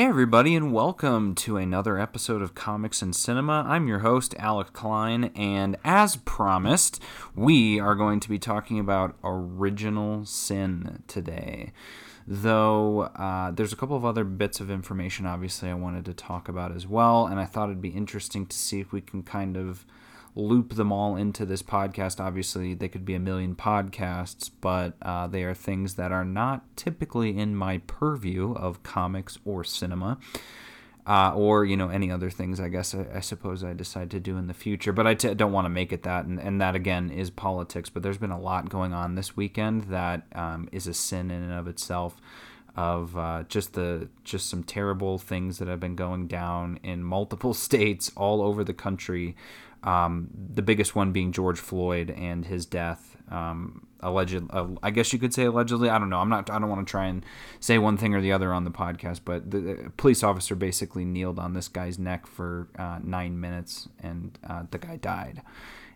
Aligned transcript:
Hey, 0.00 0.06
everybody, 0.06 0.54
and 0.54 0.72
welcome 0.72 1.34
to 1.34 1.58
another 1.58 1.98
episode 1.98 2.40
of 2.40 2.54
Comics 2.54 3.02
and 3.02 3.14
Cinema. 3.14 3.66
I'm 3.68 3.86
your 3.86 3.98
host, 3.98 4.34
Alex 4.38 4.70
Klein, 4.70 5.24
and 5.36 5.76
as 5.84 6.16
promised, 6.16 7.02
we 7.34 7.78
are 7.78 7.94
going 7.94 8.18
to 8.20 8.28
be 8.30 8.38
talking 8.38 8.78
about 8.78 9.14
Original 9.22 10.24
Sin 10.24 11.02
today. 11.06 11.72
Though 12.26 13.10
uh, 13.14 13.50
there's 13.50 13.74
a 13.74 13.76
couple 13.76 13.94
of 13.94 14.06
other 14.06 14.24
bits 14.24 14.58
of 14.58 14.70
information, 14.70 15.26
obviously, 15.26 15.68
I 15.68 15.74
wanted 15.74 16.06
to 16.06 16.14
talk 16.14 16.48
about 16.48 16.74
as 16.74 16.86
well, 16.86 17.26
and 17.26 17.38
I 17.38 17.44
thought 17.44 17.68
it'd 17.68 17.82
be 17.82 17.90
interesting 17.90 18.46
to 18.46 18.56
see 18.56 18.80
if 18.80 18.92
we 18.92 19.02
can 19.02 19.22
kind 19.22 19.58
of 19.58 19.84
loop 20.40 20.74
them 20.74 20.92
all 20.92 21.16
into 21.16 21.44
this 21.44 21.62
podcast. 21.62 22.20
Obviously, 22.20 22.74
they 22.74 22.88
could 22.88 23.04
be 23.04 23.14
a 23.14 23.20
million 23.20 23.54
podcasts, 23.54 24.50
but 24.60 24.94
uh, 25.02 25.26
they 25.26 25.44
are 25.44 25.54
things 25.54 25.94
that 25.94 26.12
are 26.12 26.24
not 26.24 26.64
typically 26.76 27.36
in 27.36 27.54
my 27.54 27.78
purview 27.86 28.52
of 28.54 28.82
comics 28.82 29.38
or 29.44 29.64
cinema. 29.64 30.18
Uh, 31.06 31.32
or 31.34 31.64
you 31.64 31.78
know 31.78 31.88
any 31.88 32.10
other 32.10 32.28
things 32.28 32.60
I 32.60 32.68
guess 32.68 32.94
I, 32.94 33.06
I, 33.14 33.20
suppose 33.20 33.64
I 33.64 33.72
decide 33.72 34.10
to 34.10 34.20
do 34.20 34.36
in 34.36 34.48
the 34.48 34.54
future, 34.54 34.92
but 34.92 35.06
I 35.06 35.14
t- 35.14 35.34
don't 35.34 35.50
want 35.50 35.64
to 35.64 35.70
make 35.70 35.92
it 35.92 36.02
that, 36.02 36.26
and, 36.26 36.38
and 36.38 36.60
that 36.60 36.76
again 36.76 37.10
is 37.10 37.30
politics. 37.30 37.88
But 37.88 38.02
there's 38.02 38.18
been 38.18 38.30
a 38.30 38.38
lot 38.38 38.68
going 38.68 38.92
on 38.92 39.14
this 39.14 39.34
weekend 39.34 39.84
that 39.84 40.26
um, 40.34 40.68
is 40.72 40.86
a 40.86 40.94
sin 40.94 41.30
in 41.30 41.42
and 41.42 41.52
of 41.52 41.66
itself 41.66 42.20
of 42.76 43.16
uh, 43.16 43.44
just 43.48 43.74
the 43.74 44.08
just 44.24 44.48
some 44.48 44.62
terrible 44.62 45.18
things 45.18 45.58
that 45.58 45.68
have 45.68 45.80
been 45.80 45.96
going 45.96 46.26
down 46.26 46.78
in 46.82 47.02
multiple 47.02 47.54
states 47.66 48.10
all 48.16 48.42
over 48.42 48.64
the 48.64 48.74
country 48.74 49.36
um, 49.82 50.28
the 50.54 50.62
biggest 50.62 50.94
one 50.94 51.12
being 51.12 51.32
George 51.32 51.58
Floyd 51.58 52.10
and 52.10 52.44
his 52.44 52.66
death. 52.66 53.16
Um, 53.30 53.86
alleged, 54.00 54.42
uh, 54.50 54.66
I 54.82 54.90
guess 54.90 55.12
you 55.12 55.18
could 55.18 55.32
say 55.32 55.44
allegedly. 55.44 55.88
I 55.88 55.98
don't 55.98 56.10
know. 56.10 56.18
I'm 56.18 56.28
not. 56.28 56.50
I 56.50 56.58
don't 56.58 56.68
want 56.68 56.86
to 56.86 56.90
try 56.90 57.06
and 57.06 57.24
say 57.60 57.78
one 57.78 57.96
thing 57.96 58.14
or 58.14 58.20
the 58.20 58.32
other 58.32 58.52
on 58.52 58.64
the 58.64 58.70
podcast, 58.70 59.20
but 59.24 59.50
the, 59.50 59.60
the 59.60 59.92
police 59.96 60.22
officer 60.22 60.54
basically 60.54 61.04
kneeled 61.04 61.38
on 61.38 61.54
this 61.54 61.68
guy's 61.68 61.98
neck 61.98 62.26
for 62.26 62.68
uh, 62.78 62.98
nine 63.02 63.40
minutes, 63.40 63.88
and 64.00 64.38
uh, 64.48 64.64
the 64.70 64.78
guy 64.78 64.96
died. 64.96 65.42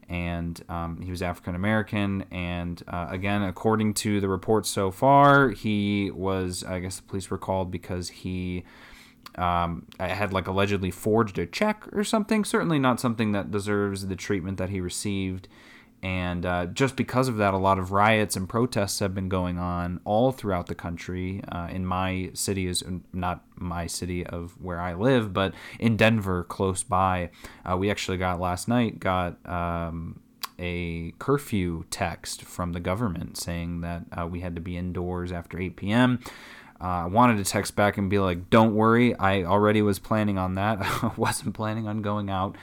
And 0.06 0.62
um, 0.68 1.00
he 1.00 1.10
was 1.10 1.22
African 1.22 1.54
American, 1.54 2.26
and 2.30 2.82
uh, 2.86 3.06
again, 3.08 3.42
according 3.42 3.94
to 3.94 4.20
the 4.20 4.28
reports 4.28 4.68
so 4.68 4.90
far, 4.90 5.50
he 5.50 6.10
was. 6.10 6.62
I 6.62 6.80
guess 6.80 6.96
the 6.96 7.02
police 7.02 7.30
were 7.30 7.38
called 7.38 7.70
because 7.70 8.10
he 8.10 8.64
um, 9.36 9.86
I 9.98 10.08
had 10.08 10.32
like 10.32 10.46
allegedly 10.46 10.90
forged 10.90 11.38
a 11.38 11.46
check 11.46 11.84
or 11.92 12.04
something. 12.04 12.44
Certainly 12.44 12.78
not 12.78 13.00
something 13.00 13.32
that 13.32 13.50
deserves 13.50 14.06
the 14.06 14.16
treatment 14.16 14.58
that 14.58 14.70
he 14.70 14.80
received. 14.80 15.48
And 16.02 16.44
uh, 16.44 16.66
just 16.66 16.96
because 16.96 17.28
of 17.28 17.38
that, 17.38 17.54
a 17.54 17.56
lot 17.56 17.78
of 17.78 17.90
riots 17.90 18.36
and 18.36 18.46
protests 18.46 18.98
have 18.98 19.14
been 19.14 19.30
going 19.30 19.58
on 19.58 20.00
all 20.04 20.32
throughout 20.32 20.66
the 20.66 20.74
country. 20.74 21.42
Uh, 21.50 21.68
in 21.70 21.86
my 21.86 22.30
city 22.34 22.66
is 22.66 22.84
not 23.14 23.42
my 23.56 23.86
city 23.86 24.26
of 24.26 24.60
where 24.60 24.78
I 24.78 24.92
live, 24.92 25.32
but 25.32 25.54
in 25.80 25.96
Denver, 25.96 26.44
close 26.44 26.82
by, 26.82 27.30
uh, 27.64 27.78
we 27.78 27.90
actually 27.90 28.18
got 28.18 28.38
last 28.38 28.68
night 28.68 29.00
got 29.00 29.38
um, 29.48 30.20
a 30.58 31.14
curfew 31.18 31.84
text 31.90 32.42
from 32.42 32.72
the 32.72 32.80
government 32.80 33.38
saying 33.38 33.80
that 33.80 34.02
uh, 34.12 34.26
we 34.26 34.40
had 34.40 34.54
to 34.56 34.60
be 34.60 34.76
indoors 34.76 35.32
after 35.32 35.58
8 35.58 35.76
p.m. 35.76 36.20
Uh, 36.84 37.04
I 37.04 37.06
wanted 37.06 37.38
to 37.38 37.50
text 37.50 37.74
back 37.76 37.96
and 37.96 38.10
be 38.10 38.18
like, 38.18 38.50
"Don't 38.50 38.74
worry, 38.74 39.14
I 39.14 39.44
already 39.44 39.80
was 39.80 39.98
planning 39.98 40.36
on 40.36 40.54
that. 40.54 40.78
I 41.02 41.12
wasn't 41.16 41.54
planning 41.54 41.88
on 41.88 42.02
going 42.02 42.28
out 42.28 42.56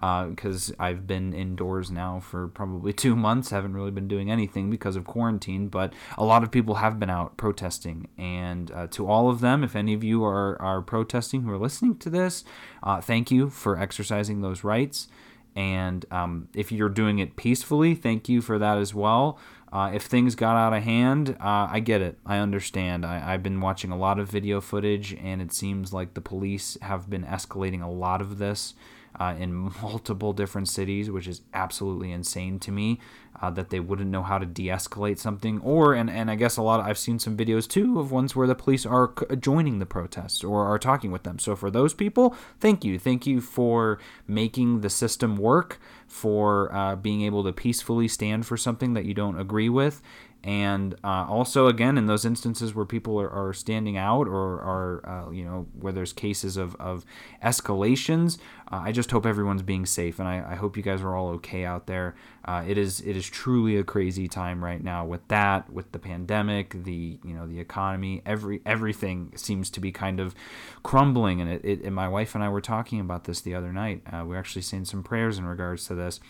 because 0.00 0.70
uh, 0.70 0.74
I've 0.80 1.06
been 1.06 1.32
indoors 1.32 1.88
now 1.88 2.18
for 2.18 2.48
probably 2.48 2.92
two 2.92 3.14
months. 3.14 3.50
Haven't 3.50 3.74
really 3.74 3.92
been 3.92 4.08
doing 4.08 4.32
anything 4.32 4.68
because 4.68 4.96
of 4.96 5.04
quarantine. 5.04 5.68
But 5.68 5.92
a 6.16 6.24
lot 6.24 6.42
of 6.42 6.50
people 6.50 6.76
have 6.76 6.98
been 6.98 7.10
out 7.10 7.36
protesting, 7.36 8.08
and 8.18 8.72
uh, 8.72 8.88
to 8.88 9.06
all 9.06 9.30
of 9.30 9.40
them, 9.40 9.62
if 9.62 9.76
any 9.76 9.94
of 9.94 10.02
you 10.02 10.24
are 10.24 10.60
are 10.60 10.82
protesting 10.82 11.42
who 11.42 11.52
are 11.52 11.58
listening 11.58 11.98
to 11.98 12.10
this, 12.10 12.42
uh, 12.82 13.00
thank 13.00 13.30
you 13.30 13.48
for 13.48 13.78
exercising 13.78 14.40
those 14.40 14.64
rights. 14.64 15.06
And 15.54 16.04
um, 16.12 16.48
if 16.54 16.70
you're 16.70 16.88
doing 16.88 17.18
it 17.18 17.34
peacefully, 17.34 17.96
thank 17.96 18.28
you 18.28 18.40
for 18.40 18.58
that 18.58 18.78
as 18.78 18.94
well. 18.94 19.38
Uh, 19.72 19.90
if 19.92 20.04
things 20.04 20.34
got 20.34 20.56
out 20.56 20.72
of 20.72 20.82
hand, 20.82 21.36
uh, 21.40 21.68
I 21.70 21.80
get 21.80 22.00
it. 22.00 22.18
I 22.24 22.38
understand. 22.38 23.04
I, 23.04 23.18
have 23.18 23.42
been 23.42 23.60
watching 23.60 23.90
a 23.90 23.98
lot 23.98 24.18
of 24.18 24.30
video 24.30 24.60
footage, 24.60 25.14
and 25.14 25.42
it 25.42 25.52
seems 25.52 25.92
like 25.92 26.14
the 26.14 26.20
police 26.20 26.78
have 26.80 27.10
been 27.10 27.24
escalating 27.24 27.82
a 27.82 27.88
lot 27.88 28.22
of 28.22 28.38
this 28.38 28.74
uh, 29.18 29.34
in 29.38 29.52
multiple 29.82 30.32
different 30.32 30.68
cities, 30.68 31.10
which 31.10 31.28
is 31.28 31.42
absolutely 31.52 32.12
insane 32.12 32.58
to 32.60 32.72
me. 32.72 32.98
Uh, 33.40 33.50
that 33.50 33.70
they 33.70 33.78
wouldn't 33.78 34.10
know 34.10 34.22
how 34.24 34.36
to 34.36 34.44
de-escalate 34.44 35.18
something, 35.18 35.60
or 35.60 35.94
and 35.94 36.10
and 36.10 36.28
I 36.30 36.34
guess 36.34 36.56
a 36.56 36.62
lot. 36.62 36.80
Of, 36.80 36.86
I've 36.86 36.98
seen 36.98 37.18
some 37.18 37.36
videos 37.36 37.68
too 37.68 38.00
of 38.00 38.10
ones 38.10 38.34
where 38.34 38.48
the 38.48 38.54
police 38.54 38.84
are 38.84 39.12
joining 39.38 39.78
the 39.78 39.86
protests 39.86 40.42
or 40.42 40.64
are 40.66 40.78
talking 40.78 41.12
with 41.12 41.22
them. 41.22 41.38
So 41.38 41.54
for 41.54 41.70
those 41.70 41.94
people, 41.94 42.34
thank 42.58 42.84
you, 42.84 42.98
thank 42.98 43.26
you 43.26 43.40
for 43.40 43.98
making 44.26 44.80
the 44.80 44.90
system 44.90 45.36
work, 45.36 45.78
for 46.08 46.74
uh, 46.74 46.96
being 46.96 47.22
able 47.22 47.44
to 47.44 47.52
peacefully 47.52 48.08
stand 48.08 48.44
for 48.44 48.56
something 48.56 48.94
that 48.94 49.04
you 49.04 49.14
don't 49.14 49.38
agree 49.38 49.68
with, 49.68 50.02
and 50.48 50.94
uh, 51.04 51.26
also 51.28 51.66
again 51.66 51.98
in 51.98 52.06
those 52.06 52.24
instances 52.24 52.74
where 52.74 52.86
people 52.86 53.20
are, 53.20 53.28
are 53.28 53.52
standing 53.52 53.98
out 53.98 54.26
or 54.26 54.62
are 54.62 55.06
uh, 55.06 55.30
you 55.30 55.44
know 55.44 55.66
where 55.78 55.92
there's 55.92 56.14
cases 56.14 56.56
of, 56.56 56.74
of 56.76 57.04
escalations 57.44 58.38
uh, 58.72 58.80
i 58.82 58.90
just 58.90 59.10
hope 59.10 59.26
everyone's 59.26 59.60
being 59.60 59.84
safe 59.84 60.18
and 60.18 60.26
I, 60.26 60.52
I, 60.52 60.54
hope 60.54 60.74
you 60.74 60.82
guys 60.82 61.02
are 61.02 61.14
all 61.14 61.28
okay 61.34 61.64
out 61.64 61.86
there. 61.86 62.14
Uh, 62.44 62.64
it 62.66 62.78
is 62.78 63.00
it 63.02 63.14
is 63.14 63.28
truly 63.28 63.76
a 63.76 63.84
crazy 63.84 64.26
time 64.26 64.64
right 64.64 64.82
now 64.82 65.04
with 65.04 65.26
that 65.28 65.70
with 65.70 65.92
the 65.92 65.98
pandemic 65.98 66.82
the 66.84 67.18
you 67.22 67.34
know 67.34 67.46
the 67.46 67.60
economy 67.60 68.22
every 68.24 68.62
everything 68.64 69.32
seems 69.36 69.68
to 69.68 69.80
be 69.80 69.92
kind 69.92 70.18
of 70.18 70.34
crumbling 70.82 71.42
and 71.42 71.50
it, 71.50 71.62
it 71.62 71.82
and 71.82 71.94
my 71.94 72.08
wife 72.08 72.34
and 72.34 72.42
i 72.42 72.48
were 72.48 72.62
talking 72.62 73.00
about 73.00 73.24
this 73.24 73.42
the 73.42 73.54
other 73.54 73.72
night. 73.72 74.00
Uh, 74.10 74.22
we 74.22 74.28
we're 74.28 74.38
actually 74.38 74.62
saying 74.62 74.86
some 74.86 75.02
prayers 75.02 75.36
in 75.36 75.44
regards 75.44 75.86
to 75.86 75.94
this 75.94 76.20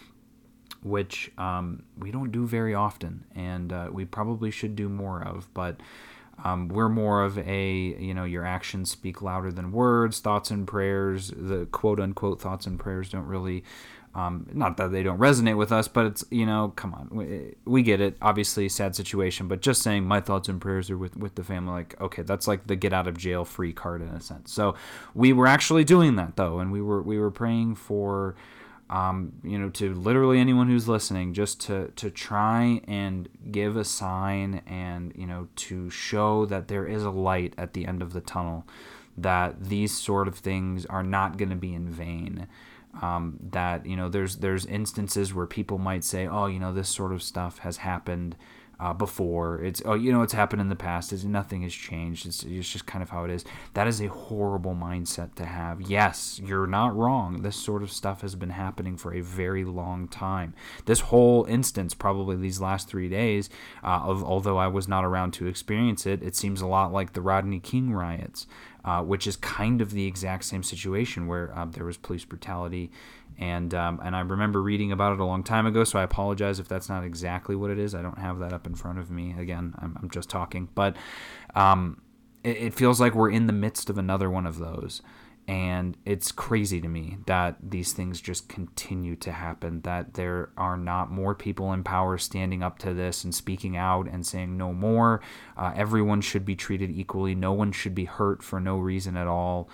which 0.82 1.30
um, 1.38 1.82
we 1.98 2.10
don't 2.10 2.32
do 2.32 2.46
very 2.46 2.74
often, 2.74 3.24
and 3.34 3.72
uh, 3.72 3.88
we 3.92 4.04
probably 4.04 4.50
should 4.50 4.76
do 4.76 4.88
more 4.88 5.22
of. 5.22 5.48
But 5.54 5.80
um, 6.44 6.68
we're 6.68 6.88
more 6.88 7.24
of 7.24 7.38
a, 7.38 7.72
you 7.72 8.14
know, 8.14 8.24
your 8.24 8.44
actions 8.44 8.90
speak 8.90 9.22
louder 9.22 9.50
than 9.50 9.72
words, 9.72 10.20
thoughts 10.20 10.50
and 10.50 10.66
prayers. 10.66 11.32
The 11.36 11.66
quote 11.66 12.00
unquote 12.00 12.40
thoughts 12.40 12.66
and 12.66 12.78
prayers 12.78 13.10
don't 13.10 13.26
really, 13.26 13.64
um, 14.14 14.46
not 14.52 14.76
that 14.76 14.92
they 14.92 15.02
don't 15.02 15.18
resonate 15.18 15.56
with 15.56 15.72
us, 15.72 15.88
but 15.88 16.06
it's, 16.06 16.24
you 16.30 16.46
know, 16.46 16.72
come 16.76 16.94
on, 16.94 17.08
we, 17.10 17.54
we, 17.64 17.82
get 17.82 18.00
it. 18.00 18.16
Obviously, 18.22 18.68
sad 18.68 18.94
situation, 18.94 19.48
but 19.48 19.60
just 19.60 19.82
saying 19.82 20.04
my 20.04 20.20
thoughts 20.20 20.48
and 20.48 20.60
prayers 20.60 20.90
are 20.90 20.98
with, 20.98 21.16
with 21.16 21.34
the 21.34 21.42
family, 21.42 21.72
like, 21.72 22.00
okay, 22.00 22.22
that's 22.22 22.46
like 22.46 22.68
the 22.68 22.76
get 22.76 22.92
out 22.92 23.08
of 23.08 23.18
jail 23.18 23.44
free 23.44 23.72
card 23.72 24.00
in 24.00 24.08
a 24.08 24.20
sense. 24.20 24.52
So 24.52 24.76
we 25.14 25.32
were 25.32 25.46
actually 25.46 25.84
doing 25.84 26.14
that 26.16 26.36
though, 26.36 26.60
and 26.60 26.70
we 26.70 26.80
were, 26.80 27.02
we 27.02 27.18
were 27.18 27.32
praying 27.32 27.74
for, 27.74 28.36
um, 28.90 29.32
you 29.44 29.58
know, 29.58 29.68
to 29.70 29.94
literally 29.94 30.38
anyone 30.38 30.68
who's 30.68 30.88
listening, 30.88 31.34
just 31.34 31.60
to 31.62 31.88
to 31.96 32.10
try 32.10 32.80
and 32.88 33.28
give 33.50 33.76
a 33.76 33.84
sign 33.84 34.62
and 34.66 35.12
you 35.14 35.26
know 35.26 35.48
to 35.56 35.90
show 35.90 36.46
that 36.46 36.68
there 36.68 36.86
is 36.86 37.02
a 37.02 37.10
light 37.10 37.54
at 37.58 37.74
the 37.74 37.86
end 37.86 38.00
of 38.00 38.12
the 38.12 38.20
tunnel, 38.20 38.66
that 39.16 39.62
these 39.64 39.96
sort 39.96 40.26
of 40.26 40.36
things 40.36 40.86
are 40.86 41.02
not 41.02 41.36
going 41.36 41.50
to 41.50 41.56
be 41.56 41.74
in 41.74 41.90
vain. 41.90 42.46
Um, 43.02 43.38
that 43.50 43.84
you 43.84 43.94
know, 43.94 44.08
there's 44.08 44.36
there's 44.36 44.64
instances 44.64 45.34
where 45.34 45.46
people 45.46 45.78
might 45.78 46.02
say, 46.02 46.26
oh, 46.26 46.46
you 46.46 46.58
know, 46.58 46.72
this 46.72 46.88
sort 46.88 47.12
of 47.12 47.22
stuff 47.22 47.58
has 47.58 47.78
happened 47.78 48.36
uh, 48.80 48.92
before. 48.92 49.60
It's 49.62 49.82
oh, 49.84 49.94
you 49.94 50.12
know, 50.12 50.22
it's 50.22 50.32
happened 50.32 50.60
in 50.60 50.68
the 50.68 50.76
past. 50.76 51.12
It's, 51.12 51.24
nothing 51.24 51.62
has 51.62 51.74
changed. 51.74 52.26
It's, 52.26 52.42
it's 52.44 52.70
just 52.70 52.86
kind 52.86 53.02
of 53.02 53.10
how 53.10 53.24
it 53.24 53.30
is. 53.30 53.44
That 53.74 53.88
is 53.88 54.00
a 54.00 54.06
horrible 54.06 54.74
mindset 54.74 55.34
to 55.36 55.44
have. 55.44 55.80
Yes, 55.80 56.40
you're 56.44 56.66
not 56.66 56.96
wrong. 56.96 57.42
This 57.42 57.56
sort 57.56 57.82
of 57.82 57.90
stuff 57.90 58.20
has 58.20 58.34
been 58.34 58.50
happening 58.50 58.96
for 58.96 59.14
a 59.14 59.20
very 59.20 59.64
long 59.64 60.08
time. 60.08 60.54
This 60.84 61.00
whole 61.00 61.44
instance, 61.44 61.94
probably 61.94 62.36
these 62.36 62.60
last 62.60 62.88
three 62.88 63.08
days, 63.08 63.50
uh, 63.82 64.00
of 64.04 64.22
although 64.22 64.58
I 64.58 64.68
was 64.68 64.86
not 64.86 65.04
around 65.04 65.32
to 65.32 65.46
experience 65.46 66.06
it, 66.06 66.22
it 66.22 66.36
seems 66.36 66.60
a 66.60 66.66
lot 66.66 66.92
like 66.92 67.12
the 67.12 67.20
Rodney 67.20 67.60
King 67.60 67.92
riots. 67.92 68.46
Uh, 68.84 69.02
which 69.02 69.26
is 69.26 69.36
kind 69.36 69.82
of 69.82 69.90
the 69.90 70.06
exact 70.06 70.44
same 70.44 70.62
situation 70.62 71.26
where 71.26 71.54
uh, 71.54 71.66
there 71.66 71.84
was 71.84 71.98
police 71.98 72.24
brutality 72.24 72.90
and 73.38 73.72
um, 73.72 74.00
and 74.02 74.16
I 74.16 74.20
remember 74.20 74.60
reading 74.60 74.90
about 74.90 75.12
it 75.12 75.20
a 75.20 75.24
long 75.24 75.44
time 75.44 75.66
ago. 75.66 75.84
So 75.84 75.98
I 75.98 76.02
apologize 76.02 76.58
if 76.58 76.66
that's 76.66 76.88
not 76.88 77.04
exactly 77.04 77.54
what 77.54 77.70
it 77.70 77.78
is. 77.78 77.94
I 77.94 78.02
don't 78.02 78.18
have 78.18 78.40
that 78.40 78.52
up 78.52 78.66
in 78.66 78.74
front 78.74 78.98
of 78.98 79.10
me. 79.10 79.34
Again, 79.38 79.74
I'm, 79.78 79.96
I'm 80.02 80.10
just 80.10 80.28
talking, 80.28 80.68
but 80.74 80.96
um, 81.54 82.02
it, 82.42 82.56
it, 82.56 82.74
feels 82.74 83.00
like 83.00 83.14
we're 83.14 83.30
in 83.30 83.46
the 83.46 83.52
midst 83.52 83.90
of 83.90 83.96
another 83.96 84.28
one 84.28 84.44
of 84.44 84.58
those, 84.58 85.02
and 85.46 85.96
it's 86.04 86.32
crazy 86.32 86.80
to 86.80 86.88
me 86.88 87.18
that 87.26 87.56
these 87.62 87.92
things 87.92 88.20
just 88.20 88.48
continue 88.48 89.14
to 89.16 89.30
happen. 89.30 89.82
That 89.82 90.14
there 90.14 90.50
are 90.56 90.76
not 90.76 91.12
more 91.12 91.36
people 91.36 91.72
in 91.72 91.84
power 91.84 92.18
standing 92.18 92.64
up 92.64 92.80
to 92.80 92.92
this 92.92 93.22
and 93.22 93.32
speaking 93.32 93.76
out 93.76 94.08
and 94.08 94.26
saying 94.26 94.56
no 94.56 94.72
more. 94.72 95.20
Uh, 95.56 95.72
everyone 95.76 96.22
should 96.22 96.44
be 96.44 96.56
treated 96.56 96.90
equally. 96.90 97.36
No 97.36 97.52
one 97.52 97.70
should 97.70 97.94
be 97.94 98.06
hurt 98.06 98.42
for 98.42 98.58
no 98.58 98.78
reason 98.78 99.16
at 99.16 99.28
all. 99.28 99.68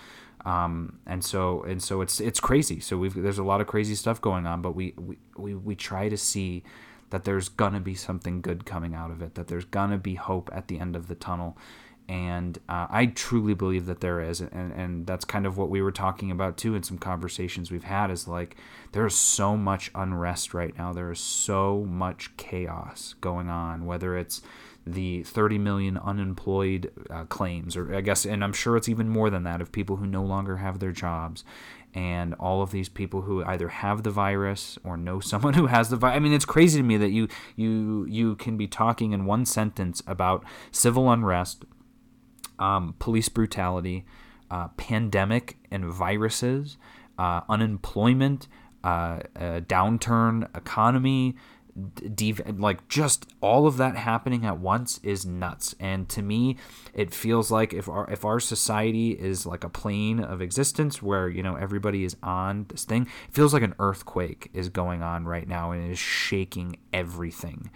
Um, 0.45 0.99
and 1.07 1.25
so 1.25 1.63
and 1.63 1.83
so 1.83 2.03
it's 2.03 2.21
it's 2.21 2.41
crazy. 2.41 2.81
So 2.81 2.99
we've 2.99 3.15
there's 3.15 3.39
a 3.39 3.45
lot 3.45 3.61
of 3.61 3.67
crazy 3.67 3.95
stuff 3.95 4.21
going 4.21 4.47
on, 4.47 4.61
but 4.61 4.75
we 4.75 4.95
we, 4.97 5.19
we, 5.37 5.55
we 5.55 5.75
try 5.75 6.09
to 6.09 6.17
see 6.17 6.63
that 7.11 7.25
there's 7.25 7.49
gonna 7.49 7.81
be 7.81 7.95
something 7.95 8.41
good 8.41 8.67
coming 8.67 8.95
out 8.95 9.11
of 9.11 9.23
it, 9.23 9.35
that 9.37 9.49
there's 9.49 9.65
gonna 9.65 9.99
be 9.99 10.17
hope 10.17 10.51
at 10.53 10.69
the 10.69 10.79
end 10.79 10.97
of 10.97 11.09
the 11.09 11.15
tunnel. 11.15 11.57
And 12.07 12.59
uh, 12.69 12.87
I 12.91 13.07
truly 13.07 13.55
believe 13.55 13.87
that 13.87 14.01
there 14.01 14.21
is, 14.21 14.43
and, 14.43 14.73
and 14.73 15.07
that's 15.07 15.25
kind 15.25 15.47
of 15.47 15.57
what 15.57 15.71
we 15.71 15.81
were 15.81 15.91
talking 15.91 16.31
about 16.31 16.59
too 16.59 16.75
in 16.75 16.83
some 16.83 16.99
conversations 16.99 17.71
we've 17.71 17.85
had. 17.85 18.11
Is 18.11 18.29
like 18.29 18.57
there's 18.93 19.15
so 19.15 19.57
much 19.57 19.91
unrest 19.95 20.53
right 20.53 20.77
now. 20.77 20.93
There 20.93 21.11
is 21.11 21.21
so 21.21 21.87
much 21.89 22.37
chaos 22.37 23.15
going 23.23 23.49
on, 23.49 23.87
whether 23.87 24.19
it's 24.19 24.43
the 24.87 25.23
30 25.23 25.59
million 25.59 25.97
unemployed 25.97 26.91
uh, 27.11 27.25
claims, 27.25 27.77
or 27.77 27.95
I 27.95 28.01
guess, 28.01 28.25
and 28.25 28.45
I'm 28.45 28.53
sure 28.53 28.77
it's 28.77 28.89
even 28.89 29.09
more 29.09 29.31
than 29.31 29.45
that 29.45 29.61
of 29.61 29.73
people 29.73 29.97
who 29.97 30.07
no 30.07 30.23
longer 30.23 30.59
have 30.59 30.79
their 30.79 30.93
jobs, 30.93 31.45
and 31.95 32.35
all 32.35 32.61
of 32.61 32.71
these 32.71 32.89
people 32.89 33.23
who 33.23 33.45
either 33.45 33.69
have 33.69 34.03
the 34.03 34.11
virus 34.11 34.79
or 34.85 34.97
know 34.97 35.21
someone 35.21 35.55
who 35.55 35.67
has 35.67 35.89
the 35.89 35.97
virus. 35.97 36.17
I 36.17 36.19
mean, 36.19 36.33
it's 36.33 36.45
crazy 36.45 36.79
to 36.81 36.85
me 36.85 36.97
that 36.99 37.11
you 37.11 37.29
you 37.57 38.07
you 38.09 38.37
can 38.37 38.57
be 38.57 38.67
talking 38.67 39.13
in 39.13 39.25
one 39.25 39.47
sentence 39.47 40.03
about 40.07 40.45
civil 40.71 41.11
unrest, 41.11 41.65
um, 42.59 42.95
police 42.99 43.29
brutality, 43.29 44.05
uh, 44.51 44.69
pandemic 44.77 45.57
and 45.71 45.87
viruses, 45.87 46.77
uh, 47.19 47.41
unemployment, 47.49 48.49
uh, 48.83 49.21
downturn 49.35 50.55
economy, 50.55 51.35
like 52.57 52.89
just 52.89 53.27
all 53.41 53.67
of 53.67 53.77
that 53.79 53.97
happening 53.97 54.45
at 54.47 54.59
once 54.59 54.99
is 55.03 55.27
nuts. 55.27 55.75
And 55.81 56.09
to 56.11 56.23
me 56.23 56.57
it 56.93 57.13
feels 57.13 57.51
like 57.51 57.73
if 57.73 57.89
our 57.89 58.11
if 58.11 58.25
our 58.25 58.41
society 58.41 59.11
is 59.11 59.47
like 59.47 59.65
a 59.65 59.69
plane 59.69 60.21
of 60.21 60.41
existence 60.41 61.03
where 61.03 61.29
you 61.29 61.43
know 61.43 61.57
everybody 61.57 62.05
is 62.05 62.17
on 62.23 62.67
this 62.69 62.85
thing 62.85 63.03
it 63.29 63.35
feels 63.35 63.53
like 63.53 63.63
an 63.63 63.75
earthquake 63.79 64.51
is 64.53 64.69
going 64.69 65.03
on 65.03 65.25
right 65.25 65.49
now 65.49 65.73
and 65.73 65.91
is 65.91 65.99
shaking 65.99 66.77
everything 66.93 67.71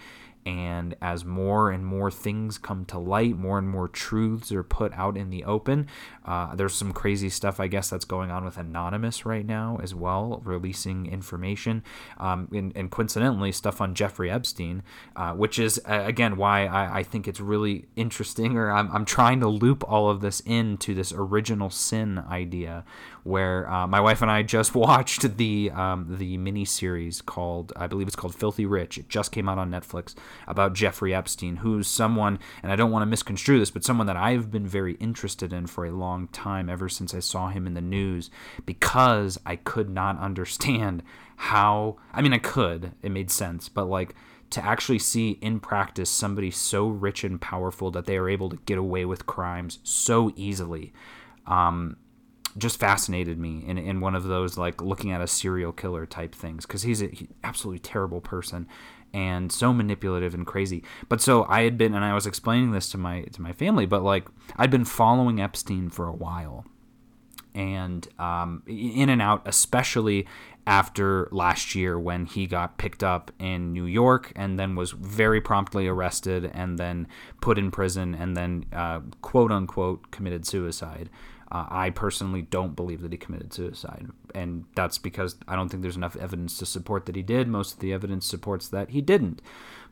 and 0.47 0.95
as 1.03 1.25
more 1.25 1.71
and 1.71 1.85
more 1.85 2.11
things 2.11 2.59
come 2.59 2.85
to 2.87 2.99
light, 2.99 3.37
more 3.37 3.59
and 3.59 3.69
more 3.69 3.89
truths 3.89 4.51
are 4.53 4.63
put 4.63 4.93
out 4.95 5.17
in 5.17 5.31
the 5.31 5.45
open. 5.45 5.87
Uh, 6.25 6.55
there's 6.55 6.75
some 6.75 6.93
crazy 6.93 7.29
stuff, 7.29 7.61
I 7.61 7.67
guess, 7.67 7.91
that's 7.91 8.05
going 8.05 8.31
on 8.31 8.45
with 8.45 8.57
Anonymous 8.57 9.27
right 9.27 9.45
now 9.45 9.79
as 9.83 9.95
well, 9.95 10.41
releasing 10.45 11.07
information. 11.07 11.83
Um, 12.19 12.49
and, 12.53 12.73
and, 12.75 12.91
coincidentally, 12.91 13.53
stuff 13.53 13.81
on 13.81 13.95
Jeffrey 13.95 14.31
Epstein, 14.31 14.83
uh, 15.17 15.33
which 15.33 15.59
is, 15.59 15.81
uh, 15.89 16.03
again, 16.07 16.37
why 16.37 16.67
I, 16.67 16.99
I, 16.99 17.03
think 17.03 17.29
it's 17.29 17.41
really 17.41 17.87
interesting, 17.97 18.57
or 18.57 18.71
I'm, 18.71 18.91
I'm 18.93 19.05
trying 19.05 19.41
to 19.41 19.49
loop 19.49 19.85
all 19.89 20.11
of 20.11 20.21
this 20.21 20.41
into 20.41 20.95
this 20.95 21.13
original 21.13 21.71
sin 21.71 22.19
idea, 22.19 22.85
where 23.29 23.71
uh, 23.71 23.87
my 23.87 24.01
wife 24.01 24.23
and 24.23 24.31
I 24.31 24.43
just 24.43 24.75
watched 24.75 25.37
the 25.37 25.71
um, 25.73 26.07
the 26.19 26.39
mini 26.39 26.65
series 26.65 27.21
called 27.21 27.73
I 27.77 27.87
believe 27.87 28.07
it's 28.07 28.17
called 28.17 28.35
Filthy 28.35 28.65
Rich. 28.65 28.97
It 28.99 29.09
just 29.09 29.33
came 29.33 29.49
out 29.49 29.59
on 29.59 29.71
Netflix 29.71 30.15
about 30.47 30.73
Jeffrey 30.73 31.15
Epstein, 31.15 31.57
who's 31.57 31.87
someone, 31.87 32.39
and 32.63 32.73
I 32.73 32.77
don't 32.77 32.91
want 32.91 33.03
to 33.03 33.07
misconstrue 33.07 33.59
this, 33.59 33.71
but 33.71 33.85
someone 33.85 34.07
that 34.07 34.17
I've 34.17 34.51
been 34.51 34.67
very 34.67 34.95
interested 34.95 35.53
in 35.53 35.67
for 35.67 35.85
a 35.85 35.91
long 35.91 36.29
time, 36.29 36.71
ever 36.71 36.89
since 36.89 37.15
I 37.15 37.21
saw 37.21 37.49
him 37.49 37.67
in 37.67 37.75
the 37.75 37.83
news, 37.83 38.31
because 38.65 39.39
I 39.45 39.57
could 39.57 39.91
not 39.91 40.19
understand 40.21 41.03
how. 41.37 41.97
I 42.13 42.23
mean, 42.23 42.33
I 42.33 42.39
could, 42.39 42.93
it 43.03 43.11
made 43.11 43.31
sense, 43.31 43.69
but 43.69 43.85
like 43.85 44.15
to 44.51 44.65
actually 44.65 44.99
see 44.99 45.33
in 45.43 45.61
practice 45.61 46.09
somebody 46.09 46.51
so 46.51 46.89
rich 46.89 47.23
and 47.23 47.39
powerful 47.39 47.91
that 47.91 48.07
they 48.07 48.17
are 48.17 48.31
able 48.31 48.49
to 48.49 48.57
get 48.65 48.79
away 48.79 49.05
with 49.05 49.27
crimes 49.27 49.79
so 49.83 50.33
easily. 50.37 50.95
Um, 51.47 51.99
just 52.57 52.81
fascinated 52.81 53.39
me 53.39 53.65
in, 53.67 53.79
in 53.79 54.01
one 54.01 54.15
of 54.15 54.25
those 54.25 54.57
like 54.57 54.81
looking 54.81 55.13
at 55.13 55.21
a 55.21 55.27
serial 55.27 55.73
killer 55.73 56.07
type 56.07 56.35
things 56.35 56.67
because 56.67 56.83
he's 56.83 57.01
an 57.01 57.29
absolutely 57.45 57.81
terrible 57.81 58.21
person 58.21 58.67
and 59.13 59.51
so 59.51 59.73
manipulative 59.73 60.35
and 60.35 60.47
crazy. 60.47 60.83
But 61.09 61.21
so 61.21 61.45
I 61.49 61.63
had 61.63 61.79
been, 61.79 61.95
and 61.95 62.05
I 62.05 62.15
was 62.15 62.27
explaining 62.27 62.73
this 62.73 62.91
to 62.91 62.99
my 62.99 63.23
to 63.23 63.43
my 63.43 63.53
family, 63.53 63.87
but 63.87 64.03
like 64.03 64.29
I'd 64.57 64.71
been 64.71 64.85
following 64.85 65.41
Epstein 65.41 65.91
for 65.91 66.09
a 66.09 66.13
while, 66.13 66.67
and 67.55 68.07
um, 68.19 68.63
in 68.67 69.09
and 69.09 69.23
out, 69.23 69.43
especially 69.47 70.27
after 70.67 71.29
last 71.33 71.75
year 71.75 71.99
when 71.99 72.27
he 72.27 72.47
got 72.47 72.77
picked 72.77 73.03
up 73.03 73.31
in 73.39 73.73
New 73.73 73.87
York 73.87 74.31
and 74.37 74.59
then 74.59 74.77
was 74.77 74.91
very 74.91 75.41
promptly 75.41 75.89
arrested 75.89 76.51
and 76.53 76.79
then 76.79 77.09
put 77.41 77.57
in 77.59 77.71
prison 77.71 78.15
and 78.15 78.37
then 78.37 78.67
uh, 78.75 79.01
quote 79.23 79.51
unquote 79.51 80.11
committed 80.11 80.47
suicide. 80.47 81.09
Uh, 81.51 81.67
I 81.69 81.91
personally 81.91 82.43
don't 82.43 82.77
believe 82.77 83.01
that 83.01 83.13
he 83.13 83.19
committed 83.19 83.55
suicide, 83.55 84.09
and 84.35 84.65
that's 84.75 84.99
because 84.99 85.37
I 85.47 85.57
don't 85.57 85.71
think 85.71 85.83
there's 85.83 85.97
enough 85.97 86.17
evidence 86.17 86.59
to 86.59 86.67
support 86.67 87.07
that 87.07 87.17
he 87.17 87.23
did. 87.23 87.49
Most 87.49 87.75
of 87.75 87.81
the 87.81 87.93
evidence 87.93 88.27
supports 88.27 88.69
that 88.69 88.91
he 88.91 89.01
didn't. 89.01 89.41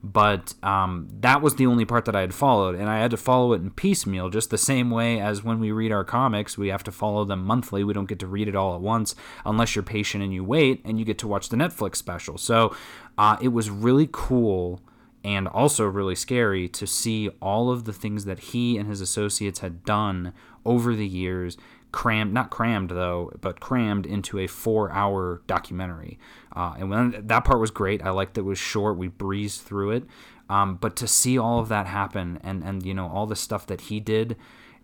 But 0.03 0.55
um, 0.62 1.08
that 1.20 1.41
was 1.41 1.56
the 1.56 1.67
only 1.67 1.87
part 1.87 2.05
that 2.05 2.14
I 2.14 2.20
had 2.20 2.35
followed, 2.35 2.75
and 2.75 2.88
I 2.88 2.99
had 2.99 3.11
to 3.12 3.17
follow 3.17 3.55
it 3.55 3.62
in 3.62 3.70
piecemeal, 3.70 4.29
just 4.29 4.50
the 4.50 4.58
same 4.58 4.91
way 4.91 5.19
as 5.19 5.43
when 5.43 5.58
we 5.58 5.73
read 5.73 5.93
our 5.93 6.05
comics, 6.05 6.58
we 6.58 6.69
have 6.69 6.85
to 6.85 6.93
follow 6.93 7.25
them 7.25 7.44
monthly. 7.44 7.82
We 7.82 7.94
don't 7.94 8.08
get 8.08 8.19
to 8.20 8.26
read 8.26 8.49
it 8.49 8.55
all 8.55 8.75
at 8.75 8.82
once 8.82 9.14
unless 9.44 9.75
you're 9.75 9.82
patient 9.82 10.23
and 10.23 10.35
you 10.35 10.44
wait, 10.44 10.82
and 10.85 10.99
you 10.99 11.05
get 11.05 11.19
to 11.19 11.29
watch 11.29 11.49
the 11.49 11.56
Netflix 11.56 11.97
special. 11.97 12.37
So 12.37 12.76
uh, 13.17 13.38
it 13.41 13.49
was 13.49 13.70
really 13.70 14.08
cool 14.12 14.82
and 15.25 15.49
also 15.49 15.85
really 15.85 16.15
scary 16.15 16.69
to 16.69 16.87
see 16.87 17.29
all 17.41 17.71
of 17.71 17.85
the 17.85 17.93
things 17.93 18.25
that 18.25 18.39
he 18.39 18.77
and 18.77 18.89
his 18.89 19.01
associates 19.01 19.61
had 19.61 19.85
done 19.85 20.33
over 20.65 20.95
the 20.95 21.07
years 21.07 21.57
crammed 21.93 22.33
not 22.33 22.51
crammed 22.51 22.91
though 22.91 23.33
but 23.41 23.59
crammed 23.59 24.05
into 24.05 24.39
a 24.39 24.47
four 24.47 24.93
hour 24.93 25.43
documentary. 25.47 26.19
Uh, 26.55 26.75
and 26.79 26.91
when 26.91 27.27
that 27.27 27.45
part 27.45 27.61
was 27.61 27.71
great. 27.71 28.03
I 28.03 28.11
liked 28.11 28.35
that 28.35 28.43
it 28.43 28.45
was 28.45 28.59
short. 28.59 28.99
We 28.99 29.09
breezed 29.09 29.63
through 29.63 29.93
it. 29.93 30.05
Um, 30.49 30.77
but 30.77 30.95
to 30.97 31.09
see 31.09 31.39
all 31.39 31.59
of 31.59 31.69
that 31.69 31.87
happen 31.87 32.39
and 32.43 32.63
and 32.63 32.85
you 32.85 32.95
know 32.95 33.09
all 33.09 33.27
the 33.27 33.37
stuff 33.37 33.67
that 33.67 33.83
he 33.83 33.99
did 33.99 34.37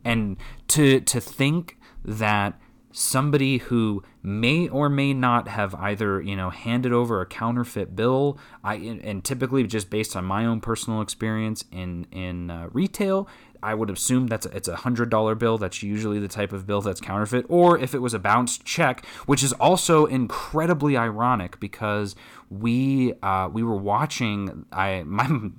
and 0.05 0.37
to 0.69 1.01
to 1.01 1.21
think 1.21 1.79
that 2.05 2.59
somebody 2.93 3.59
who 3.59 4.03
may 4.23 4.69
or 4.69 4.89
may 4.89 5.13
not 5.13 5.49
have 5.49 5.75
either 5.77 6.21
you 6.21 6.37
know 6.37 6.51
handed 6.51 6.93
over 6.93 7.21
a 7.21 7.27
counterfeit 7.27 7.97
bill 7.97 8.39
i 8.63 8.75
and 8.75 9.25
typically 9.25 9.67
just 9.67 9.91
based 9.91 10.15
on 10.15 10.25
my 10.25 10.45
own 10.45 10.61
personal 10.61 11.01
experience 11.01 11.65
in 11.73 12.07
in 12.13 12.51
uh, 12.51 12.69
retail 12.73 13.27
I 13.63 13.75
would 13.75 13.91
assume 13.91 14.27
that's 14.27 14.45
a, 14.45 14.57
it's 14.57 14.69
a 14.69 14.77
hundred 14.77 15.09
dollar 15.09 15.35
bill. 15.35 15.57
That's 15.57 15.83
usually 15.83 16.19
the 16.19 16.29
type 16.29 16.53
of 16.53 16.67
bill 16.67 16.81
that's 16.81 17.01
counterfeit. 17.01 17.47
Or 17.49 17.79
if 17.79 17.95
it 17.95 18.01
was 18.01 18.13
a 18.13 18.19
bounced 18.19 18.65
check, 18.65 19.07
which 19.27 19.43
is 19.43 19.53
also 19.55 20.07
incredibly 20.07 20.97
ironic 20.97 21.61
because 21.61 22.17
we 22.51 23.15
uh, 23.23 23.49
we 23.53 23.63
were 23.63 23.77
watching. 23.77 24.67
I 24.73 25.03
my 25.07 25.51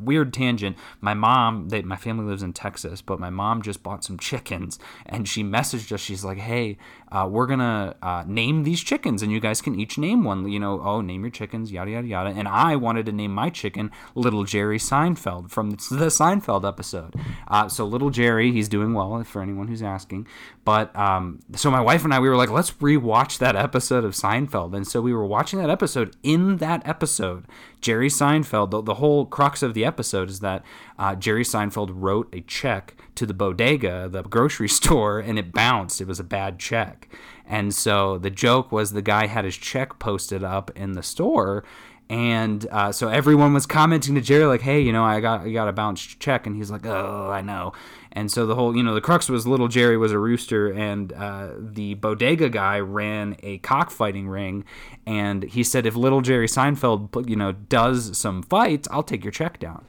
weird 0.00 0.32
tangent. 0.32 0.76
My 1.00 1.14
mom, 1.14 1.68
they, 1.68 1.82
my 1.82 1.96
family 1.96 2.24
lives 2.24 2.42
in 2.42 2.52
Texas, 2.52 3.02
but 3.02 3.20
my 3.20 3.30
mom 3.30 3.62
just 3.62 3.82
bought 3.82 4.04
some 4.04 4.18
chickens, 4.18 4.78
and 5.04 5.28
she 5.28 5.42
messaged 5.42 5.92
us. 5.92 6.00
She's 6.00 6.24
like, 6.24 6.38
"Hey, 6.38 6.78
uh, 7.12 7.28
we're 7.30 7.46
gonna 7.46 7.94
uh, 8.02 8.24
name 8.26 8.64
these 8.64 8.82
chickens, 8.82 9.22
and 9.22 9.30
you 9.30 9.40
guys 9.40 9.60
can 9.60 9.78
each 9.78 9.98
name 9.98 10.24
one. 10.24 10.50
You 10.50 10.58
know, 10.58 10.80
oh, 10.82 11.00
name 11.00 11.22
your 11.22 11.30
chickens, 11.30 11.70
yada 11.70 11.90
yada 11.90 12.06
yada." 12.06 12.30
And 12.30 12.48
I 12.48 12.76
wanted 12.76 13.06
to 13.06 13.12
name 13.12 13.32
my 13.32 13.50
chicken 13.50 13.90
Little 14.14 14.44
Jerry 14.44 14.78
Seinfeld 14.78 15.50
from 15.50 15.70
the 15.70 15.76
Seinfeld 16.10 16.66
episode. 16.66 17.14
Uh, 17.48 17.68
so 17.68 17.84
Little 17.84 18.10
Jerry, 18.10 18.52
he's 18.52 18.68
doing 18.68 18.94
well 18.94 19.22
for 19.24 19.42
anyone 19.42 19.68
who's 19.68 19.82
asking. 19.82 20.26
But 20.64 20.94
um, 20.96 21.40
so 21.54 21.70
my 21.70 21.80
wife 21.80 22.04
and 22.04 22.12
I, 22.12 22.18
we 22.18 22.28
were 22.28 22.36
like, 22.36 22.50
let's 22.50 22.72
rewatch 22.72 23.38
that 23.38 23.54
episode 23.54 24.04
of 24.04 24.14
Seinfeld, 24.14 24.74
and 24.74 24.86
so 24.86 25.00
we 25.00 25.12
were 25.12 25.26
watching 25.26 25.60
that 25.60 25.70
episode. 25.70 26.16
In 26.22 26.56
that 26.56 26.86
episode, 26.86 27.44
Jerry 27.80 28.08
Seinfeld, 28.08 28.70
the, 28.70 28.82
the 28.82 28.94
whole 28.94 29.26
crux 29.26 29.62
of 29.62 29.74
the 29.74 29.84
episode 29.84 30.28
is 30.28 30.40
that 30.40 30.64
uh, 30.98 31.14
Jerry 31.14 31.44
Seinfeld 31.44 31.90
wrote 31.92 32.28
a 32.34 32.40
check 32.42 32.96
to 33.16 33.26
the 33.26 33.34
bodega, 33.34 34.08
the 34.08 34.22
grocery 34.22 34.68
store, 34.80 35.18
and 35.18 35.38
it 35.38 35.52
bounced. 35.52 36.00
It 36.00 36.06
was 36.06 36.20
a 36.20 36.24
bad 36.24 36.58
check. 36.58 37.08
And 37.46 37.74
so 37.74 38.18
the 38.18 38.30
joke 38.30 38.72
was 38.72 38.92
the 38.92 39.02
guy 39.02 39.26
had 39.26 39.44
his 39.44 39.56
check 39.56 39.98
posted 39.98 40.42
up 40.42 40.70
in 40.74 40.92
the 40.92 41.02
store. 41.02 41.64
And 42.08 42.66
uh, 42.70 42.92
so 42.92 43.08
everyone 43.08 43.52
was 43.52 43.66
commenting 43.66 44.14
to 44.14 44.20
Jerry 44.20 44.46
like, 44.46 44.60
"Hey, 44.60 44.80
you 44.80 44.92
know, 44.92 45.02
I 45.02 45.18
got 45.18 45.40
I 45.40 45.50
got 45.50 45.66
a 45.66 45.72
bounced 45.72 46.20
check," 46.20 46.46
and 46.46 46.54
he's 46.54 46.70
like, 46.70 46.86
"Oh, 46.86 47.30
I 47.32 47.40
know." 47.40 47.72
And 48.12 48.30
so 48.30 48.46
the 48.46 48.54
whole, 48.54 48.76
you 48.76 48.82
know, 48.84 48.94
the 48.94 49.00
crux 49.00 49.28
was 49.28 49.44
little 49.44 49.66
Jerry 49.66 49.96
was 49.96 50.12
a 50.12 50.18
rooster, 50.18 50.72
and 50.72 51.12
uh, 51.12 51.50
the 51.58 51.94
bodega 51.94 52.48
guy 52.48 52.78
ran 52.78 53.36
a 53.42 53.58
cockfighting 53.58 54.28
ring, 54.28 54.64
and 55.04 55.42
he 55.42 55.64
said, 55.64 55.84
"If 55.84 55.96
little 55.96 56.20
Jerry 56.20 56.46
Seinfeld, 56.46 57.28
you 57.28 57.34
know, 57.34 57.50
does 57.50 58.16
some 58.16 58.44
fights, 58.44 58.86
I'll 58.92 59.02
take 59.02 59.24
your 59.24 59.32
check 59.32 59.58
down." 59.58 59.84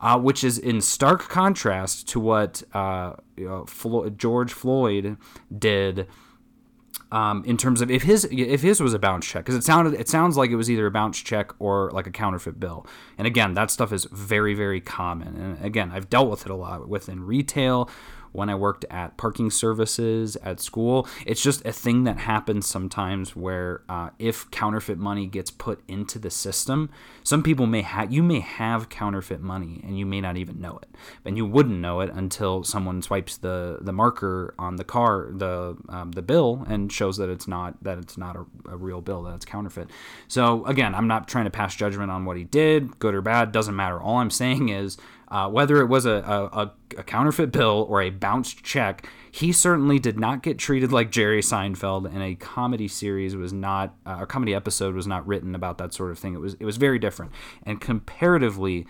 Uh, 0.00 0.18
which 0.18 0.42
is 0.42 0.58
in 0.58 0.80
stark 0.80 1.28
contrast 1.28 2.08
to 2.08 2.20
what 2.20 2.62
uh, 2.72 3.14
you 3.36 3.48
know, 3.48 3.64
Flo- 3.66 4.10
George 4.10 4.52
Floyd 4.52 5.16
did. 5.56 6.06
Um, 7.12 7.44
in 7.44 7.56
terms 7.56 7.80
of 7.80 7.90
if 7.90 8.04
his 8.04 8.24
if 8.30 8.62
his 8.62 8.80
was 8.80 8.94
a 8.94 8.98
bounce 8.98 9.26
check 9.26 9.44
because 9.44 9.56
it 9.56 9.64
sounded 9.64 9.94
it 9.94 10.08
sounds 10.08 10.36
like 10.36 10.50
it 10.50 10.54
was 10.54 10.70
either 10.70 10.86
a 10.86 10.92
bounce 10.92 11.18
check 11.18 11.52
or 11.58 11.90
like 11.90 12.06
a 12.06 12.10
counterfeit 12.12 12.60
bill 12.60 12.86
and 13.18 13.26
again 13.26 13.54
that 13.54 13.72
stuff 13.72 13.92
is 13.92 14.04
very 14.12 14.54
very 14.54 14.80
common 14.80 15.36
and 15.36 15.64
again 15.64 15.90
I've 15.90 16.08
dealt 16.08 16.30
with 16.30 16.46
it 16.46 16.52
a 16.52 16.54
lot 16.54 16.88
within 16.88 17.24
retail 17.24 17.90
when 18.32 18.48
I 18.48 18.54
worked 18.54 18.84
at 18.90 19.16
parking 19.16 19.50
services 19.50 20.36
at 20.36 20.60
school. 20.60 21.08
It's 21.26 21.42
just 21.42 21.64
a 21.64 21.72
thing 21.72 22.04
that 22.04 22.18
happens 22.18 22.66
sometimes 22.66 23.34
where 23.34 23.82
uh, 23.88 24.10
if 24.18 24.50
counterfeit 24.50 24.98
money 24.98 25.26
gets 25.26 25.50
put 25.50 25.80
into 25.88 26.18
the 26.18 26.30
system, 26.30 26.90
some 27.22 27.42
people 27.42 27.66
may 27.66 27.82
have 27.82 28.12
you 28.12 28.22
may 28.22 28.40
have 28.40 28.88
counterfeit 28.88 29.40
money 29.40 29.80
and 29.84 29.98
you 29.98 30.06
may 30.06 30.20
not 30.20 30.36
even 30.36 30.60
know 30.60 30.78
it, 30.82 30.88
and 31.24 31.36
you 31.36 31.46
wouldn't 31.46 31.78
know 31.78 32.00
it 32.00 32.10
until 32.10 32.64
someone 32.64 33.02
swipes 33.02 33.36
the 33.36 33.78
the 33.80 33.92
marker 33.92 34.54
on 34.58 34.76
the 34.76 34.84
car 34.84 35.28
the 35.30 35.76
um, 35.88 36.12
the 36.12 36.22
bill 36.22 36.64
and 36.68 36.92
shows 36.92 37.16
that 37.16 37.28
it's 37.28 37.48
not 37.48 37.82
that 37.82 37.98
it's 37.98 38.16
not 38.16 38.36
a, 38.36 38.44
a 38.70 38.76
real 38.76 39.00
bill 39.00 39.22
that 39.22 39.34
it's 39.34 39.44
counterfeit. 39.44 39.90
So 40.28 40.64
again, 40.66 40.94
I'm 40.94 41.08
not 41.08 41.28
trying 41.28 41.44
to 41.44 41.50
pass 41.50 41.74
judgment 41.74 42.10
on 42.10 42.24
what 42.24 42.36
he 42.36 42.44
did, 42.44 42.98
good 42.98 43.14
or 43.14 43.22
bad, 43.22 43.52
doesn't 43.52 43.76
matter. 43.76 44.00
All 44.00 44.18
I'm 44.18 44.30
saying 44.30 44.68
is 44.68 44.96
uh, 45.30 45.48
whether 45.48 45.80
it 45.80 45.86
was 45.86 46.06
a, 46.06 46.10
a, 46.52 46.72
a, 46.98 47.02
counterfeit 47.04 47.52
bill 47.52 47.86
or 47.88 48.02
a 48.02 48.10
bounced 48.10 48.64
check, 48.64 49.08
he 49.30 49.52
certainly 49.52 49.98
did 49.98 50.18
not 50.18 50.42
get 50.42 50.58
treated 50.58 50.90
like 50.90 51.12
Jerry 51.12 51.40
Seinfeld, 51.40 52.06
and 52.06 52.20
a 52.20 52.34
comedy 52.34 52.88
series 52.88 53.36
was 53.36 53.52
not, 53.52 53.94
uh, 54.04 54.18
a 54.20 54.26
comedy 54.26 54.54
episode 54.54 54.94
was 54.94 55.06
not 55.06 55.24
written 55.26 55.54
about 55.54 55.78
that 55.78 55.94
sort 55.94 56.10
of 56.10 56.18
thing. 56.18 56.34
It 56.34 56.40
was 56.40 56.54
it 56.54 56.64
was 56.64 56.78
very 56.78 56.98
different, 56.98 57.30
and 57.62 57.80
comparatively, 57.80 58.86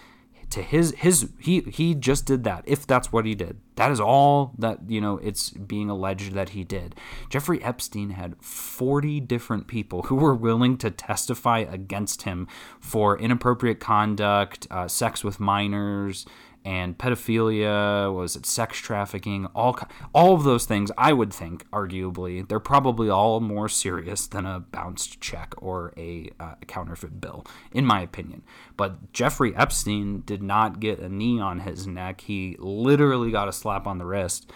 to 0.50 0.62
his 0.62 0.94
his 0.98 1.30
he 1.38 1.60
he 1.60 1.94
just 1.94 2.26
did 2.26 2.44
that 2.44 2.64
if 2.66 2.86
that's 2.86 3.12
what 3.12 3.24
he 3.24 3.34
did. 3.34 3.58
That 3.76 3.90
is 3.90 4.00
all 4.00 4.52
that 4.58 4.78
you 4.88 5.00
know 5.00 5.18
it's 5.18 5.50
being 5.50 5.88
alleged 5.88 6.32
that 6.32 6.50
he 6.50 6.64
did. 6.64 6.94
Jeffrey 7.28 7.62
epstein 7.62 8.10
had 8.10 8.36
40 8.42 9.20
different 9.20 9.66
people 9.66 10.02
who 10.02 10.16
were 10.16 10.34
willing 10.34 10.76
to 10.78 10.90
testify 10.90 11.60
against 11.60 12.22
him 12.22 12.48
for 12.78 13.18
inappropriate 13.18 13.80
conduct 13.80 14.66
uh, 14.70 14.88
sex 14.88 15.24
with 15.24 15.40
minors 15.40 16.26
and 16.64 16.98
pedophilia, 16.98 18.14
was 18.14 18.36
it 18.36 18.46
sex 18.46 18.78
trafficking, 18.78 19.46
all 19.54 19.78
all 20.14 20.34
of 20.34 20.44
those 20.44 20.66
things. 20.66 20.90
I 20.98 21.12
would 21.12 21.32
think, 21.32 21.68
arguably, 21.70 22.46
they're 22.46 22.60
probably 22.60 23.08
all 23.08 23.40
more 23.40 23.68
serious 23.68 24.26
than 24.26 24.46
a 24.46 24.60
bounced 24.60 25.20
check 25.20 25.54
or 25.58 25.92
a, 25.96 26.30
uh, 26.38 26.54
counterfeit 26.66 27.20
bill, 27.20 27.46
in 27.72 27.86
my 27.86 28.00
opinion. 28.02 28.42
But 28.76 29.12
Jeffrey 29.12 29.54
Epstein 29.56 30.22
did 30.26 30.42
not 30.42 30.80
get 30.80 30.98
a 30.98 31.08
knee 31.08 31.40
on 31.40 31.60
his 31.60 31.86
neck; 31.86 32.22
he 32.22 32.56
literally 32.58 33.30
got 33.30 33.48
a 33.48 33.52
slap 33.52 33.86
on 33.86 33.98
the 33.98 34.06
wrist 34.06 34.50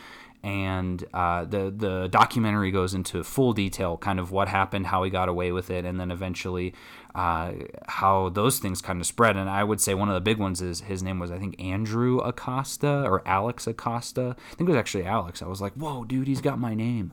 and 0.45 1.03
uh, 1.15 1.47
the 1.47 1.73
the 1.75 2.07
documentary 2.09 2.71
goes 2.71 2.93
into 2.93 3.25
full 3.25 3.55
detail, 3.55 3.97
kind 3.97 4.21
of 4.21 4.31
what 4.31 4.47
happened, 4.47 4.87
how 4.87 5.03
he 5.03 5.09
got 5.11 5.31
away 5.31 5.53
with 5.53 5.71
it, 5.71 5.87
and 5.87 5.99
then 5.99 6.11
eventually 6.11 6.75
uh, 7.15 7.53
how 7.89 8.29
those 8.29 8.59
things 8.59 8.83
kind 8.83 9.01
of 9.01 9.07
spread. 9.07 9.39
And 9.39 9.49
I 9.49 9.65
would 9.65 9.81
say 9.81 9.95
one 9.95 10.11
of 10.11 10.15
the 10.15 10.21
big 10.21 10.37
ones 10.37 10.61
is 10.61 10.83
his 10.83 11.03
name 11.03 11.19
was 11.19 11.31
I 11.31 11.39
think 11.39 11.59
Andrew 11.59 12.19
Acosta 12.19 13.05
or 13.05 13.27
Alex 13.27 13.67
Acosta. 13.67 14.37
I 14.39 14.55
think 14.55 14.69
it 14.69 14.73
was 14.73 14.79
actually 14.79 15.07
Alex. 15.07 15.41
I 15.41 15.47
was 15.47 15.63
like, 15.63 15.73
whoa, 15.73 16.05
dude, 16.05 16.29
he's 16.29 16.43
got 16.43 16.59
my 16.59 16.75
name. 16.75 17.11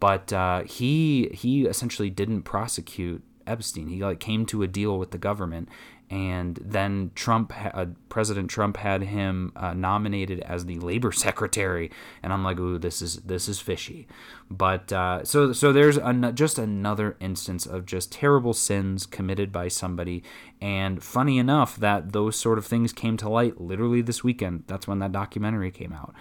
But 0.00 0.32
uh, 0.32 0.64
he 0.64 1.30
he 1.32 1.66
essentially 1.66 2.10
didn't 2.10 2.42
prosecute 2.42 3.22
Epstein. 3.46 3.86
He 3.86 4.02
like 4.02 4.18
came 4.18 4.46
to 4.46 4.64
a 4.64 4.66
deal 4.66 4.98
with 4.98 5.12
the 5.12 5.18
government, 5.18 5.68
and 6.10 6.58
then 6.62 7.10
Trump, 7.14 7.52
uh, 7.56 7.86
President 8.08 8.50
Trump, 8.50 8.76
had 8.76 9.02
him 9.02 9.52
uh, 9.56 9.72
nominated 9.72 10.40
as 10.40 10.66
the 10.66 10.78
labor 10.78 11.12
secretary, 11.26 11.90
and 12.22 12.32
I'm 12.32 12.44
like, 12.44 12.58
ooh, 12.58 12.78
this 12.78 13.00
is 13.00 13.16
this 13.16 13.48
is 13.48 13.60
fishy. 13.60 14.06
But 14.50 14.92
uh, 14.92 15.24
so 15.24 15.52
so 15.52 15.72
there's 15.72 15.96
an, 15.96 16.34
just 16.34 16.58
another 16.58 17.16
instance 17.20 17.66
of 17.66 17.86
just 17.86 18.12
terrible 18.12 18.52
sins 18.52 19.06
committed 19.06 19.50
by 19.50 19.68
somebody, 19.68 20.22
and 20.60 21.02
funny 21.02 21.38
enough 21.38 21.76
that 21.76 22.12
those 22.12 22.36
sort 22.36 22.58
of 22.58 22.66
things 22.66 22.92
came 22.92 23.16
to 23.16 23.28
light 23.28 23.60
literally 23.60 24.02
this 24.02 24.22
weekend. 24.22 24.64
That's 24.66 24.86
when 24.86 24.98
that 24.98 25.12
documentary 25.12 25.70
came 25.70 25.92
out. 25.92 26.14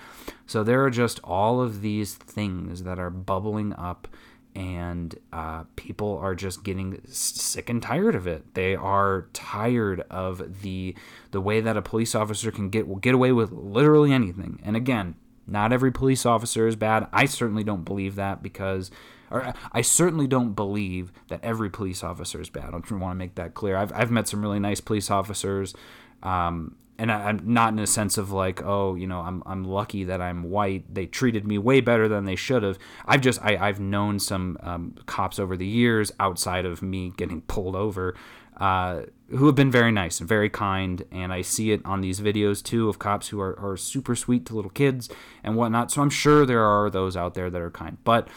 So 0.46 0.64
there 0.64 0.84
are 0.84 0.90
just 0.90 1.20
all 1.24 1.62
of 1.62 1.82
these 1.82 2.16
things 2.16 2.84
that 2.84 3.00
are 3.00 3.10
bubbling 3.10 3.74
up 3.74 4.08
and 4.56 5.16
uh, 5.32 5.64
people 5.76 6.18
are 6.18 6.36
just 6.36 6.64
getting 6.64 7.02
sick 7.08 7.70
and 7.70 7.82
tired 7.82 8.16
of 8.16 8.28
it. 8.28 8.54
They 8.54 8.76
are 8.76 9.28
tired 9.34 10.02
of 10.10 10.62
the 10.62 10.96
the 11.32 11.42
way 11.42 11.62
that 11.62 11.78
a 11.78 11.82
police 11.82 12.14
officer 12.14 12.52
can 12.52 12.70
get 12.70 13.02
get 13.02 13.16
away 13.16 13.32
with 13.32 13.52
literally 13.52 14.12
anything. 14.12 14.60
And 14.64 14.76
again, 14.76 15.16
not 15.48 15.74
every 15.74 15.92
police 15.92 16.26
officer 16.26 16.68
is 16.68 16.76
bad. 16.76 17.08
I 17.12 17.26
certainly 17.26 17.64
don't 17.64 17.84
believe 17.84 18.16
that 18.16 18.44
because, 18.44 18.92
or 19.32 19.54
I 19.72 19.82
certainly 19.82 20.28
don't 20.28 20.54
believe 20.54 21.12
that 21.30 21.44
every 21.44 21.70
police 21.70 22.04
officer 22.04 22.40
is 22.40 22.50
bad. 22.50 22.70
I 22.70 22.72
want 22.72 22.92
to 22.92 23.16
make 23.16 23.36
that 23.36 23.54
clear. 23.54 23.76
I've 23.76 23.92
I've 23.94 24.12
met 24.12 24.28
some 24.28 24.42
really 24.42 24.60
nice 24.60 24.82
police 24.82 25.10
officers. 25.10 25.74
Um, 26.22 26.76
and 26.98 27.12
I, 27.12 27.30
am 27.30 27.42
not 27.44 27.74
in 27.74 27.80
a 27.80 27.88
sense 27.88 28.18
of 28.18 28.32
like, 28.32 28.62
oh, 28.64 28.96
you 28.96 29.08
know, 29.08 29.22
I'm 29.22 29.42
I'm 29.46 29.64
lucky 29.64 30.04
that 30.04 30.22
I'm 30.22 30.44
white. 30.44 30.94
They 30.94 31.06
treated 31.06 31.46
me 31.48 31.58
way 31.58 31.82
better 31.82 32.08
than 32.08 32.26
they 32.26 32.36
should 32.36 32.64
have. 32.64 32.78
I've 33.06 33.22
just 33.22 33.44
I, 33.44 33.58
I've 33.58 33.80
known 33.80 34.20
some 34.20 34.58
um, 34.62 34.96
cops 35.06 35.40
over 35.40 35.58
the 35.58 35.66
years 35.66 36.12
outside 36.20 36.66
of 36.66 36.82
me 36.82 37.14
getting 37.18 37.42
pulled 37.42 37.76
over, 37.76 38.16
uh, 38.58 39.04
who 39.30 39.48
have 39.48 39.56
been 39.56 39.72
very 39.72 39.92
nice 39.92 40.20
and 40.20 40.30
very 40.30 40.50
kind, 40.50 41.04
and 41.12 41.34
I 41.34 41.42
see 41.42 41.72
it 41.72 41.82
on 41.84 42.02
these 42.02 42.20
videos 42.20 42.62
too 42.62 42.90
of 42.90 43.00
cops 43.00 43.30
who 43.30 43.40
are, 43.42 43.60
are 43.60 43.76
super 43.76 44.16
sweet 44.16 44.46
to 44.48 44.56
little 44.56 44.72
kids 44.72 45.10
and 45.44 45.56
whatnot. 45.56 45.92
So 45.92 46.02
I'm 46.02 46.12
sure 46.12 46.46
there 46.46 46.64
are 46.64 46.90
those 46.90 47.18
out 47.18 47.34
there 47.34 47.50
that 47.50 47.62
are 47.62 47.72
kind, 47.72 47.98
but 48.04 48.28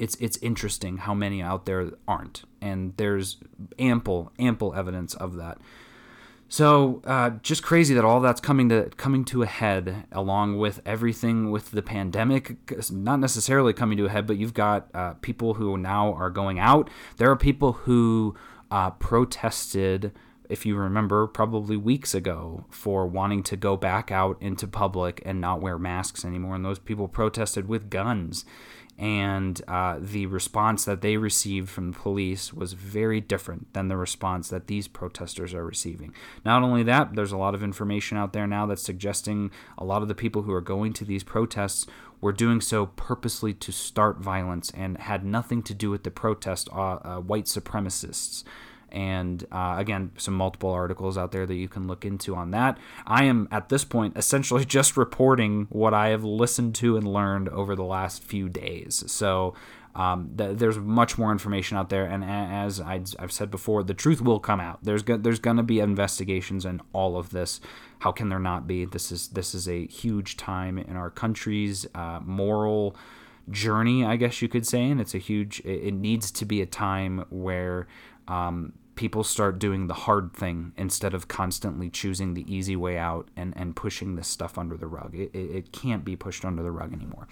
it's 0.00 0.16
it's 0.16 0.36
interesting 0.38 0.96
how 0.96 1.14
many 1.14 1.40
out 1.40 1.66
there 1.66 1.92
aren't, 2.08 2.42
and 2.60 2.94
there's 2.96 3.36
ample 3.78 4.32
ample 4.38 4.74
evidence 4.74 5.14
of 5.14 5.36
that. 5.36 5.58
So 6.52 7.00
uh, 7.06 7.30
just 7.42 7.62
crazy 7.62 7.94
that 7.94 8.04
all 8.04 8.20
that's 8.20 8.38
coming 8.38 8.68
to 8.68 8.90
coming 8.98 9.24
to 9.24 9.40
a 9.40 9.46
head, 9.46 10.04
along 10.12 10.58
with 10.58 10.82
everything 10.84 11.50
with 11.50 11.70
the 11.70 11.80
pandemic, 11.80 12.58
not 12.90 13.20
necessarily 13.20 13.72
coming 13.72 13.96
to 13.96 14.04
a 14.04 14.10
head, 14.10 14.26
but 14.26 14.36
you've 14.36 14.52
got 14.52 14.90
uh, 14.92 15.14
people 15.22 15.54
who 15.54 15.78
now 15.78 16.12
are 16.12 16.28
going 16.28 16.58
out. 16.58 16.90
There 17.16 17.30
are 17.30 17.36
people 17.36 17.72
who 17.72 18.34
uh, 18.70 18.90
protested, 18.90 20.12
if 20.50 20.66
you 20.66 20.76
remember, 20.76 21.26
probably 21.26 21.78
weeks 21.78 22.14
ago, 22.14 22.66
for 22.68 23.06
wanting 23.06 23.42
to 23.44 23.56
go 23.56 23.78
back 23.78 24.10
out 24.10 24.36
into 24.42 24.66
public 24.66 25.22
and 25.24 25.40
not 25.40 25.62
wear 25.62 25.78
masks 25.78 26.22
anymore, 26.22 26.56
and 26.56 26.66
those 26.66 26.78
people 26.78 27.08
protested 27.08 27.66
with 27.66 27.88
guns 27.88 28.44
and 28.98 29.60
uh, 29.66 29.98
the 30.00 30.26
response 30.26 30.84
that 30.84 31.00
they 31.00 31.16
received 31.16 31.68
from 31.68 31.92
the 31.92 31.98
police 31.98 32.52
was 32.52 32.74
very 32.74 33.20
different 33.20 33.72
than 33.72 33.88
the 33.88 33.96
response 33.96 34.48
that 34.48 34.66
these 34.66 34.86
protesters 34.86 35.54
are 35.54 35.64
receiving. 35.64 36.14
Not 36.44 36.62
only 36.62 36.82
that, 36.84 37.14
there's 37.14 37.32
a 37.32 37.36
lot 37.36 37.54
of 37.54 37.62
information 37.62 38.16
out 38.16 38.32
there 38.32 38.46
now 38.46 38.66
that's 38.66 38.82
suggesting 38.82 39.50
a 39.78 39.84
lot 39.84 40.02
of 40.02 40.08
the 40.08 40.14
people 40.14 40.42
who 40.42 40.52
are 40.52 40.60
going 40.60 40.92
to 40.94 41.04
these 41.04 41.24
protests 41.24 41.86
were 42.20 42.32
doing 42.32 42.60
so 42.60 42.86
purposely 42.86 43.52
to 43.52 43.72
start 43.72 44.18
violence 44.18 44.70
and 44.70 44.98
had 44.98 45.24
nothing 45.24 45.62
to 45.64 45.74
do 45.74 45.90
with 45.90 46.04
the 46.04 46.10
protest, 46.10 46.68
uh, 46.72 46.94
uh, 47.02 47.20
white 47.20 47.46
supremacists 47.46 48.44
and 48.92 49.44
uh, 49.50 49.74
again 49.78 50.12
some 50.16 50.34
multiple 50.34 50.70
articles 50.70 51.18
out 51.18 51.32
there 51.32 51.46
that 51.46 51.54
you 51.54 51.68
can 51.68 51.86
look 51.86 52.04
into 52.04 52.36
on 52.36 52.50
that 52.50 52.78
i 53.06 53.24
am 53.24 53.48
at 53.50 53.68
this 53.68 53.84
point 53.84 54.16
essentially 54.16 54.64
just 54.78 54.96
reporting 54.96 55.66
what 55.70 55.92
i 55.92 56.08
have 56.08 56.22
listened 56.22 56.74
to 56.74 56.96
and 56.96 57.12
learned 57.12 57.48
over 57.48 57.74
the 57.74 57.84
last 57.84 58.22
few 58.22 58.48
days 58.48 59.02
so 59.06 59.54
um, 59.94 60.30
th- 60.36 60.56
there's 60.56 60.78
much 60.78 61.18
more 61.18 61.32
information 61.32 61.76
out 61.76 61.90
there, 61.90 62.06
and 62.06 62.24
as 62.24 62.80
i 62.80 63.02
have 63.18 63.30
said 63.30 63.50
before, 63.50 63.82
the 63.82 63.94
truth 63.94 64.22
will 64.22 64.40
come 64.40 64.58
out. 64.58 64.78
There's 64.82 65.02
go- 65.02 65.18
there's 65.18 65.38
going 65.38 65.58
to 65.58 65.62
be 65.62 65.80
investigations 65.80 66.64
in 66.64 66.80
all 66.94 67.18
of 67.18 67.30
this. 67.30 67.60
How 67.98 68.10
can 68.10 68.30
there 68.30 68.38
not 68.38 68.66
be? 68.66 68.86
This 68.86 69.12
is 69.12 69.28
this 69.28 69.54
is 69.54 69.68
a 69.68 69.86
huge 69.86 70.38
time 70.38 70.78
in 70.78 70.96
our 70.96 71.10
country's 71.10 71.86
uh, 71.94 72.20
moral 72.24 72.96
journey, 73.50 74.04
I 74.04 74.16
guess 74.16 74.40
you 74.40 74.48
could 74.48 74.66
say, 74.66 74.88
and 74.88 75.00
it's 75.00 75.14
a 75.14 75.18
huge. 75.18 75.60
It, 75.60 75.88
it 75.88 75.94
needs 75.94 76.30
to 76.32 76.46
be 76.46 76.62
a 76.62 76.66
time 76.66 77.26
where 77.28 77.86
um, 78.28 78.72
people 78.94 79.24
start 79.24 79.58
doing 79.58 79.86
the 79.86 79.94
hard 79.94 80.32
thing 80.32 80.72
instead 80.76 81.14
of 81.14 81.28
constantly 81.28 81.88
choosing 81.88 82.34
the 82.34 82.52
easy 82.52 82.76
way 82.76 82.98
out 82.98 83.28
and, 83.36 83.52
and 83.56 83.74
pushing 83.74 84.16
this 84.16 84.28
stuff 84.28 84.58
under 84.58 84.76
the 84.76 84.86
rug. 84.86 85.14
It, 85.14 85.30
it, 85.34 85.50
it 85.50 85.72
can't 85.72 86.04
be 86.04 86.16
pushed 86.16 86.44
under 86.44 86.62
the 86.62 86.70
rug 86.70 86.92
anymore. 86.92 87.26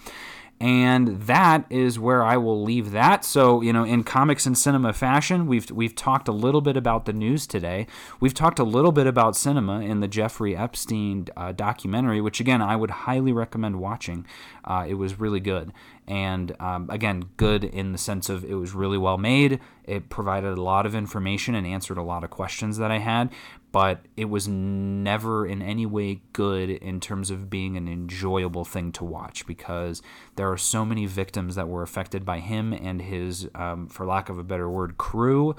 And 0.63 1.23
that 1.23 1.65
is 1.71 1.99
where 1.99 2.23
I 2.23 2.37
will 2.37 2.63
leave 2.63 2.91
that. 2.91 3.25
So, 3.25 3.63
you 3.63 3.73
know, 3.73 3.83
in 3.83 4.05
comics 4.05 4.45
and 4.45 4.59
cinema 4.59 4.93
fashion, 4.93 5.47
we've 5.47 5.71
we've 5.71 5.95
talked 5.95 6.29
a 6.29 6.33
little 6.33 6.61
bit 6.61 6.77
about 6.77 7.07
the 7.07 7.15
news 7.15 7.47
today. 7.47 7.87
We've 8.21 8.35
talked 8.35 8.59
a 8.59 8.65
little 8.65 8.93
bit 8.93 9.07
about 9.07 9.37
cinema 9.37 9.81
in 9.81 10.01
the 10.01 10.09
Jeffrey 10.09 10.55
Epstein 10.55 11.29
uh, 11.35 11.53
documentary, 11.53 12.21
which 12.21 12.41
again 12.41 12.61
I 12.61 12.77
would 12.77 12.91
highly 12.91 13.33
recommend 13.33 13.81
watching. 13.81 14.27
Uh, 14.63 14.85
it 14.87 14.95
was 14.95 15.19
really 15.19 15.41
good, 15.41 15.73
and 16.07 16.55
um, 16.61 16.91
again, 16.91 17.31
good 17.39 17.65
in 17.65 17.93
the 17.93 17.99
sense 17.99 18.29
of 18.29 18.45
it 18.45 18.55
was 18.55 18.75
really 18.75 18.99
well 18.99 19.17
made. 19.17 19.61
It 19.85 20.11
provided 20.11 20.59
a 20.59 20.63
lot 20.63 20.85
of 20.85 20.95
information 20.95 21.55
and 21.55 21.67
answered 21.67 21.97
a 21.97 22.03
lot 22.03 22.23
of 22.23 22.29
questions 22.29 22.77
that 22.77 22.91
I 22.91 22.99
had 22.99 23.31
but 23.73 24.01
it 24.17 24.27
was 24.27 24.49
never 24.49 25.47
in 25.47 25.63
any 25.63 25.87
way 25.87 26.21
good 26.33 26.71
in 26.71 27.01
terms 27.01 27.31
of 27.31 27.49
being 27.49 27.77
an 27.77 27.89
enjoyable 27.89 28.65
thing 28.65 28.91
to 28.93 29.05
watch 29.05 29.47
because 29.47 30.03
there 30.37 30.51
are 30.51 30.59
so 30.59 30.85
many 30.85 31.07
victims 31.07 31.55
that 31.55 31.69
were 31.69 31.83
affected 31.83 32.25
by 32.25 32.41
him 32.41 32.73
and 32.73 33.01
his, 33.03 33.49
um, 33.55 33.87
for 33.89 34.05
lack 34.07 34.29
of 34.29 34.39
a 34.39 34.45
better 34.45 34.69
word, 34.69 34.99
crew. 34.99 35.55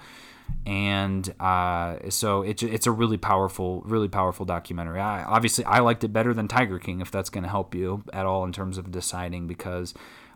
and 0.66 1.34
uh, 1.40 1.98
so 2.10 2.42
it's 2.42 2.62
it's 2.62 2.86
a 2.86 2.92
really 2.92 3.18
powerful, 3.18 3.82
really 3.86 4.10
powerful 4.10 4.46
documentary. 4.46 5.00
I, 5.00 5.24
obviously, 5.24 5.64
I 5.66 5.80
liked 5.80 6.04
it 6.04 6.10
better 6.10 6.34
than 6.34 6.48
Tiger 6.48 6.80
King, 6.80 7.00
if 7.02 7.10
that's 7.10 7.30
going 7.30 7.44
to 7.44 7.50
help 7.50 7.74
you 7.74 8.04
at 8.12 8.26
all 8.26 8.44
in 8.44 8.52
terms 8.52 8.78
of 8.78 8.92
deciding, 8.92 9.48
because 9.48 9.94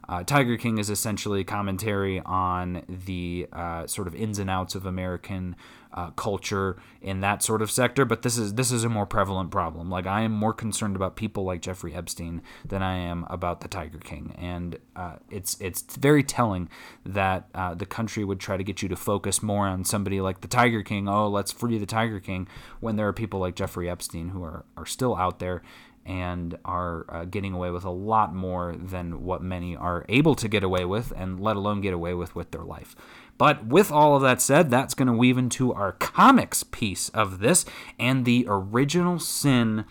uh, 0.07 0.23
Tiger 0.23 0.57
King 0.57 0.77
is 0.77 0.89
essentially 0.89 1.41
a 1.41 1.43
commentary 1.43 2.21
on 2.25 2.83
the 2.87 3.47
uh, 3.51 3.87
sort 3.87 4.07
of 4.07 4.15
ins 4.15 4.39
and 4.39 4.49
outs 4.49 4.75
of 4.75 4.85
American 4.85 5.55
uh, 5.95 6.11
culture 6.11 6.77
in 7.01 7.21
that 7.21 7.41
sort 7.41 7.61
of 7.61 7.71
sector. 7.71 8.05
But 8.05 8.21
this 8.21 8.37
is 8.37 8.53
this 8.55 8.71
is 8.71 8.83
a 8.83 8.89
more 8.89 9.05
prevalent 9.05 9.49
problem. 9.49 9.89
Like 9.89 10.05
I 10.05 10.21
am 10.21 10.33
more 10.33 10.53
concerned 10.53 10.95
about 10.95 11.15
people 11.15 11.45
like 11.45 11.61
Jeffrey 11.61 11.95
Epstein 11.95 12.41
than 12.65 12.83
I 12.83 12.97
am 12.97 13.25
about 13.29 13.61
the 13.61 13.67
Tiger 13.67 13.97
King, 13.97 14.35
and 14.37 14.77
uh, 14.95 15.15
it's 15.31 15.57
it's 15.59 15.81
very 15.95 16.21
telling 16.21 16.69
that 17.05 17.47
uh, 17.55 17.73
the 17.73 17.85
country 17.85 18.23
would 18.23 18.39
try 18.39 18.57
to 18.57 18.63
get 18.63 18.81
you 18.81 18.89
to 18.89 18.95
focus 18.95 19.41
more 19.41 19.67
on 19.67 19.85
somebody 19.85 20.21
like 20.21 20.41
the 20.41 20.47
Tiger 20.47 20.83
King. 20.83 21.07
Oh, 21.07 21.29
let's 21.29 21.51
free 21.51 21.77
the 21.77 21.85
Tiger 21.85 22.19
King 22.19 22.47
when 22.81 22.97
there 22.97 23.07
are 23.07 23.13
people 23.13 23.39
like 23.39 23.55
Jeffrey 23.55 23.89
Epstein 23.89 24.29
who 24.29 24.43
are 24.43 24.65
are 24.75 24.85
still 24.85 25.15
out 25.15 25.39
there 25.39 25.61
and 26.05 26.57
are 26.63 27.05
uh, 27.09 27.25
getting 27.25 27.53
away 27.53 27.71
with 27.71 27.83
a 27.83 27.89
lot 27.89 28.33
more 28.33 28.75
than 28.77 29.23
what 29.23 29.41
many 29.41 29.75
are 29.75 30.05
able 30.07 30.35
to 30.35 30.47
get 30.47 30.63
away 30.63 30.85
with, 30.85 31.11
and 31.15 31.39
let 31.39 31.55
alone 31.55 31.81
get 31.81 31.93
away 31.93 32.13
with 32.13 32.35
with 32.35 32.51
their 32.51 32.63
life. 32.63 32.95
But 33.37 33.65
with 33.65 33.91
all 33.91 34.15
of 34.15 34.21
that 34.21 34.41
said, 34.41 34.69
that's 34.69 34.93
going 34.93 35.07
to 35.07 35.13
weave 35.13 35.37
into 35.37 35.73
our 35.73 35.91
comics 35.93 36.63
piece 36.63 37.09
of 37.09 37.39
this 37.39 37.65
and 37.99 38.25
the 38.25 38.45
original 38.47 39.19
sin. 39.19 39.85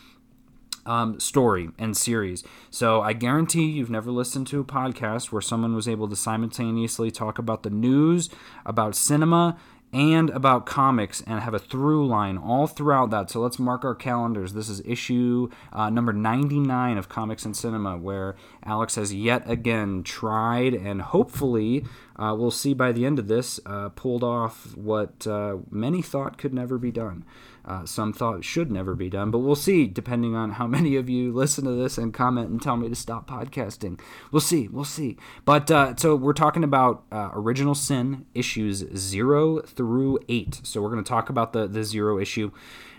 Um, 0.86 1.18
story 1.18 1.70
and 1.78 1.96
series. 1.96 2.44
So 2.68 3.00
I 3.00 3.14
guarantee 3.14 3.70
you've 3.70 3.88
never 3.88 4.10
listened 4.10 4.46
to 4.48 4.60
a 4.60 4.64
podcast 4.64 5.32
where 5.32 5.40
someone 5.40 5.74
was 5.74 5.88
able 5.88 6.08
to 6.08 6.14
simultaneously 6.14 7.10
talk 7.10 7.38
about 7.38 7.62
the 7.62 7.70
news, 7.70 8.28
about 8.66 8.94
cinema, 8.94 9.56
and 9.94 10.28
about 10.30 10.66
comics 10.66 11.22
and 11.24 11.40
have 11.40 11.54
a 11.54 11.58
through 11.58 12.04
line 12.04 12.36
all 12.36 12.66
throughout 12.66 13.10
that. 13.10 13.30
So 13.30 13.40
let's 13.40 13.60
mark 13.60 13.84
our 13.84 13.94
calendars. 13.94 14.52
This 14.52 14.68
is 14.68 14.82
issue 14.84 15.48
uh, 15.72 15.88
number 15.88 16.12
99 16.12 16.98
of 16.98 17.08
Comics 17.08 17.44
and 17.44 17.56
Cinema, 17.56 17.96
where 17.96 18.34
Alex 18.64 18.96
has 18.96 19.14
yet 19.14 19.48
again 19.48 20.02
tried 20.02 20.74
and 20.74 21.00
hopefully 21.00 21.84
uh, 22.16 22.34
we'll 22.36 22.50
see 22.50 22.74
by 22.74 22.90
the 22.90 23.06
end 23.06 23.20
of 23.20 23.28
this 23.28 23.60
uh, 23.66 23.88
pulled 23.90 24.24
off 24.24 24.76
what 24.76 25.26
uh, 25.28 25.58
many 25.70 26.02
thought 26.02 26.38
could 26.38 26.52
never 26.52 26.76
be 26.76 26.90
done. 26.90 27.24
Uh, 27.64 27.84
some 27.86 28.12
thought 28.12 28.44
should 28.44 28.70
never 28.70 28.94
be 28.94 29.08
done, 29.08 29.30
but 29.30 29.38
we'll 29.38 29.54
see 29.54 29.86
depending 29.86 30.34
on 30.34 30.52
how 30.52 30.66
many 30.74 30.96
of 30.96 31.08
you 31.08 31.32
listen 31.32 31.64
to 31.64 31.72
this 31.72 31.98
and 31.98 32.12
comment 32.12 32.50
and 32.50 32.60
tell 32.60 32.76
me 32.76 32.88
to 32.88 32.94
stop 32.94 33.28
podcasting. 33.28 33.98
We'll 34.30 34.40
see, 34.40 34.68
we'll 34.68 34.84
see. 34.84 35.16
But 35.44 35.70
uh, 35.70 35.96
so 35.96 36.14
we're 36.16 36.32
talking 36.32 36.64
about 36.64 37.04
uh, 37.10 37.30
Original 37.32 37.74
Sin 37.74 38.26
issues 38.34 38.84
zero 38.96 39.60
through 39.60 40.18
eight. 40.28 40.60
So 40.62 40.82
we're 40.82 40.90
going 40.90 41.04
to 41.04 41.08
talk 41.08 41.30
about 41.30 41.52
the, 41.52 41.66
the 41.66 41.84
zero 41.84 42.18
issue 42.18 42.50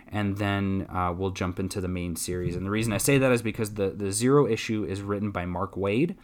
and 0.08 0.38
then 0.38 0.88
uh, 0.90 1.14
we'll 1.16 1.32
jump 1.32 1.60
into 1.60 1.82
the 1.82 1.88
main 1.88 2.16
series. 2.16 2.56
And 2.56 2.66
the 2.66 2.70
reason 2.70 2.94
I 2.94 2.98
say 2.98 3.18
that 3.18 3.32
is 3.32 3.42
because 3.42 3.74
the, 3.74 3.90
the 3.90 4.12
zero 4.12 4.48
issue 4.48 4.86
is 4.86 5.02
written 5.02 5.32
by 5.32 5.46
Mark 5.46 5.76
Waid 5.76 6.16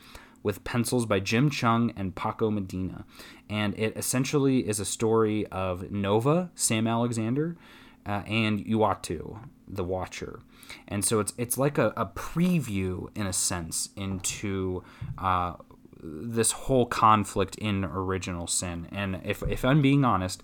with 0.43 0.63
pencils 0.63 1.05
by 1.05 1.19
Jim 1.19 1.49
Cheung 1.49 1.93
and 1.95 2.15
Paco 2.15 2.49
Medina. 2.49 3.05
And 3.49 3.77
it 3.77 3.95
essentially 3.95 4.67
is 4.67 4.79
a 4.79 4.85
story 4.85 5.45
of 5.47 5.91
Nova, 5.91 6.51
Sam 6.55 6.87
Alexander, 6.87 7.57
uh, 8.05 8.23
and 8.27 8.65
Uatu, 8.65 9.39
the 9.67 9.83
Watcher. 9.83 10.39
And 10.87 11.03
so 11.03 11.19
it's 11.19 11.33
it's 11.37 11.57
like 11.57 11.77
a, 11.77 11.93
a 11.97 12.05
preview 12.05 13.09
in 13.15 13.27
a 13.27 13.33
sense 13.33 13.89
into 13.95 14.83
uh, 15.17 15.53
this 16.01 16.51
whole 16.51 16.85
conflict 16.85 17.55
in 17.55 17.83
original 17.83 18.47
sin. 18.47 18.87
And 18.91 19.21
if 19.23 19.43
if 19.43 19.65
I'm 19.65 19.81
being 19.81 20.05
honest, 20.05 20.43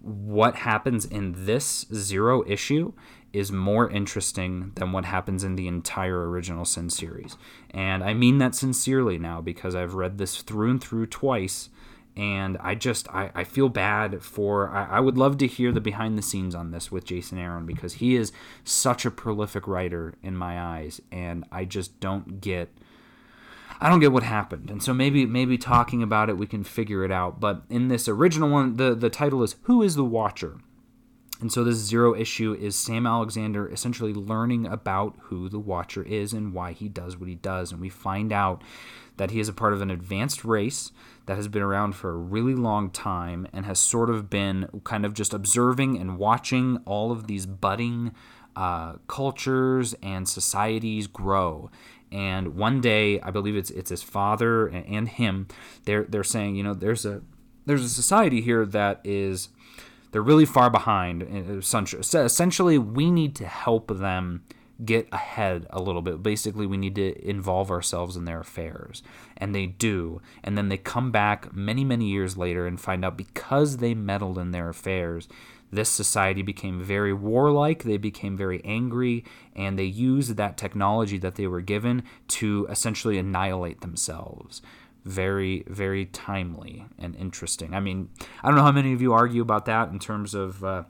what 0.00 0.56
happens 0.56 1.04
in 1.04 1.46
this 1.46 1.86
zero 1.92 2.44
issue 2.46 2.92
is 3.32 3.52
more 3.52 3.90
interesting 3.90 4.72
than 4.76 4.92
what 4.92 5.04
happens 5.04 5.44
in 5.44 5.56
the 5.56 5.68
entire 5.68 6.28
original 6.28 6.64
sin 6.64 6.88
series. 6.88 7.36
And 7.70 8.02
I 8.02 8.14
mean 8.14 8.38
that 8.38 8.54
sincerely 8.54 9.18
now 9.18 9.40
because 9.40 9.74
I've 9.74 9.94
read 9.94 10.16
this 10.16 10.40
through 10.40 10.70
and 10.70 10.82
through 10.82 11.06
twice 11.06 11.68
and 12.16 12.56
I 12.60 12.74
just 12.74 13.08
I, 13.10 13.30
I 13.34 13.44
feel 13.44 13.68
bad 13.68 14.22
for 14.22 14.70
I, 14.70 14.96
I 14.96 15.00
would 15.00 15.18
love 15.18 15.36
to 15.38 15.46
hear 15.46 15.70
the 15.70 15.80
behind 15.80 16.16
the 16.16 16.22
scenes 16.22 16.54
on 16.54 16.70
this 16.70 16.90
with 16.90 17.04
Jason 17.04 17.38
Aaron 17.38 17.66
because 17.66 17.94
he 17.94 18.16
is 18.16 18.32
such 18.64 19.04
a 19.04 19.10
prolific 19.10 19.66
writer 19.66 20.14
in 20.22 20.36
my 20.36 20.60
eyes 20.60 21.00
and 21.12 21.44
I 21.52 21.64
just 21.64 22.00
don't 22.00 22.40
get 22.40 22.70
I 23.78 23.90
don't 23.90 24.00
get 24.00 24.12
what 24.12 24.22
happened. 24.22 24.70
And 24.70 24.82
so 24.82 24.94
maybe 24.94 25.26
maybe 25.26 25.58
talking 25.58 26.02
about 26.02 26.30
it 26.30 26.38
we 26.38 26.46
can 26.46 26.64
figure 26.64 27.04
it 27.04 27.12
out. 27.12 27.38
But 27.38 27.62
in 27.68 27.88
this 27.88 28.08
original 28.08 28.48
one 28.48 28.76
the, 28.76 28.94
the 28.94 29.10
title 29.10 29.42
is 29.42 29.56
Who 29.62 29.82
is 29.82 29.94
the 29.94 30.04
Watcher? 30.04 30.58
And 31.38 31.52
so 31.52 31.62
this 31.64 31.76
zero 31.76 32.14
issue 32.14 32.56
is 32.58 32.76
Sam 32.76 33.06
Alexander 33.06 33.68
essentially 33.68 34.14
learning 34.14 34.66
about 34.66 35.16
who 35.24 35.50
the 35.50 35.58
Watcher 35.58 36.02
is 36.02 36.32
and 36.32 36.54
why 36.54 36.72
he 36.72 36.88
does 36.88 37.18
what 37.18 37.28
he 37.28 37.34
does. 37.34 37.72
And 37.72 37.80
we 37.80 37.90
find 37.90 38.32
out 38.32 38.62
that 39.16 39.30
he 39.30 39.40
is 39.40 39.48
a 39.48 39.52
part 39.52 39.72
of 39.72 39.80
an 39.80 39.90
advanced 39.90 40.44
race 40.44 40.92
that 41.26 41.36
has 41.36 41.48
been 41.48 41.62
around 41.62 41.94
for 41.94 42.10
a 42.10 42.16
really 42.16 42.54
long 42.54 42.90
time 42.90 43.46
and 43.52 43.66
has 43.66 43.78
sort 43.78 44.10
of 44.10 44.30
been 44.30 44.68
kind 44.84 45.04
of 45.04 45.14
just 45.14 45.34
observing 45.34 45.98
and 45.98 46.18
watching 46.18 46.78
all 46.84 47.10
of 47.10 47.26
these 47.26 47.46
budding 47.46 48.12
uh, 48.54 48.94
cultures 49.06 49.94
and 50.02 50.28
societies 50.28 51.06
grow. 51.06 51.70
And 52.12 52.54
one 52.54 52.80
day, 52.80 53.20
I 53.20 53.30
believe 53.30 53.56
it's 53.56 53.70
it's 53.70 53.90
his 53.90 54.02
father 54.02 54.68
and 54.68 55.08
him. 55.08 55.48
They're 55.84 56.04
they're 56.04 56.24
saying, 56.24 56.54
you 56.54 56.62
know, 56.62 56.72
there's 56.72 57.04
a 57.04 57.22
there's 57.66 57.84
a 57.84 57.88
society 57.88 58.40
here 58.40 58.64
that 58.64 59.00
is 59.04 59.48
they're 60.12 60.22
really 60.22 60.46
far 60.46 60.70
behind. 60.70 61.22
Essentially, 61.24 62.78
we 62.78 63.10
need 63.10 63.34
to 63.36 63.46
help 63.46 63.98
them 63.98 64.44
get 64.84 65.08
ahead 65.10 65.66
a 65.70 65.80
little 65.80 66.02
bit. 66.02 66.22
Basically, 66.22 66.66
we 66.66 66.76
need 66.76 66.94
to 66.96 67.28
involve 67.28 67.70
ourselves 67.70 68.16
in 68.16 68.24
their 68.24 68.40
affairs. 68.40 69.02
And 69.36 69.54
they 69.54 69.66
do. 69.66 70.20
And 70.44 70.56
then 70.56 70.68
they 70.68 70.76
come 70.76 71.10
back 71.10 71.54
many, 71.54 71.84
many 71.84 72.06
years 72.06 72.36
later 72.36 72.66
and 72.66 72.80
find 72.80 73.04
out 73.04 73.16
because 73.16 73.78
they 73.78 73.94
meddled 73.94 74.38
in 74.38 74.50
their 74.50 74.68
affairs, 74.68 75.28
this 75.70 75.88
society 75.88 76.42
became 76.42 76.82
very 76.82 77.12
warlike, 77.12 77.82
they 77.82 77.96
became 77.96 78.36
very 78.36 78.64
angry, 78.64 79.24
and 79.54 79.78
they 79.78 79.84
used 79.84 80.36
that 80.36 80.56
technology 80.56 81.18
that 81.18 81.34
they 81.34 81.46
were 81.46 81.60
given 81.60 82.04
to 82.28 82.66
essentially 82.70 83.18
annihilate 83.18 83.80
themselves. 83.80 84.62
Very, 85.04 85.64
very 85.66 86.06
timely 86.06 86.86
and 86.98 87.16
interesting. 87.16 87.74
I 87.74 87.80
mean, 87.80 88.10
I 88.42 88.48
don't 88.48 88.56
know 88.56 88.62
how 88.62 88.72
many 88.72 88.92
of 88.92 89.02
you 89.02 89.12
argue 89.12 89.42
about 89.42 89.64
that 89.66 89.88
in 89.90 89.98
terms 89.98 90.34
of 90.34 90.62
uh, 90.64 90.84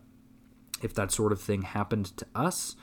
if 0.82 0.94
that 0.94 1.12
sort 1.12 1.32
of 1.32 1.40
thing 1.40 1.62
happened 1.62 2.16
to 2.16 2.26
us 2.34 2.76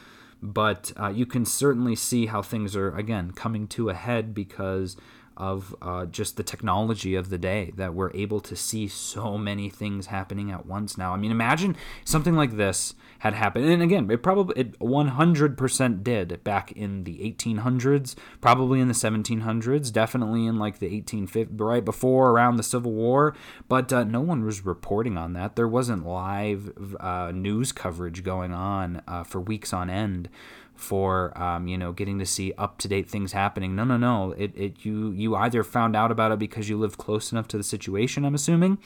but 0.43 0.91
uh, 0.99 1.07
you 1.07 1.25
can 1.25 1.45
certainly 1.45 1.95
see 1.95 2.25
how 2.25 2.41
things 2.41 2.75
are 2.75 2.93
again 2.95 3.31
coming 3.31 3.65
to 3.65 3.89
a 3.89 3.93
head 3.93 4.33
because 4.33 4.97
of 5.37 5.75
uh, 5.81 6.05
just 6.05 6.37
the 6.37 6.43
technology 6.43 7.15
of 7.15 7.29
the 7.29 7.37
day 7.37 7.71
that 7.75 7.93
we're 7.93 8.11
able 8.13 8.39
to 8.41 8.55
see 8.55 8.87
so 8.87 9.37
many 9.37 9.69
things 9.69 10.07
happening 10.07 10.51
at 10.51 10.65
once 10.65 10.97
now. 10.97 11.13
I 11.13 11.17
mean, 11.17 11.31
imagine 11.31 11.75
something 12.05 12.35
like 12.35 12.57
this 12.57 12.95
had 13.19 13.33
happened, 13.33 13.65
and 13.65 13.81
again, 13.81 14.09
it 14.11 14.21
probably 14.21 14.59
it 14.59 14.79
100% 14.79 16.03
did 16.03 16.43
back 16.43 16.71
in 16.73 17.03
the 17.03 17.19
1800s, 17.19 18.15
probably 18.41 18.79
in 18.79 18.87
the 18.87 18.93
1700s, 18.93 19.91
definitely 19.91 20.45
in 20.45 20.59
like 20.59 20.79
the 20.79 21.01
1850s, 21.01 21.59
right 21.59 21.85
before 21.85 22.31
around 22.31 22.57
the 22.57 22.63
Civil 22.63 22.91
War. 22.91 23.35
But 23.67 23.91
uh, 23.93 24.03
no 24.03 24.21
one 24.21 24.43
was 24.43 24.65
reporting 24.65 25.17
on 25.17 25.33
that. 25.33 25.55
There 25.55 25.67
wasn't 25.67 26.05
live 26.05 26.71
uh, 26.99 27.31
news 27.33 27.71
coverage 27.71 28.23
going 28.23 28.53
on 28.53 29.01
uh, 29.07 29.23
for 29.23 29.39
weeks 29.39 29.73
on 29.73 29.89
end 29.89 30.29
for 30.75 31.37
um, 31.41 31.67
you 31.67 31.77
know 31.77 31.91
getting 31.91 32.19
to 32.19 32.25
see 32.25 32.53
up 32.57 32.77
to 32.79 32.87
date 32.87 33.09
things 33.09 33.31
happening. 33.31 33.75
No, 33.75 33.83
no, 33.83 33.97
no. 33.97 34.31
It, 34.31 34.51
it 34.55 34.85
you 34.85 35.11
you 35.11 35.35
either 35.35 35.63
found 35.63 35.95
out 35.95 36.11
about 36.11 36.31
it 36.31 36.39
because 36.39 36.69
you 36.69 36.77
lived 36.77 36.97
close 36.97 37.31
enough 37.31 37.47
to 37.49 37.57
the 37.57 37.63
situation. 37.63 38.25
I'm 38.25 38.35
assuming, 38.35 38.77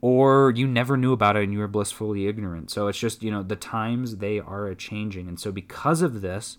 or 0.00 0.52
you 0.56 0.66
never 0.66 0.96
knew 0.96 1.12
about 1.12 1.36
it 1.36 1.44
and 1.44 1.52
you 1.52 1.58
were 1.58 1.68
blissfully 1.68 2.26
ignorant. 2.26 2.70
So 2.70 2.88
it's 2.88 2.98
just 2.98 3.22
you 3.22 3.30
know 3.30 3.42
the 3.42 3.56
times 3.56 4.16
they 4.16 4.40
are 4.40 4.66
a 4.66 4.74
changing, 4.74 5.28
and 5.28 5.38
so 5.38 5.52
because 5.52 6.02
of 6.02 6.20
this, 6.22 6.58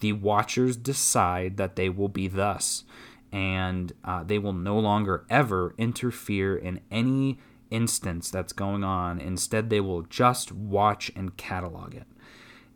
the 0.00 0.12
Watchers 0.12 0.76
decide 0.76 1.56
that 1.56 1.76
they 1.76 1.88
will 1.88 2.08
be 2.08 2.28
thus, 2.28 2.84
and 3.32 3.92
uh, 4.04 4.22
they 4.22 4.38
will 4.38 4.52
no 4.52 4.78
longer 4.78 5.24
ever 5.28 5.74
interfere 5.78 6.56
in 6.56 6.80
any 6.90 7.38
instance 7.70 8.30
that's 8.30 8.52
going 8.52 8.84
on. 8.84 9.20
Instead, 9.20 9.70
they 9.70 9.80
will 9.80 10.02
just 10.02 10.52
watch 10.52 11.10
and 11.16 11.36
catalog 11.36 11.94
it 11.94 12.06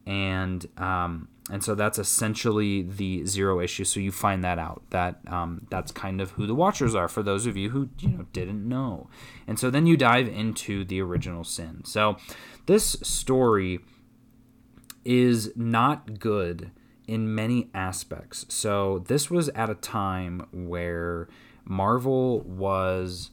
and 0.06 0.66
um, 0.78 1.28
and 1.50 1.62
so 1.62 1.74
that's 1.74 1.98
essentially 1.98 2.82
the 2.82 3.24
zero 3.24 3.60
issue. 3.60 3.84
So 3.84 4.00
you 4.00 4.10
find 4.10 4.42
that 4.42 4.58
out 4.58 4.82
that 4.90 5.20
um, 5.28 5.66
that's 5.70 5.92
kind 5.92 6.20
of 6.20 6.32
who 6.32 6.46
the 6.46 6.54
Watchers 6.54 6.94
are 6.94 7.08
for 7.08 7.22
those 7.22 7.46
of 7.46 7.56
you 7.56 7.70
who 7.70 7.88
you 8.00 8.08
know 8.08 8.26
didn't 8.32 8.68
know, 8.68 9.08
and 9.46 9.58
so 9.58 9.70
then 9.70 9.86
you 9.86 9.96
dive 9.96 10.28
into 10.28 10.84
the 10.84 11.00
original 11.00 11.44
sin. 11.44 11.82
So 11.84 12.16
this 12.66 12.96
story 13.02 13.80
is 15.04 15.52
not 15.54 16.18
good 16.18 16.72
in 17.06 17.32
many 17.32 17.70
aspects. 17.72 18.44
So 18.48 19.04
this 19.06 19.30
was 19.30 19.48
at 19.50 19.70
a 19.70 19.76
time 19.76 20.46
where 20.50 21.28
Marvel 21.64 22.40
was 22.40 23.30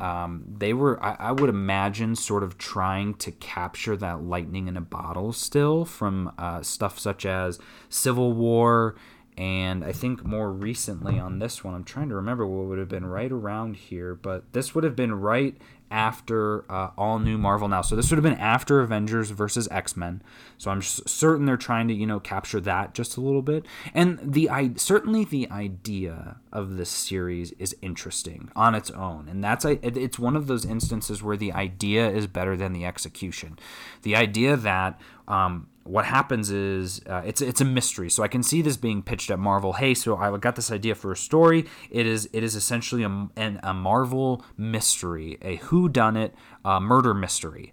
um, 0.00 0.44
they 0.48 0.72
were 0.72 1.02
I, 1.02 1.16
I, 1.18 1.32
would 1.32 1.50
imagine 1.50 2.16
sort 2.16 2.42
of 2.42 2.56
trying 2.56 3.14
to 3.14 3.30
capture 3.30 3.96
that 3.96 4.22
lightning 4.22 4.66
in 4.66 4.76
a 4.76 4.80
bottle 4.80 5.32
still 5.32 5.84
from 5.84 6.32
uh, 6.38 6.62
stuff 6.62 6.98
such 6.98 7.26
as 7.26 7.58
Civil 7.90 8.32
War 8.32 8.96
and 9.36 9.82
I 9.84 9.92
think 9.92 10.24
more 10.24 10.52
recently 10.52 11.18
on 11.18 11.38
this 11.38 11.64
one, 11.64 11.74
I'm 11.74 11.84
trying 11.84 12.10
to 12.10 12.14
remember 12.14 12.46
what 12.46 12.66
would 12.66 12.78
have 12.78 12.88
been 12.88 13.06
right 13.06 13.32
around 13.32 13.76
here, 13.76 14.14
but 14.14 14.52
this 14.52 14.74
would 14.74 14.84
have 14.84 14.94
been 14.94 15.14
right 15.14 15.56
after 15.90 16.70
uh, 16.72 16.90
all 16.96 17.18
new 17.18 17.36
Marvel 17.36 17.68
now. 17.68 17.82
So 17.82 17.94
this 17.94 18.10
would 18.10 18.16
have 18.16 18.24
been 18.24 18.40
after 18.40 18.80
Avengers 18.80 19.30
versus 19.30 19.68
X 19.70 19.96
Men. 19.96 20.22
So 20.56 20.70
I'm 20.70 20.80
certain 20.82 21.44
they're 21.46 21.56
trying 21.56 21.86
to 21.88 21.94
you 21.94 22.06
know 22.06 22.18
capture 22.18 22.60
that 22.60 22.94
just 22.94 23.16
a 23.16 23.20
little 23.20 23.42
bit. 23.42 23.66
And 23.94 24.18
the 24.22 24.50
I 24.50 24.72
certainly 24.76 25.24
the 25.24 25.50
idea 25.50 26.36
of 26.50 26.76
this 26.76 26.90
series 26.90 27.52
is 27.52 27.76
interesting 27.82 28.50
on 28.56 28.74
its 28.74 28.90
own, 28.90 29.28
and 29.28 29.44
that's 29.44 29.64
I. 29.64 29.78
it's 29.82 30.18
one 30.18 30.34
of 30.34 30.46
those 30.46 30.64
instances 30.64 31.22
where 31.22 31.36
the 31.36 31.52
idea 31.52 32.10
is 32.10 32.26
better 32.26 32.56
than 32.56 32.72
the 32.72 32.86
execution. 32.86 33.58
The 34.02 34.16
idea 34.16 34.56
that 34.56 35.00
um, 35.28 35.68
what 35.84 36.04
happens 36.04 36.50
is 36.50 37.00
uh, 37.08 37.22
it's 37.24 37.40
it's 37.40 37.60
a 37.60 37.64
mystery. 37.64 38.10
So 38.10 38.22
I 38.22 38.28
can 38.28 38.42
see 38.42 38.62
this 38.62 38.76
being 38.76 39.02
pitched 39.02 39.30
at 39.30 39.38
Marvel. 39.38 39.74
Hey, 39.74 39.94
so 39.94 40.16
I 40.16 40.36
got 40.38 40.56
this 40.56 40.70
idea 40.70 40.94
for 40.94 41.12
a 41.12 41.16
story. 41.16 41.66
It 41.90 42.06
is 42.06 42.28
it 42.32 42.42
is 42.42 42.54
essentially 42.54 43.02
a, 43.02 43.28
an, 43.36 43.60
a 43.62 43.74
Marvel 43.74 44.44
mystery, 44.56 45.38
a 45.42 45.56
who 45.56 45.88
done 45.88 46.16
it 46.16 46.34
uh, 46.64 46.80
murder 46.80 47.14
mystery 47.14 47.72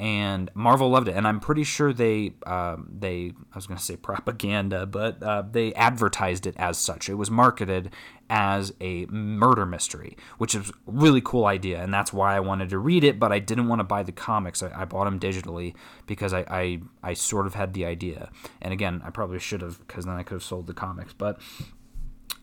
and 0.00 0.50
Marvel 0.54 0.88
loved 0.88 1.08
it, 1.08 1.14
and 1.14 1.28
I'm 1.28 1.40
pretty 1.40 1.62
sure 1.62 1.92
they 1.92 2.32
um, 2.46 2.88
they 2.90 3.34
I 3.52 3.54
was 3.54 3.66
going 3.66 3.76
to 3.76 3.84
say 3.84 3.96
propaganda, 3.96 4.86
but 4.86 5.22
uh, 5.22 5.42
they 5.42 5.74
advertised 5.74 6.46
it 6.46 6.54
as 6.56 6.78
such. 6.78 7.10
It 7.10 7.16
was 7.16 7.30
marketed 7.30 7.92
as 8.30 8.72
a 8.80 9.04
murder 9.06 9.66
mystery, 9.66 10.16
which 10.38 10.54
is 10.54 10.70
a 10.70 10.72
really 10.86 11.20
cool 11.20 11.44
idea, 11.44 11.82
and 11.82 11.92
that's 11.92 12.14
why 12.14 12.34
I 12.34 12.40
wanted 12.40 12.70
to 12.70 12.78
read 12.78 13.04
it. 13.04 13.18
But 13.18 13.30
I 13.30 13.40
didn't 13.40 13.68
want 13.68 13.80
to 13.80 13.84
buy 13.84 14.02
the 14.02 14.10
comics. 14.10 14.62
I, 14.62 14.72
I 14.74 14.86
bought 14.86 15.04
them 15.04 15.20
digitally 15.20 15.74
because 16.06 16.32
I, 16.32 16.46
I 16.48 16.80
I 17.02 17.12
sort 17.12 17.46
of 17.46 17.52
had 17.52 17.74
the 17.74 17.84
idea, 17.84 18.30
and 18.62 18.72
again, 18.72 19.02
I 19.04 19.10
probably 19.10 19.38
should 19.38 19.60
have 19.60 19.86
because 19.86 20.06
then 20.06 20.16
I 20.16 20.22
could 20.22 20.36
have 20.36 20.42
sold 20.42 20.66
the 20.66 20.74
comics, 20.74 21.12
but. 21.12 21.38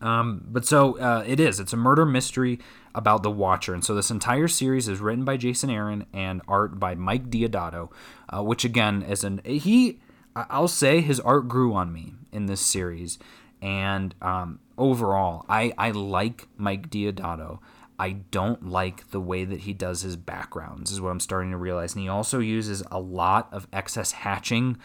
Um, 0.01 0.45
but 0.47 0.65
so 0.65 0.99
uh, 0.99 1.23
it 1.25 1.39
is. 1.39 1.59
It's 1.59 1.73
a 1.73 1.77
murder 1.77 2.05
mystery 2.05 2.59
about 2.93 3.23
the 3.23 3.31
Watcher. 3.31 3.73
And 3.73 3.83
so 3.83 3.95
this 3.95 4.11
entire 4.11 4.47
series 4.47 4.87
is 4.87 4.99
written 4.99 5.25
by 5.25 5.37
Jason 5.37 5.69
Aaron 5.69 6.05
and 6.13 6.41
art 6.47 6.79
by 6.79 6.95
Mike 6.95 7.29
Deodato, 7.29 7.91
uh, 8.29 8.43
which 8.43 8.65
again 8.65 9.03
is 9.03 9.23
an 9.23 9.41
he. 9.43 9.99
I'll 10.35 10.67
say 10.67 11.01
his 11.01 11.19
art 11.19 11.47
grew 11.47 11.73
on 11.73 11.91
me 11.91 12.13
in 12.31 12.45
this 12.45 12.61
series, 12.61 13.17
and 13.59 14.13
um, 14.21 14.59
overall, 14.77 15.45
I 15.49 15.73
I 15.77 15.91
like 15.91 16.47
Mike 16.57 16.89
Deodato. 16.89 17.59
I 17.99 18.11
don't 18.11 18.69
like 18.69 19.09
the 19.09 19.19
way 19.19 19.43
that 19.45 19.61
he 19.61 19.73
does 19.73 20.01
his 20.01 20.15
backgrounds, 20.15 20.91
is 20.91 21.01
what 21.01 21.09
I'm 21.09 21.19
starting 21.19 21.49
to 21.49 21.57
realize. 21.57 21.95
And 21.95 22.03
he 22.03 22.09
also 22.09 22.37
uses 22.37 22.83
a 22.91 22.99
lot 22.99 23.47
of 23.51 23.67
excess 23.73 24.11
hatching 24.11 24.77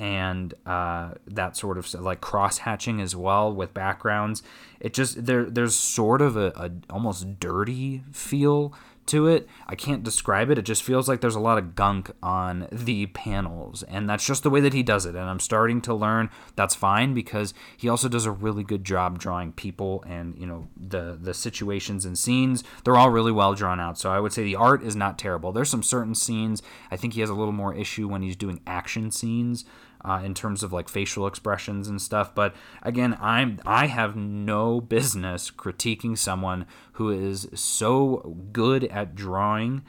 and 0.00 0.54
uh, 0.64 1.12
that 1.26 1.58
sort 1.58 1.76
of 1.76 1.92
like 1.94 2.22
cross 2.22 2.58
hatching 2.58 3.02
as 3.02 3.14
well 3.14 3.52
with 3.52 3.74
backgrounds. 3.74 4.42
It 4.80 4.94
just 4.94 5.26
there 5.26 5.44
there's 5.44 5.74
sort 5.74 6.22
of 6.22 6.38
a, 6.38 6.52
a, 6.56 6.70
almost 6.88 7.38
dirty 7.38 8.02
feel 8.10 8.72
to 9.06 9.26
it. 9.26 9.46
I 9.66 9.74
can't 9.74 10.02
describe 10.02 10.50
it. 10.50 10.58
It 10.58 10.62
just 10.62 10.82
feels 10.82 11.06
like 11.06 11.20
there's 11.20 11.34
a 11.34 11.40
lot 11.40 11.58
of 11.58 11.74
gunk 11.74 12.12
on 12.22 12.66
the 12.72 13.06
panels, 13.06 13.82
and 13.82 14.08
that's 14.08 14.24
just 14.24 14.42
the 14.42 14.48
way 14.48 14.60
that 14.60 14.72
he 14.72 14.82
does 14.82 15.04
it. 15.04 15.14
And 15.14 15.28
I'm 15.28 15.40
starting 15.40 15.82
to 15.82 15.92
learn 15.92 16.30
that's 16.56 16.74
fine 16.74 17.12
because 17.12 17.52
he 17.76 17.88
also 17.88 18.08
does 18.08 18.24
a 18.24 18.30
really 18.30 18.64
good 18.64 18.84
job 18.84 19.18
drawing 19.18 19.52
people 19.52 20.02
and 20.06 20.34
you 20.38 20.46
know 20.46 20.68
the 20.78 21.18
the 21.20 21.34
situations 21.34 22.06
and 22.06 22.18
scenes. 22.18 22.64
They're 22.84 22.96
all 22.96 23.10
really 23.10 23.32
well 23.32 23.54
drawn 23.54 23.80
out. 23.80 23.98
So 23.98 24.10
I 24.10 24.20
would 24.20 24.32
say 24.32 24.44
the 24.44 24.56
art 24.56 24.82
is 24.82 24.96
not 24.96 25.18
terrible. 25.18 25.52
There's 25.52 25.70
some 25.70 25.82
certain 25.82 26.14
scenes 26.14 26.62
I 26.90 26.96
think 26.96 27.12
he 27.12 27.20
has 27.20 27.28
a 27.28 27.34
little 27.34 27.52
more 27.52 27.74
issue 27.74 28.08
when 28.08 28.22
he's 28.22 28.36
doing 28.36 28.62
action 28.66 29.10
scenes 29.10 29.66
uh, 30.04 30.22
in 30.24 30.34
terms 30.34 30.62
of 30.62 30.72
like 30.72 30.88
facial 30.88 31.26
expressions 31.26 31.88
and 31.88 32.00
stuff. 32.00 32.34
But 32.34 32.54
again, 32.82 33.16
I'm 33.20 33.60
I 33.64 33.86
have 33.86 34.16
no 34.16 34.80
business 34.80 35.50
critiquing 35.50 36.16
someone 36.16 36.66
who 36.92 37.10
is 37.10 37.48
so 37.54 38.36
good 38.52 38.84
at 38.84 39.14
drawing 39.14 39.82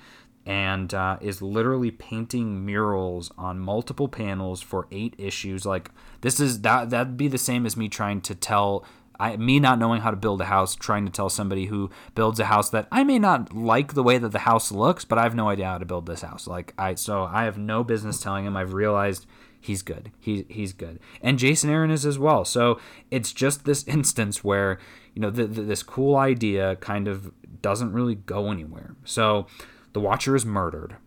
and 0.45 0.93
uh, 0.93 1.17
is 1.21 1.41
literally 1.41 1.91
painting 1.91 2.65
murals 2.65 3.31
on 3.37 3.59
multiple 3.59 4.07
panels 4.07 4.61
for 4.61 4.87
eight 4.91 5.15
issues. 5.17 5.65
Like 5.65 5.91
this 6.21 6.39
is 6.39 6.61
that 6.61 6.89
that'd 6.89 7.17
be 7.17 7.27
the 7.27 7.37
same 7.37 7.65
as 7.65 7.77
me 7.77 7.89
trying 7.89 8.21
to 8.21 8.35
tell. 8.35 8.85
I, 9.19 9.37
me 9.37 9.59
not 9.59 9.77
knowing 9.77 10.01
how 10.01 10.09
to 10.09 10.17
build 10.17 10.41
a 10.41 10.45
house, 10.45 10.73
trying 10.73 11.05
to 11.05 11.11
tell 11.11 11.29
somebody 11.29 11.67
who 11.67 11.91
builds 12.15 12.39
a 12.39 12.45
house 12.45 12.71
that 12.71 12.87
I 12.91 13.03
may 13.03 13.19
not 13.19 13.53
like 13.55 13.93
the 13.93 14.01
way 14.01 14.17
that 14.17 14.31
the 14.31 14.39
house 14.39 14.71
looks, 14.71 15.05
but 15.05 15.19
I 15.19 15.23
have 15.23 15.35
no 15.35 15.47
idea 15.47 15.67
how 15.67 15.77
to 15.77 15.85
build 15.85 16.07
this 16.07 16.23
house. 16.23 16.47
Like 16.47 16.73
I, 16.75 16.95
so 16.95 17.25
I 17.25 17.43
have 17.43 17.55
no 17.55 17.83
business 17.83 18.19
telling 18.19 18.45
him. 18.45 18.57
I've 18.57 18.73
realized 18.73 19.27
he's 19.61 19.81
good. 19.81 20.11
He, 20.19 20.45
he's 20.49 20.73
good. 20.73 20.99
And 21.21 21.39
Jason 21.39 21.69
Aaron 21.69 21.91
is 21.91 22.05
as 22.05 22.19
well. 22.19 22.43
So 22.43 22.79
it's 23.11 23.31
just 23.31 23.63
this 23.63 23.83
instance 23.87 24.43
where, 24.43 24.79
you 25.13 25.21
know, 25.21 25.29
the, 25.29 25.45
the, 25.45 25.61
this 25.61 25.83
cool 25.83 26.17
idea 26.17 26.75
kind 26.77 27.07
of 27.07 27.31
doesn't 27.61 27.93
really 27.93 28.15
go 28.15 28.51
anywhere. 28.51 28.95
So 29.05 29.45
the 29.93 29.99
Watcher 29.99 30.35
is 30.35 30.45
murdered 30.45 30.97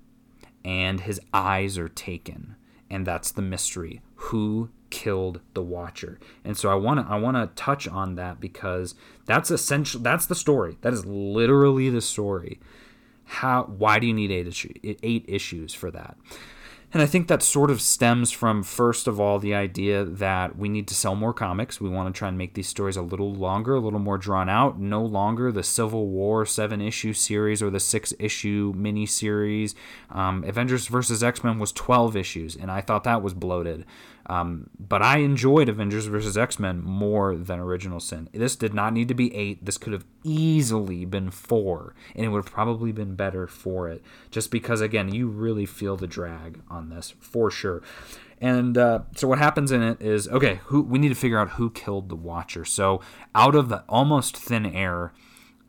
and 0.64 1.01
his 1.01 1.21
eyes 1.35 1.77
are 1.77 1.88
taken. 1.88 2.57
And 2.88 3.07
that's 3.07 3.33
the 3.33 3.43
mystery. 3.43 4.03
Who 4.14 4.71
killed 4.90 5.40
the 5.55 5.62
Watcher? 5.62 6.21
And 6.45 6.57
so 6.57 6.71
I 6.71 6.75
want 6.75 7.01
to 7.01 7.12
I 7.12 7.19
want 7.19 7.37
to 7.37 7.61
touch 7.61 7.88
on 7.88 8.14
that 8.14 8.40
because 8.40 8.95
that's 9.27 9.51
essential. 9.51 10.01
That's 10.01 10.27
the 10.27 10.35
story. 10.35 10.77
That 10.83 10.93
is 10.93 11.05
literally 11.05 11.90
the 11.90 12.03
story. 12.03 12.61
How? 13.25 13.64
Why 13.64 13.99
do 13.99 14.07
you 14.07 14.12
need 14.12 14.31
eight, 14.31 15.01
eight 15.03 15.25
issues 15.27 15.75
for 15.75 15.90
that? 15.90 16.17
And 16.94 17.02
I 17.02 17.07
think 17.07 17.26
that 17.26 17.42
sort 17.42 17.72
of 17.72 17.83
stems 17.83 18.30
from, 18.30 18.62
first 18.62 19.09
of 19.09 19.18
all, 19.18 19.40
the 19.40 19.52
idea 19.52 20.04
that 20.04 20.57
we 20.57 20.68
need 20.68 20.87
to 20.87 20.94
sell 20.94 21.16
more 21.16 21.35
comics. 21.35 21.80
We 21.80 21.88
want 21.88 22.14
to 22.14 22.16
try 22.16 22.28
and 22.28 22.38
make 22.38 22.54
these 22.54 22.68
stories 22.68 22.96
a 22.96 23.02
little 23.02 23.35
longer, 23.35 23.74
a 23.74 23.80
little 23.80 23.98
more 23.98 24.16
drawn 24.16 24.48
out. 24.48 24.78
No 24.78 25.04
longer 25.04 25.50
the 25.50 25.64
Civil 25.64 26.07
War 26.07 26.46
seven 26.46 26.80
issue 26.80 27.12
series 27.12 27.61
or 27.61 27.68
the 27.68 27.80
six 27.80 28.14
issue 28.20 28.72
mini 28.76 29.07
series. 29.07 29.74
Um, 30.09 30.44
Avengers 30.44 30.87
versus 30.87 31.24
X 31.24 31.42
Men 31.42 31.59
was 31.59 31.72
12 31.72 32.16
issues, 32.16 32.54
and 32.54 32.70
I 32.70 32.80
thought 32.80 33.02
that 33.02 33.22
was 33.22 33.35
bloated. 33.35 33.85
Um, 34.26 34.70
but 34.78 35.02
I 35.02 35.18
enjoyed 35.18 35.68
Avengers 35.68 36.06
vs. 36.06 36.37
X 36.37 36.58
Men 36.58 36.82
more 36.82 37.37
than 37.37 37.58
Original 37.58 38.00
Sin. 38.00 38.28
This 38.32 38.56
did 38.56 38.72
not 38.72 38.92
need 38.92 39.08
to 39.08 39.14
be 39.14 39.34
eight. 39.34 39.64
This 39.64 39.78
could 39.78 39.92
have 39.92 40.06
easily 40.22 41.04
been 41.04 41.30
four, 41.30 41.94
and 42.14 42.24
it 42.24 42.28
would 42.28 42.44
have 42.44 42.52
probably 42.52 42.92
been 42.92 43.14
better 43.14 43.46
for 43.46 43.88
it. 43.88 44.02
Just 44.30 44.50
because, 44.50 44.80
again, 44.80 45.12
you 45.14 45.28
really 45.28 45.66
feel 45.66 45.96
the 45.96 46.06
drag 46.06 46.60
on 46.70 46.88
this 46.88 47.14
for 47.20 47.50
sure. 47.50 47.82
And 48.40 48.76
uh, 48.76 49.00
so 49.16 49.28
what 49.28 49.38
happens 49.38 49.72
in 49.72 49.82
it 49.82 50.00
is 50.02 50.28
okay. 50.28 50.60
Who 50.64 50.82
we 50.82 50.98
need 50.98 51.10
to 51.10 51.14
figure 51.14 51.38
out 51.38 51.50
who 51.50 51.70
killed 51.70 52.08
the 52.08 52.16
Watcher. 52.16 52.64
So 52.64 53.00
out 53.34 53.54
of 53.54 53.68
the 53.68 53.84
almost 53.88 54.37
thin 54.37 54.66
air, 54.66 55.12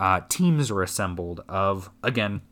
uh, 0.00 0.20
teams 0.28 0.70
are 0.70 0.82
assembled 0.82 1.42
of 1.48 1.90
again 2.02 2.42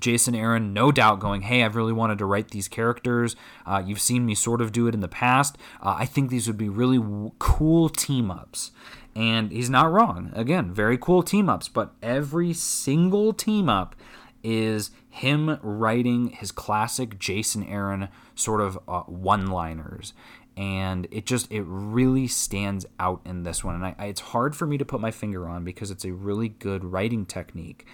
Jason 0.00 0.34
Aaron, 0.34 0.72
no 0.72 0.92
doubt, 0.92 1.20
going, 1.20 1.42
Hey, 1.42 1.62
I've 1.62 1.76
really 1.76 1.92
wanted 1.92 2.18
to 2.18 2.26
write 2.26 2.50
these 2.50 2.68
characters. 2.68 3.36
Uh, 3.64 3.82
you've 3.84 4.00
seen 4.00 4.26
me 4.26 4.34
sort 4.34 4.60
of 4.60 4.72
do 4.72 4.86
it 4.86 4.94
in 4.94 5.00
the 5.00 5.08
past. 5.08 5.56
Uh, 5.80 5.96
I 5.98 6.06
think 6.06 6.30
these 6.30 6.46
would 6.46 6.58
be 6.58 6.68
really 6.68 6.98
w- 6.98 7.32
cool 7.38 7.88
team 7.88 8.30
ups. 8.30 8.72
And 9.14 9.50
he's 9.50 9.70
not 9.70 9.90
wrong. 9.90 10.30
Again, 10.34 10.72
very 10.74 10.98
cool 10.98 11.22
team 11.22 11.48
ups, 11.48 11.68
but 11.68 11.94
every 12.02 12.52
single 12.52 13.32
team 13.32 13.68
up 13.68 13.96
is 14.42 14.90
him 15.08 15.58
writing 15.62 16.28
his 16.28 16.52
classic 16.52 17.18
Jason 17.18 17.64
Aaron 17.64 18.08
sort 18.34 18.60
of 18.60 18.78
uh, 18.86 19.00
one 19.02 19.46
liners 19.46 20.12
and 20.56 21.06
it 21.10 21.26
just 21.26 21.50
it 21.50 21.62
really 21.62 22.26
stands 22.26 22.86
out 22.98 23.20
in 23.24 23.42
this 23.42 23.62
one 23.62 23.74
and 23.74 23.84
I, 23.84 23.94
I, 23.98 24.06
it's 24.06 24.20
hard 24.20 24.56
for 24.56 24.66
me 24.66 24.78
to 24.78 24.84
put 24.84 25.00
my 25.00 25.10
finger 25.10 25.48
on 25.48 25.64
because 25.64 25.90
it's 25.90 26.04
a 26.04 26.12
really 26.12 26.48
good 26.48 26.84
writing 26.84 27.26
technique 27.26 27.86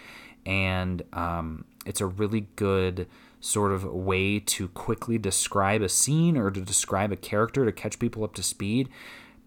and 0.44 1.02
um, 1.12 1.64
it's 1.86 2.00
a 2.00 2.06
really 2.06 2.46
good 2.56 3.08
sort 3.40 3.72
of 3.72 3.84
way 3.84 4.38
to 4.38 4.68
quickly 4.68 5.18
describe 5.18 5.82
a 5.82 5.88
scene 5.88 6.36
or 6.36 6.50
to 6.50 6.60
describe 6.60 7.10
a 7.10 7.16
character 7.16 7.64
to 7.64 7.72
catch 7.72 7.98
people 7.98 8.22
up 8.22 8.34
to 8.34 8.42
speed. 8.42 8.88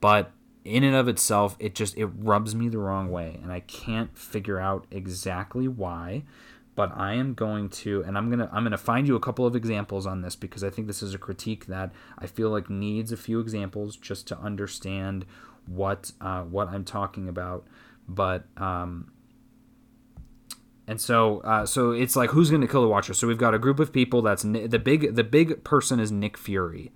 But 0.02 0.32
in 0.66 0.84
and 0.84 0.96
of 0.96 1.08
itself 1.08 1.56
it 1.60 1.76
just 1.76 1.96
it 1.96 2.08
rubs 2.08 2.56
me 2.56 2.68
the 2.68 2.80
wrong 2.80 3.12
way 3.12 3.40
and 3.44 3.52
i 3.52 3.60
can't 3.60 4.18
figure 4.18 4.60
out 4.60 4.86
exactly 4.92 5.68
why. 5.68 6.24
But 6.74 6.92
i 6.98 7.14
am 7.14 7.36
going 7.36 7.70
to 7.70 8.04
and 8.04 8.18
i'm 8.18 8.28
going 8.30 8.40
to 8.40 8.50
i'm 8.52 8.64
going 8.64 8.72
to 8.72 8.78
find 8.78 9.08
you 9.08 9.16
a 9.16 9.20
couple 9.20 9.46
of 9.46 9.56
examples 9.56 10.06
on 10.06 10.22
this 10.22 10.36
because 10.36 10.62
i 10.62 10.70
think 10.70 10.88
this 10.88 11.02
is 11.02 11.14
a 11.14 11.18
critique 11.18 11.68
that 11.68 11.94
i 12.18 12.28
feel 12.28 12.50
like 12.50 12.70
needs 12.70 13.14
a 13.14 13.18
few 13.18 13.40
examples 13.40 13.96
just 13.96 14.28
to 14.28 14.38
understand 14.40 15.26
what 15.68 16.12
uh, 16.20 16.42
what 16.42 16.68
i'm 16.68 16.84
talking 16.84 17.30
about. 17.30 17.66
But 18.08 18.46
um, 18.58 19.12
and 20.88 21.02
so, 21.02 21.40
uh, 21.40 21.66
so 21.66 21.92
it's 21.92 22.16
like 22.16 22.32
who's 22.32 22.50
going 22.50 22.62
to 22.62 22.68
kill 22.68 22.82
the 22.82 22.88
Watcher? 22.88 23.14
So 23.14 23.28
we've 23.28 23.38
got 23.38 23.54
a 23.54 23.60
group 23.60 23.80
of 23.80 23.92
people. 23.92 24.22
That's 24.22 24.44
the 24.44 24.80
big. 24.80 25.16
The 25.16 25.24
big 25.24 25.64
person 25.64 26.00
is 26.00 26.12
Nick 26.12 26.38
Fury. 26.38 26.92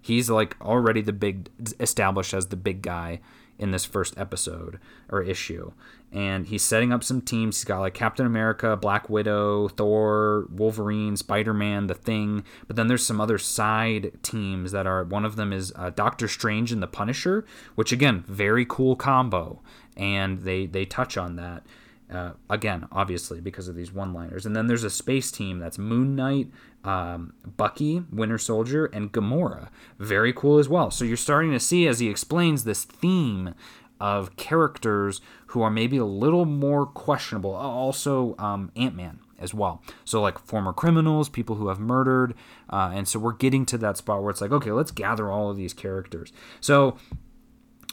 He's 0.00 0.30
like 0.30 0.56
already 0.60 1.00
the 1.00 1.12
big 1.12 1.48
established 1.80 2.34
as 2.34 2.48
the 2.48 2.56
big 2.56 2.82
guy 2.82 3.20
in 3.58 3.70
this 3.70 3.84
first 3.84 4.18
episode 4.18 4.78
or 5.08 5.22
issue. 5.22 5.72
And 6.10 6.46
he's 6.46 6.62
setting 6.62 6.92
up 6.92 7.02
some 7.02 7.20
teams. 7.20 7.58
He's 7.58 7.64
got 7.64 7.80
like 7.80 7.94
Captain 7.94 8.26
America, 8.26 8.76
Black 8.76 9.08
Widow, 9.08 9.68
Thor, 9.68 10.46
Wolverine, 10.50 11.16
Spider 11.16 11.54
Man, 11.54 11.86
The 11.86 11.94
Thing. 11.94 12.44
But 12.66 12.76
then 12.76 12.88
there's 12.88 13.06
some 13.06 13.20
other 13.20 13.38
side 13.38 14.12
teams 14.22 14.72
that 14.72 14.86
are. 14.86 15.04
One 15.04 15.24
of 15.24 15.36
them 15.36 15.52
is 15.52 15.72
uh, 15.76 15.90
Doctor 15.90 16.28
Strange 16.28 16.70
and 16.70 16.82
the 16.82 16.86
Punisher, 16.86 17.44
which 17.74 17.92
again, 17.92 18.24
very 18.26 18.66
cool 18.68 18.94
combo. 18.94 19.62
And 19.96 20.40
they 20.40 20.66
they 20.66 20.84
touch 20.84 21.16
on 21.16 21.36
that. 21.36 21.64
Uh, 22.12 22.32
again, 22.50 22.86
obviously, 22.92 23.40
because 23.40 23.68
of 23.68 23.74
these 23.74 23.92
one 23.92 24.12
liners. 24.12 24.44
And 24.44 24.54
then 24.54 24.66
there's 24.66 24.84
a 24.84 24.90
space 24.90 25.30
team 25.30 25.58
that's 25.58 25.78
Moon 25.78 26.14
Knight, 26.14 26.50
um, 26.84 27.32
Bucky, 27.56 28.04
Winter 28.12 28.38
Soldier, 28.38 28.86
and 28.86 29.12
Gamora. 29.12 29.68
Very 29.98 30.32
cool 30.32 30.58
as 30.58 30.68
well. 30.68 30.90
So 30.90 31.04
you're 31.04 31.16
starting 31.16 31.52
to 31.52 31.60
see 31.60 31.86
as 31.86 32.00
he 32.00 32.08
explains 32.08 32.64
this 32.64 32.84
theme 32.84 33.54
of 34.00 34.36
characters 34.36 35.20
who 35.48 35.62
are 35.62 35.70
maybe 35.70 35.96
a 35.96 36.04
little 36.04 36.44
more 36.44 36.84
questionable. 36.84 37.54
Also, 37.54 38.34
um, 38.38 38.72
Ant 38.76 38.96
Man 38.96 39.20
as 39.38 39.54
well. 39.54 39.82
So, 40.04 40.20
like 40.20 40.38
former 40.38 40.72
criminals, 40.72 41.28
people 41.28 41.56
who 41.56 41.68
have 41.68 41.78
murdered. 41.78 42.34
Uh, 42.68 42.90
and 42.94 43.06
so 43.06 43.18
we're 43.18 43.32
getting 43.32 43.64
to 43.66 43.78
that 43.78 43.96
spot 43.96 44.22
where 44.22 44.30
it's 44.30 44.40
like, 44.40 44.52
okay, 44.52 44.72
let's 44.72 44.90
gather 44.90 45.30
all 45.30 45.50
of 45.50 45.56
these 45.56 45.72
characters. 45.72 46.32
So 46.60 46.96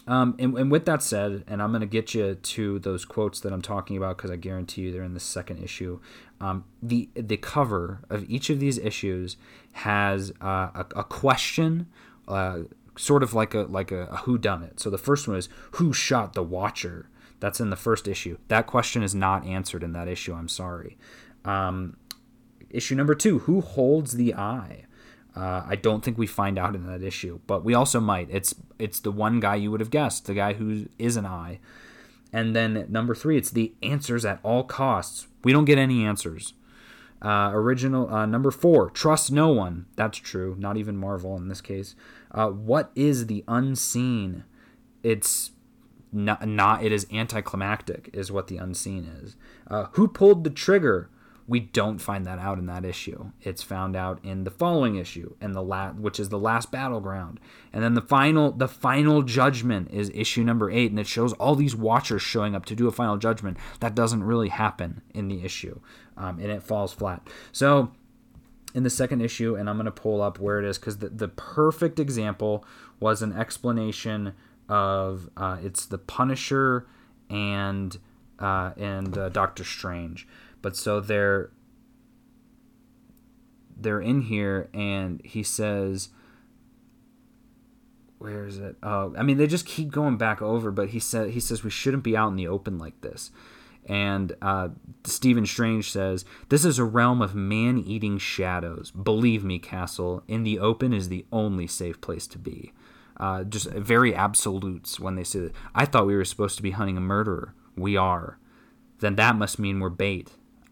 um, 0.10 0.36
and, 0.40 0.58
and, 0.58 0.72
with 0.72 0.86
that 0.86 1.04
said, 1.04 1.44
and 1.48 1.62
I'm 1.62 1.70
going 1.70 1.82
to 1.82 1.88
get 1.88 2.16
you 2.16 2.34
to 2.34 2.80
those 2.80 3.06
quotes 3.06 3.40
that 3.42 3.54
I'm 3.54 3.62
talking 3.62 3.96
about 3.96 4.18
because 4.18 4.32
I 4.32 4.38
guarantee 4.38 4.82
you 4.82 4.92
they're 4.92 5.04
in 5.04 5.14
the 5.14 5.20
second 5.20 5.64
issue. 5.64 6.00
Um, 6.42 6.66
the 6.82 7.10
the 7.14 7.38
cover 7.38 8.00
of 8.10 8.28
each 8.28 8.50
of 8.50 8.60
these 8.60 8.80
issues 8.80 9.38
has 9.74 10.32
uh, 10.42 10.72
a, 10.74 10.86
a, 10.96 11.04
question, 11.04 11.86
uh, 12.28 12.62
sort 12.98 13.22
of 13.22 13.36
like 13.36 13.54
a 13.54 13.60
like 13.60 13.92
a, 13.92 14.06
a 14.06 14.18
who 14.18 14.40
done 14.40 14.64
it. 14.64 14.80
So 14.80 14.90
the 14.90 14.98
first 14.98 15.28
one 15.28 15.38
is 15.38 15.48
who 15.74 15.94
shot 15.94 16.34
the 16.34 16.44
Watcher. 16.44 17.08
That's 17.40 17.60
in 17.60 17.70
the 17.70 17.76
first 17.76 18.08
issue. 18.08 18.40
That 18.48 18.66
question 18.66 19.04
is 19.04 19.14
not 19.14 19.46
answered 19.46 19.84
in 19.84 19.94
that 19.94 20.08
issue. 20.08 20.34
I'm 20.34 20.50
sorry. 20.50 20.98
Um, 21.46 21.98
issue 22.72 22.96
number 22.96 23.14
two: 23.14 23.40
Who 23.40 23.62
holds 23.62 24.14
the 24.14 24.34
eye? 24.34 24.86
Uh, 25.40 25.64
I 25.66 25.78
don't 25.78 26.04
think 26.04 26.18
we 26.18 26.28
find 26.28 26.60
out 26.60 26.76
in 26.76 26.86
that 26.88 27.02
issue, 27.02 27.40
but 27.48 27.64
we 27.64 27.74
also 27.74 28.02
might. 28.02 28.28
It's 28.30 28.54
it's 28.78 29.00
the 29.00 29.12
one 29.12 29.40
guy 29.40 29.56
you 29.56 29.72
would 29.72 29.80
have 29.80 29.90
guessed, 29.90 30.26
the 30.26 30.34
guy 30.34 30.54
who 30.54 30.88
is 30.98 31.16
an 31.16 31.26
eye. 31.26 31.60
And 32.34 32.54
then 32.54 32.86
number 32.90 33.16
three, 33.16 33.38
it's 33.38 33.50
the 33.50 33.74
answers 33.82 34.26
at 34.26 34.42
all 34.44 34.66
costs. 34.66 35.28
We 35.46 35.54
don't 35.54 35.64
get 35.64 35.78
any 35.78 36.04
answers. 36.04 36.54
Uh, 37.22 37.52
original 37.54 38.14
uh, 38.14 38.26
number 38.26 38.52
four, 38.52 38.90
trust 38.90 39.32
no 39.32 39.48
one. 39.48 39.86
That's 39.96 40.18
true. 40.18 40.58
Not 40.60 40.76
even 40.76 40.98
Marvel 40.98 41.38
in 41.38 41.48
this 41.48 41.62
case. 41.62 41.96
Uh, 42.32 42.50
what 42.50 42.92
is 42.94 43.28
the 43.28 43.46
unseen? 43.48 44.44
It's 45.04 45.52
not, 46.12 46.46
not. 46.46 46.84
It 46.84 46.92
is 46.92 47.08
anticlimactic. 47.14 48.10
Is 48.12 48.30
what 48.30 48.48
the 48.48 48.58
unseen 48.58 49.06
is. 49.06 49.38
Uh, 49.68 49.86
who 49.94 50.10
pulled 50.10 50.44
the 50.44 50.50
trigger? 50.50 51.10
We 51.50 51.60
don't 51.60 51.98
find 51.98 52.26
that 52.26 52.38
out 52.38 52.60
in 52.60 52.68
that 52.68 52.86
issue. 52.86 53.32
It's 53.42 53.64
found 53.64 53.96
out 53.96 54.24
in 54.24 54.44
the 54.44 54.52
following 54.52 54.98
issue, 54.98 55.36
and 55.42 55.56
the 55.56 55.64
la- 55.64 55.92
which 55.92 56.20
is 56.20 56.30
the 56.30 56.38
last 56.38 56.72
battleground, 56.72 57.40
and 57.74 57.84
then 57.84 57.96
the 57.96 58.02
final 58.02 58.52
the 58.52 58.68
final 58.68 59.24
judgment 59.24 59.90
is 59.92 60.12
issue 60.14 60.44
number 60.44 60.70
eight, 60.70 60.92
and 60.92 61.00
it 61.00 61.08
shows 61.08 61.34
all 61.34 61.56
these 61.56 61.76
Watchers 61.76 62.22
showing 62.22 62.56
up 62.56 62.66
to 62.66 62.76
do 62.76 62.88
a 62.88 62.92
final 62.92 63.18
judgment. 63.18 63.58
That 63.80 63.96
doesn't 63.96 64.24
really 64.24 64.50
happen 64.50 65.02
in 65.14 65.28
the 65.28 65.44
issue, 65.44 65.80
um, 66.16 66.40
and 66.40 66.52
it 66.52 66.62
falls 66.62 66.94
flat. 66.94 67.28
So 67.52 67.92
in 68.76 68.84
the 68.84 68.90
second 68.90 69.22
issue, 69.22 69.56
and 69.56 69.70
I'm 69.70 69.78
going 69.78 69.86
to 69.86 69.92
pull 69.92 70.22
up 70.22 70.40
where 70.40 70.60
it 70.60 70.66
is 70.66 70.78
because 70.78 71.00
the, 71.00 71.10
the 71.10 71.28
perfect 71.28 72.00
example 72.00 72.64
was 73.00 73.22
an 73.22 73.34
explanation 73.34 74.34
of 74.68 75.30
uh, 75.36 75.58
it's 75.64 75.88
the 75.88 75.98
Punisher 75.98 76.86
and 77.30 77.98
uh, 78.38 78.72
and 78.78 79.18
uh, 79.18 79.30
Doctor 79.30 79.64
Strange. 79.64 80.28
But 80.62 80.76
so 80.76 81.00
they're 81.00 81.52
they're 83.78 84.02
in 84.02 84.22
here 84.22 84.70
and 84.74 85.22
he 85.24 85.42
says 85.42 86.10
where 88.18 88.46
is 88.46 88.58
it? 88.58 88.76
Oh, 88.84 89.14
I 89.18 89.24
mean 89.24 89.38
they 89.38 89.48
just 89.48 89.66
keep 89.66 89.92
going 89.92 90.18
back 90.18 90.42
over, 90.42 90.72
but 90.72 90.90
he 90.90 91.00
said 91.00 91.32
he 91.32 91.40
says 91.40 91.64
we 91.64 91.70
shouldn't 91.70 92.04
be 92.04 92.18
out 92.18 92.30
in 92.30 92.36
the 92.36 92.48
open 92.48 92.78
like 92.78 93.00
this. 93.02 93.32
And 93.86 94.36
uh, 94.42 94.70
Stephen 95.04 95.48
Strange 95.48 95.92
says, 95.92 96.24
This 96.50 96.64
is 96.64 96.78
a 96.78 96.84
realm 96.84 97.24
of 97.24 97.34
man 97.34 97.80
eating 97.80 98.20
shadows. 98.20 98.92
Believe 98.92 99.44
me, 99.44 99.58
Castle, 99.58 100.24
in 100.28 100.44
the 100.44 100.60
open 100.60 100.94
is 100.94 101.10
the 101.10 101.26
only 101.32 101.66
safe 101.66 102.00
place 102.00 102.28
to 102.28 102.38
be. 102.38 102.72
Uh, 103.18 103.44
just 103.44 103.70
very 103.72 104.14
absolutes 104.14 105.00
when 105.00 105.16
they 105.16 105.24
say 105.24 105.40
that. 105.40 105.56
I 105.74 105.86
thought 105.86 106.06
we 106.06 106.16
were 106.16 106.24
supposed 106.24 106.56
to 106.58 106.64
be 106.64 106.72
hunting 106.72 106.98
a 106.98 107.02
murderer. 107.02 107.56
We 107.76 107.98
are. 107.98 108.38
Then 109.00 109.16
that 109.16 109.36
must 109.36 109.60
mean 109.60 109.80
we're 109.80 109.90
bait. 109.90 110.30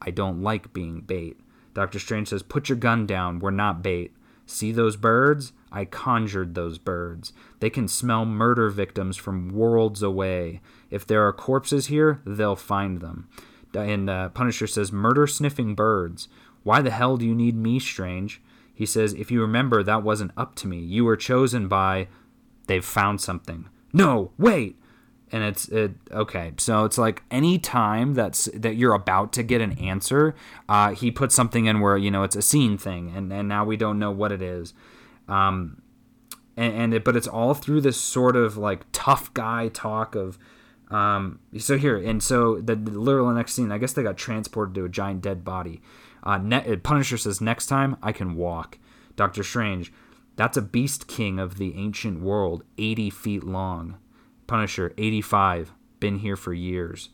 I 0.07 0.11
don't 0.11 0.41
like 0.41 0.71
being 0.71 1.01
bait. 1.01 1.37
Doctor 1.73 1.99
Strange 1.99 2.29
says, 2.29 2.41
Put 2.41 2.69
your 2.69 2.77
gun 2.77 3.05
down. 3.05 3.39
We're 3.39 3.51
not 3.51 3.83
bait. 3.83 4.13
See 4.45 4.71
those 4.71 4.95
birds? 4.95 5.51
I 5.69 5.83
conjured 5.83 6.55
those 6.55 6.77
birds. 6.77 7.33
They 7.59 7.69
can 7.69 7.89
smell 7.89 8.23
murder 8.23 8.69
victims 8.69 9.17
from 9.17 9.49
worlds 9.49 10.01
away. 10.01 10.61
If 10.89 11.05
there 11.05 11.27
are 11.27 11.33
corpses 11.33 11.87
here, 11.87 12.21
they'll 12.25 12.55
find 12.55 13.01
them. 13.01 13.27
And 13.73 14.09
uh, 14.09 14.29
Punisher 14.29 14.65
says, 14.65 14.93
Murder 14.93 15.27
sniffing 15.27 15.75
birds. 15.75 16.29
Why 16.63 16.81
the 16.81 16.89
hell 16.89 17.17
do 17.17 17.25
you 17.25 17.35
need 17.35 17.57
me, 17.57 17.77
Strange? 17.77 18.41
He 18.73 18.85
says, 18.85 19.13
If 19.13 19.29
you 19.29 19.41
remember, 19.41 19.83
that 19.83 20.03
wasn't 20.03 20.31
up 20.37 20.55
to 20.55 20.67
me. 20.67 20.79
You 20.79 21.03
were 21.03 21.17
chosen 21.17 21.67
by. 21.67 22.07
They've 22.67 22.83
found 22.83 23.19
something. 23.19 23.67
No, 23.91 24.31
wait! 24.37 24.79
And 25.31 25.43
it's 25.43 25.67
it 25.69 25.91
okay. 26.11 26.53
So 26.57 26.85
it's 26.85 26.97
like 26.97 27.23
any 27.29 27.59
time 27.59 28.13
that's 28.13 28.45
that 28.53 28.75
you're 28.75 28.93
about 28.93 29.33
to 29.33 29.43
get 29.43 29.61
an 29.61 29.77
answer 29.77 30.35
uh, 30.69 30.93
he 30.93 31.11
puts 31.11 31.35
something 31.35 31.65
in 31.65 31.79
where 31.79 31.97
you 31.97 32.11
know 32.11 32.23
it's 32.23 32.35
a 32.35 32.41
scene 32.41 32.77
thing 32.77 33.13
and 33.15 33.31
and 33.31 33.47
now 33.47 33.65
we 33.65 33.77
don't 33.77 33.99
know 33.99 34.11
what 34.11 34.31
it 34.31 34.41
is. 34.41 34.73
Um 35.27 35.81
and, 36.55 36.73
and 36.73 36.93
it, 36.93 37.03
but 37.03 37.15
it's 37.15 37.27
all 37.27 37.53
through 37.53 37.81
this 37.81 37.99
sort 37.99 38.35
of 38.35 38.57
like 38.57 38.85
tough 38.91 39.33
guy 39.33 39.67
talk 39.69 40.15
of 40.15 40.37
um 40.89 41.39
so 41.57 41.77
here 41.77 41.97
and 41.97 42.23
so 42.23 42.61
the, 42.61 42.75
the 42.75 42.91
literal 42.91 43.29
next 43.31 43.53
scene 43.53 43.73
i 43.73 43.77
guess 43.77 43.91
they 43.91 44.03
got 44.03 44.15
transported 44.15 44.73
to 44.75 44.85
a 44.85 44.89
giant 44.89 45.21
dead 45.21 45.43
body. 45.43 45.81
Uh 46.23 46.37
ne- 46.37 46.77
punisher 46.77 47.17
says 47.17 47.41
next 47.41 47.65
time 47.67 47.97
i 48.01 48.11
can 48.11 48.35
walk. 48.35 48.77
Doctor 49.15 49.43
strange 49.43 49.91
that's 50.37 50.55
a 50.55 50.61
beast 50.61 51.07
king 51.07 51.39
of 51.39 51.57
the 51.57 51.75
ancient 51.75 52.21
world 52.21 52.63
80 52.77 53.09
feet 53.09 53.43
long 53.43 53.97
Punisher, 54.47 54.93
85, 54.97 55.73
been 55.99 56.19
here 56.19 56.35
for 56.35 56.53
years. 56.53 57.09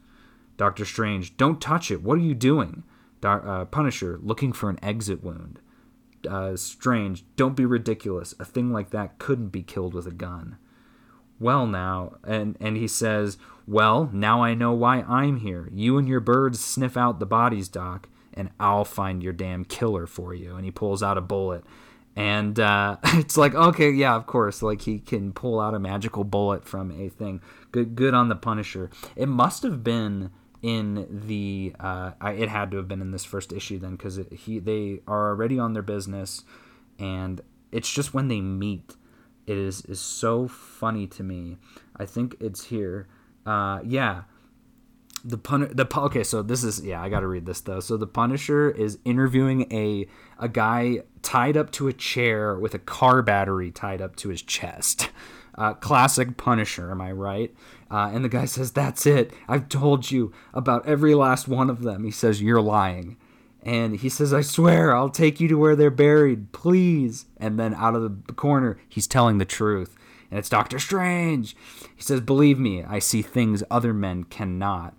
Doctor 0.56 0.86
Strange, 0.86 1.36
don't 1.36 1.60
touch 1.60 1.92
it. 1.92 2.04
What 2.04 2.18
are 2.18 2.22
you 2.22 2.36
doing? 2.36 2.84
Do- 3.22 3.28
uh, 3.28 3.66
Punisher, 3.66 4.20
looking 4.22 4.54
for 4.54 4.70
an 4.70 4.80
exit 4.84 5.24
wound. 5.24 5.60
Uh, 6.30 6.56
Strange, 6.56 7.26
don't 7.36 7.56
be 7.56 7.66
ridiculous. 7.66 8.34
A 8.40 8.46
thing 8.46 8.72
like 8.72 8.92
that 8.92 9.18
couldn't 9.20 9.50
be 9.50 9.64
killed 9.64 9.94
with 9.94 10.08
a 10.08 10.12
gun. 10.12 10.58
Well, 11.40 11.66
now, 11.68 12.14
and, 12.24 12.56
and 12.62 12.78
he 12.78 12.88
says, 12.88 13.38
Well, 13.68 14.10
now 14.14 14.44
I 14.44 14.54
know 14.54 14.72
why 14.72 15.02
I'm 15.02 15.38
here. 15.38 15.70
You 15.74 15.98
and 15.98 16.08
your 16.08 16.20
birds 16.22 16.64
sniff 16.64 16.96
out 16.96 17.20
the 17.20 17.26
bodies, 17.26 17.68
Doc, 17.68 18.08
and 18.34 18.52
I'll 18.60 18.86
find 18.86 19.22
your 19.22 19.34
damn 19.34 19.66
killer 19.66 20.08
for 20.08 20.34
you. 20.34 20.56
And 20.56 20.64
he 20.64 20.72
pulls 20.72 21.04
out 21.04 21.18
a 21.18 21.22
bullet 21.22 21.66
and 22.16 22.60
uh, 22.60 22.98
it's 23.06 23.38
like 23.38 23.56
okay 23.56 23.90
yeah 23.92 24.16
of 24.16 24.26
course 24.26 24.62
like 24.62 24.82
he 24.82 25.00
can 25.00 25.32
pull 25.32 25.60
out 25.60 25.74
a 25.74 25.80
magical 25.80 26.24
bullet 26.24 26.66
from 26.66 26.92
a 26.92 27.10
thing. 27.10 27.42
Good 27.72 27.96
good 27.96 28.14
on 28.14 28.30
the 28.30 28.36
punisher. 28.36 28.90
It 29.16 29.28
must 29.28 29.64
have 29.64 29.84
been 29.84 30.32
in 30.62 31.22
the 31.28 31.76
uh, 31.80 32.12
it 32.22 32.50
had 32.50 32.72
to 32.72 32.78
have 32.78 32.88
been 32.88 33.02
in 33.02 33.12
this 33.12 33.26
first 33.26 33.52
issue 33.52 33.80
then 33.80 33.96
because 33.96 34.20
he 34.32 34.60
they 34.60 35.02
are 35.08 35.30
already 35.30 35.60
on 35.60 35.74
their 35.74 35.84
business 35.84 36.44
and 37.00 37.42
it's 37.72 37.92
just 37.92 38.14
when 38.14 38.28
they 38.28 38.40
meet 38.40 38.96
it 39.46 39.58
is 39.58 39.82
is 39.86 40.00
so 40.00 40.48
funny 40.48 41.08
to 41.08 41.24
me. 41.24 41.58
I 41.96 42.06
think 42.06 42.36
it's 42.40 42.66
here. 42.66 43.08
Uh, 43.46 43.82
yeah 43.84 44.24
the 45.24 45.38
pun 45.38 45.70
the 45.74 45.88
okay 45.98 46.24
so 46.24 46.42
this 46.42 46.64
is 46.64 46.84
yeah 46.84 47.02
i 47.02 47.08
gotta 47.10 47.28
read 47.28 47.46
this 47.46 47.62
though. 47.62 47.80
So 47.80 47.98
the 47.98 48.08
punisher 48.08 48.70
is 48.70 49.00
interviewing 49.06 49.72
a 49.72 50.08
a 50.38 50.50
guy 50.50 51.00
tied 51.22 51.56
up 51.56 51.72
to 51.72 51.88
a 51.88 51.94
chair 51.94 52.58
with 52.60 52.74
a 52.74 52.80
car 52.80 53.22
battery 53.22 53.72
tied 53.72 54.02
up 54.02 54.16
to 54.18 54.30
his 54.30 54.42
chest. 54.42 55.10
Uh, 55.56 55.72
classic 55.72 56.36
punisher 56.36 56.90
am 56.90 57.00
i 57.00 57.12
right? 57.12 57.54
Uh, 57.92 58.10
and 58.12 58.26
the 58.26 58.30
guy 58.30 58.46
says 58.46 58.72
that's 58.72 59.06
it. 59.06 59.32
I've 59.48 59.70
told 59.70 60.10
you 60.10 60.34
about 60.52 60.86
every 60.88 61.14
last 61.14 61.48
one 61.48 61.70
of 61.70 61.84
them. 61.84 62.04
He 62.04 62.12
says 62.12 62.42
you're 62.42 62.60
lying. 62.60 63.18
And 63.62 63.98
he 63.98 64.10
says 64.10 64.34
i 64.34 64.42
swear 64.42 64.96
i'll 64.96 65.10
take 65.10 65.40
you 65.40 65.48
to 65.48 65.58
where 65.58 65.76
they're 65.76 65.92
buried. 65.92 66.52
Please. 66.52 67.28
And 67.38 67.60
then 67.60 67.76
out 67.76 67.96
of 67.96 68.26
the 68.26 68.34
corner 68.34 68.78
he's 68.90 69.08
telling 69.08 69.38
the 69.38 69.46
truth. 69.46 69.96
And 70.32 70.40
it's 70.40 70.50
Doctor 70.50 70.80
Strange. 70.80 71.56
He 71.96 72.02
says, 72.02 72.20
Believe 72.20 72.58
me, 72.58 72.84
I 72.84 72.98
see 72.98 73.22
things 73.22 73.64
other 73.70 73.94
men 73.94 74.24
cannot 74.24 74.96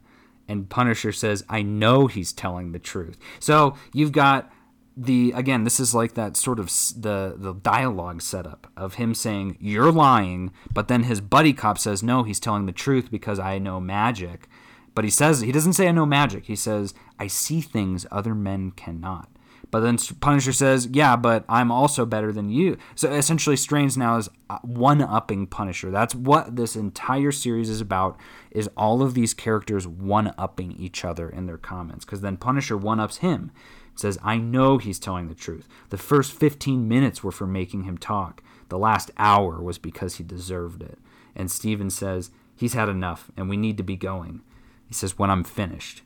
and 0.48 0.68
Punisher 0.68 1.12
says, 1.12 1.44
I 1.48 1.62
know 1.62 2.06
he's 2.06 2.32
telling 2.32 2.72
the 2.72 2.78
truth. 2.78 3.18
So 3.38 3.76
you've 3.92 4.12
got 4.12 4.50
the 4.96 5.32
again, 5.34 5.64
this 5.64 5.80
is 5.80 5.94
like 5.94 6.14
that 6.14 6.36
sort 6.36 6.58
of 6.60 6.66
the 6.66 7.34
the 7.36 7.54
dialogue 7.54 8.22
setup 8.22 8.70
of 8.76 8.94
him 8.94 9.14
saying 9.14 9.56
you're 9.60 9.92
lying, 9.92 10.52
but 10.72 10.88
then 10.88 11.04
his 11.04 11.20
buddy 11.20 11.52
cop 11.52 11.78
says 11.78 12.02
no, 12.02 12.22
he's 12.22 12.40
telling 12.40 12.66
the 12.66 12.72
truth 12.72 13.10
because 13.10 13.38
I 13.38 13.58
know 13.58 13.80
magic. 13.80 14.48
But 14.94 15.04
he 15.04 15.10
says 15.10 15.40
he 15.40 15.52
doesn't 15.52 15.72
say 15.72 15.88
I 15.88 15.92
know 15.92 16.06
magic. 16.06 16.44
He 16.44 16.56
says 16.56 16.94
I 17.18 17.26
see 17.26 17.60
things 17.60 18.06
other 18.10 18.34
men 18.34 18.70
cannot. 18.72 19.28
But 19.70 19.80
then 19.80 19.98
Punisher 20.20 20.52
says, 20.52 20.88
"Yeah, 20.92 21.16
but 21.16 21.44
I'm 21.48 21.70
also 21.70 22.06
better 22.06 22.32
than 22.32 22.50
you." 22.50 22.76
So 22.94 23.10
essentially, 23.12 23.56
Strange 23.56 23.96
now 23.96 24.16
is 24.16 24.28
uh, 24.50 24.58
one 24.62 25.00
upping 25.02 25.46
Punisher. 25.46 25.90
That's 25.90 26.14
what 26.14 26.56
this 26.56 26.76
entire 26.76 27.32
series 27.32 27.70
is 27.70 27.80
about. 27.80 28.18
Is 28.50 28.68
all 28.76 29.02
of 29.02 29.14
these 29.14 29.34
characters 29.34 29.86
one 29.86 30.32
upping 30.38 30.72
each 30.72 31.04
other 31.04 31.28
in 31.28 31.46
their 31.46 31.58
comments? 31.58 32.04
Because 32.04 32.20
then 32.20 32.36
Punisher 32.36 32.76
one 32.76 33.00
ups 33.00 33.18
him 33.18 33.50
says, 33.94 34.18
I 34.22 34.36
know 34.38 34.78
he's 34.78 34.98
telling 34.98 35.28
the 35.28 35.34
truth. 35.34 35.68
The 35.90 35.98
first 35.98 36.32
15 36.32 36.88
minutes 36.88 37.22
were 37.22 37.32
for 37.32 37.46
making 37.46 37.84
him 37.84 37.98
talk. 37.98 38.42
The 38.68 38.78
last 38.78 39.10
hour 39.16 39.60
was 39.62 39.78
because 39.78 40.16
he 40.16 40.24
deserved 40.24 40.82
it. 40.82 40.98
And 41.36 41.50
Stephen 41.50 41.90
says, 41.90 42.30
He's 42.56 42.74
had 42.74 42.88
enough 42.88 43.32
and 43.36 43.48
we 43.48 43.56
need 43.56 43.76
to 43.78 43.82
be 43.82 43.96
going. 43.96 44.42
He 44.86 44.94
says, 44.94 45.18
When 45.18 45.30
I'm 45.30 45.44
finished. 45.44 46.02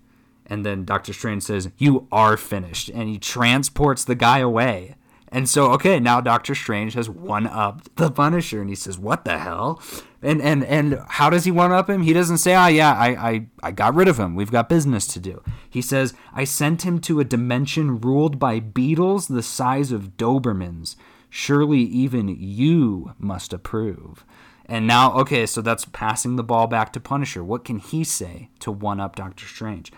And 0.48 0.64
then 0.64 0.84
Doctor 0.84 1.12
Strange 1.12 1.42
says, 1.42 1.70
You 1.76 2.06
are 2.10 2.36
finished. 2.36 2.88
And 2.88 3.08
he 3.08 3.18
transports 3.18 4.04
the 4.04 4.14
guy 4.14 4.38
away. 4.38 4.94
And 5.30 5.48
so, 5.48 5.72
okay, 5.72 6.00
now 6.00 6.20
Doctor 6.20 6.54
Strange 6.54 6.94
has 6.94 7.08
one 7.08 7.46
upped 7.46 7.94
the 7.96 8.10
Punisher, 8.10 8.60
and 8.60 8.70
he 8.70 8.76
says, 8.76 8.98
"What 8.98 9.24
the 9.24 9.38
hell?" 9.38 9.80
And 10.22 10.40
and 10.40 10.64
and 10.64 11.00
how 11.06 11.28
does 11.28 11.44
he 11.44 11.50
one 11.50 11.70
up 11.70 11.90
him? 11.90 12.02
He 12.02 12.12
doesn't 12.12 12.38
say, 12.38 12.54
"Ah, 12.54 12.64
oh, 12.64 12.68
yeah, 12.68 12.92
I, 12.92 13.08
I 13.08 13.46
I 13.62 13.70
got 13.72 13.94
rid 13.94 14.08
of 14.08 14.18
him. 14.18 14.34
We've 14.34 14.50
got 14.50 14.68
business 14.68 15.06
to 15.08 15.20
do." 15.20 15.42
He 15.68 15.82
says, 15.82 16.14
"I 16.32 16.44
sent 16.44 16.82
him 16.82 16.98
to 17.00 17.20
a 17.20 17.24
dimension 17.24 18.00
ruled 18.00 18.38
by 18.38 18.60
beetles 18.60 19.28
the 19.28 19.42
size 19.42 19.92
of 19.92 20.16
Dobermans. 20.16 20.96
Surely 21.28 21.80
even 21.80 22.28
you 22.28 23.12
must 23.18 23.52
approve." 23.52 24.24
And 24.70 24.86
now, 24.86 25.14
okay, 25.14 25.46
so 25.46 25.62
that's 25.62 25.86
passing 25.86 26.36
the 26.36 26.42
ball 26.42 26.66
back 26.66 26.92
to 26.92 27.00
Punisher. 27.00 27.42
What 27.42 27.64
can 27.64 27.78
he 27.78 28.04
say 28.04 28.50
to 28.60 28.70
one 28.70 29.00
up 29.00 29.16
Doctor 29.16 29.46
Strange? 29.46 29.90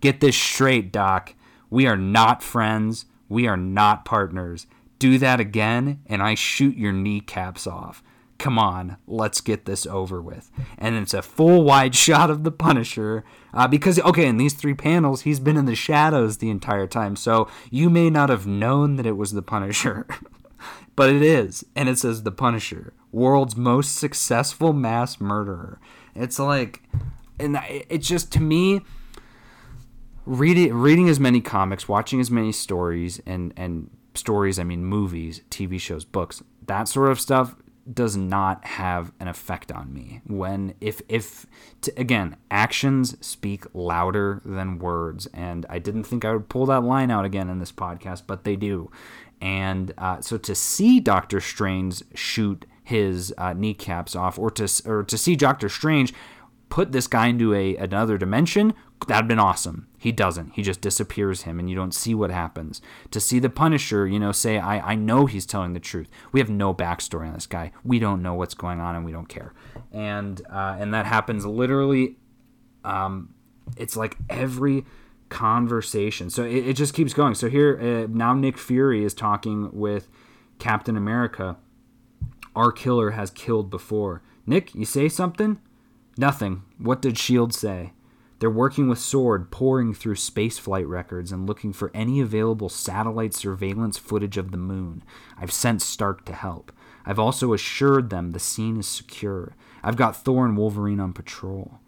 Get 0.00 0.20
this 0.20 0.36
straight, 0.36 0.92
Doc. 0.92 1.34
We 1.70 1.86
are 1.86 1.96
not 1.96 2.42
friends. 2.42 3.06
We 3.28 3.46
are 3.46 3.56
not 3.56 4.04
partners. 4.04 4.66
Do 4.98 5.18
that 5.18 5.38
again, 5.38 6.00
and 6.06 6.22
I 6.22 6.34
shoot 6.34 6.76
your 6.76 6.92
kneecaps 6.92 7.66
off. 7.66 8.02
Come 8.38 8.58
on, 8.58 8.98
let's 9.08 9.40
get 9.40 9.64
this 9.64 9.84
over 9.84 10.22
with. 10.22 10.50
And 10.78 10.94
it's 10.94 11.12
a 11.12 11.22
full 11.22 11.64
wide 11.64 11.94
shot 11.96 12.30
of 12.30 12.44
the 12.44 12.52
Punisher. 12.52 13.24
Uh, 13.52 13.66
because, 13.66 13.98
okay, 13.98 14.26
in 14.26 14.36
these 14.36 14.54
three 14.54 14.74
panels, 14.74 15.22
he's 15.22 15.40
been 15.40 15.56
in 15.56 15.64
the 15.64 15.74
shadows 15.74 16.38
the 16.38 16.50
entire 16.50 16.86
time. 16.86 17.16
So 17.16 17.48
you 17.70 17.90
may 17.90 18.10
not 18.10 18.28
have 18.28 18.46
known 18.46 18.96
that 18.96 19.06
it 19.06 19.16
was 19.16 19.32
the 19.32 19.42
Punisher. 19.42 20.06
but 20.96 21.10
it 21.10 21.22
is. 21.22 21.64
And 21.74 21.88
it 21.88 21.98
says 21.98 22.22
the 22.22 22.30
Punisher, 22.30 22.92
world's 23.10 23.56
most 23.56 23.96
successful 23.96 24.72
mass 24.72 25.20
murderer. 25.20 25.80
It's 26.14 26.38
like, 26.38 26.82
and 27.40 27.58
it's 27.68 28.06
just, 28.06 28.32
to 28.32 28.40
me, 28.40 28.82
reading 30.28 30.74
reading 30.74 31.08
as 31.08 31.18
many 31.18 31.40
comics, 31.40 31.88
watching 31.88 32.20
as 32.20 32.30
many 32.30 32.52
stories 32.52 33.20
and 33.26 33.52
and 33.56 33.90
stories, 34.14 34.58
I 34.58 34.64
mean 34.64 34.84
movies, 34.84 35.42
TV 35.50 35.80
shows, 35.80 36.04
books, 36.04 36.42
that 36.66 36.88
sort 36.88 37.10
of 37.10 37.20
stuff 37.20 37.56
does 37.90 38.16
not 38.16 38.64
have 38.66 39.12
an 39.18 39.28
effect 39.28 39.72
on 39.72 39.92
me 39.94 40.20
when 40.26 40.74
if 40.78 41.00
if 41.08 41.46
to, 41.80 41.90
again 41.96 42.36
actions 42.50 43.16
speak 43.26 43.64
louder 43.72 44.42
than 44.44 44.78
words 44.78 45.26
and 45.32 45.64
i 45.70 45.78
didn't 45.78 46.04
think 46.04 46.22
i 46.22 46.30
would 46.30 46.50
pull 46.50 46.66
that 46.66 46.82
line 46.82 47.10
out 47.10 47.24
again 47.24 47.48
in 47.48 47.60
this 47.60 47.72
podcast 47.72 48.24
but 48.26 48.44
they 48.44 48.56
do 48.56 48.90
and 49.40 49.94
uh, 49.96 50.20
so 50.20 50.36
to 50.36 50.54
see 50.54 51.00
doctor 51.00 51.40
strange 51.40 52.02
shoot 52.14 52.66
his 52.84 53.32
uh, 53.38 53.54
kneecaps 53.54 54.14
off 54.14 54.38
or 54.38 54.50
to 54.50 54.68
or 54.84 55.02
to 55.02 55.16
see 55.16 55.34
doctor 55.34 55.70
strange 55.70 56.12
put 56.68 56.92
this 56.92 57.06
guy 57.06 57.28
into 57.28 57.54
a 57.54 57.74
another 57.76 58.18
dimension 58.18 58.74
that'd 59.06 59.28
been 59.28 59.38
awesome. 59.38 59.87
He 59.98 60.12
doesn't. 60.12 60.52
He 60.52 60.62
just 60.62 60.80
disappears 60.80 61.42
him 61.42 61.58
and 61.58 61.68
you 61.68 61.74
don't 61.74 61.94
see 61.94 62.14
what 62.14 62.30
happens. 62.30 62.80
To 63.10 63.20
see 63.20 63.40
the 63.40 63.50
Punisher, 63.50 64.06
you 64.06 64.20
know, 64.20 64.30
say, 64.30 64.58
I, 64.58 64.92
I 64.92 64.94
know 64.94 65.26
he's 65.26 65.44
telling 65.44 65.72
the 65.72 65.80
truth. 65.80 66.08
We 66.30 66.38
have 66.38 66.48
no 66.48 66.72
backstory 66.72 67.26
on 67.26 67.34
this 67.34 67.46
guy. 67.46 67.72
We 67.82 67.98
don't 67.98 68.22
know 68.22 68.34
what's 68.34 68.54
going 68.54 68.80
on 68.80 68.94
and 68.94 69.04
we 69.04 69.10
don't 69.10 69.28
care. 69.28 69.52
And 69.92 70.40
uh, 70.50 70.76
and 70.78 70.94
that 70.94 71.06
happens 71.06 71.44
literally 71.44 72.16
um, 72.84 73.34
it's 73.76 73.96
like 73.96 74.16
every 74.28 74.84
conversation. 75.28 76.30
So 76.30 76.44
it, 76.44 76.68
it 76.68 76.72
just 76.74 76.94
keeps 76.94 77.12
going. 77.12 77.34
So 77.34 77.48
here 77.48 77.78
uh, 77.80 78.06
now 78.10 78.34
Nick 78.34 78.58
Fury 78.58 79.04
is 79.04 79.14
talking 79.14 79.70
with 79.72 80.08
Captain 80.58 80.96
America. 80.96 81.56
Our 82.56 82.72
killer 82.72 83.10
has 83.10 83.30
killed 83.30 83.70
before. 83.70 84.22
Nick, 84.46 84.74
you 84.74 84.84
say 84.84 85.08
something? 85.08 85.60
Nothing. 86.16 86.62
What 86.78 87.02
did 87.02 87.18
Shield 87.18 87.54
say? 87.54 87.92
They're 88.38 88.50
working 88.50 88.88
with 88.88 89.00
SWORD, 89.00 89.50
pouring 89.50 89.92
through 89.92 90.14
spaceflight 90.14 90.88
records 90.88 91.32
and 91.32 91.46
looking 91.46 91.72
for 91.72 91.90
any 91.92 92.20
available 92.20 92.68
satellite 92.68 93.34
surveillance 93.34 93.98
footage 93.98 94.36
of 94.36 94.52
the 94.52 94.56
moon. 94.56 95.02
I've 95.36 95.52
sent 95.52 95.82
Stark 95.82 96.24
to 96.26 96.32
help. 96.32 96.70
I've 97.04 97.18
also 97.18 97.52
assured 97.52 98.10
them 98.10 98.30
the 98.30 98.38
scene 98.38 98.78
is 98.78 98.86
secure. 98.86 99.56
I've 99.82 99.96
got 99.96 100.16
Thor 100.16 100.44
and 100.44 100.56
Wolverine 100.56 101.00
on 101.00 101.12
patrol. 101.12 101.80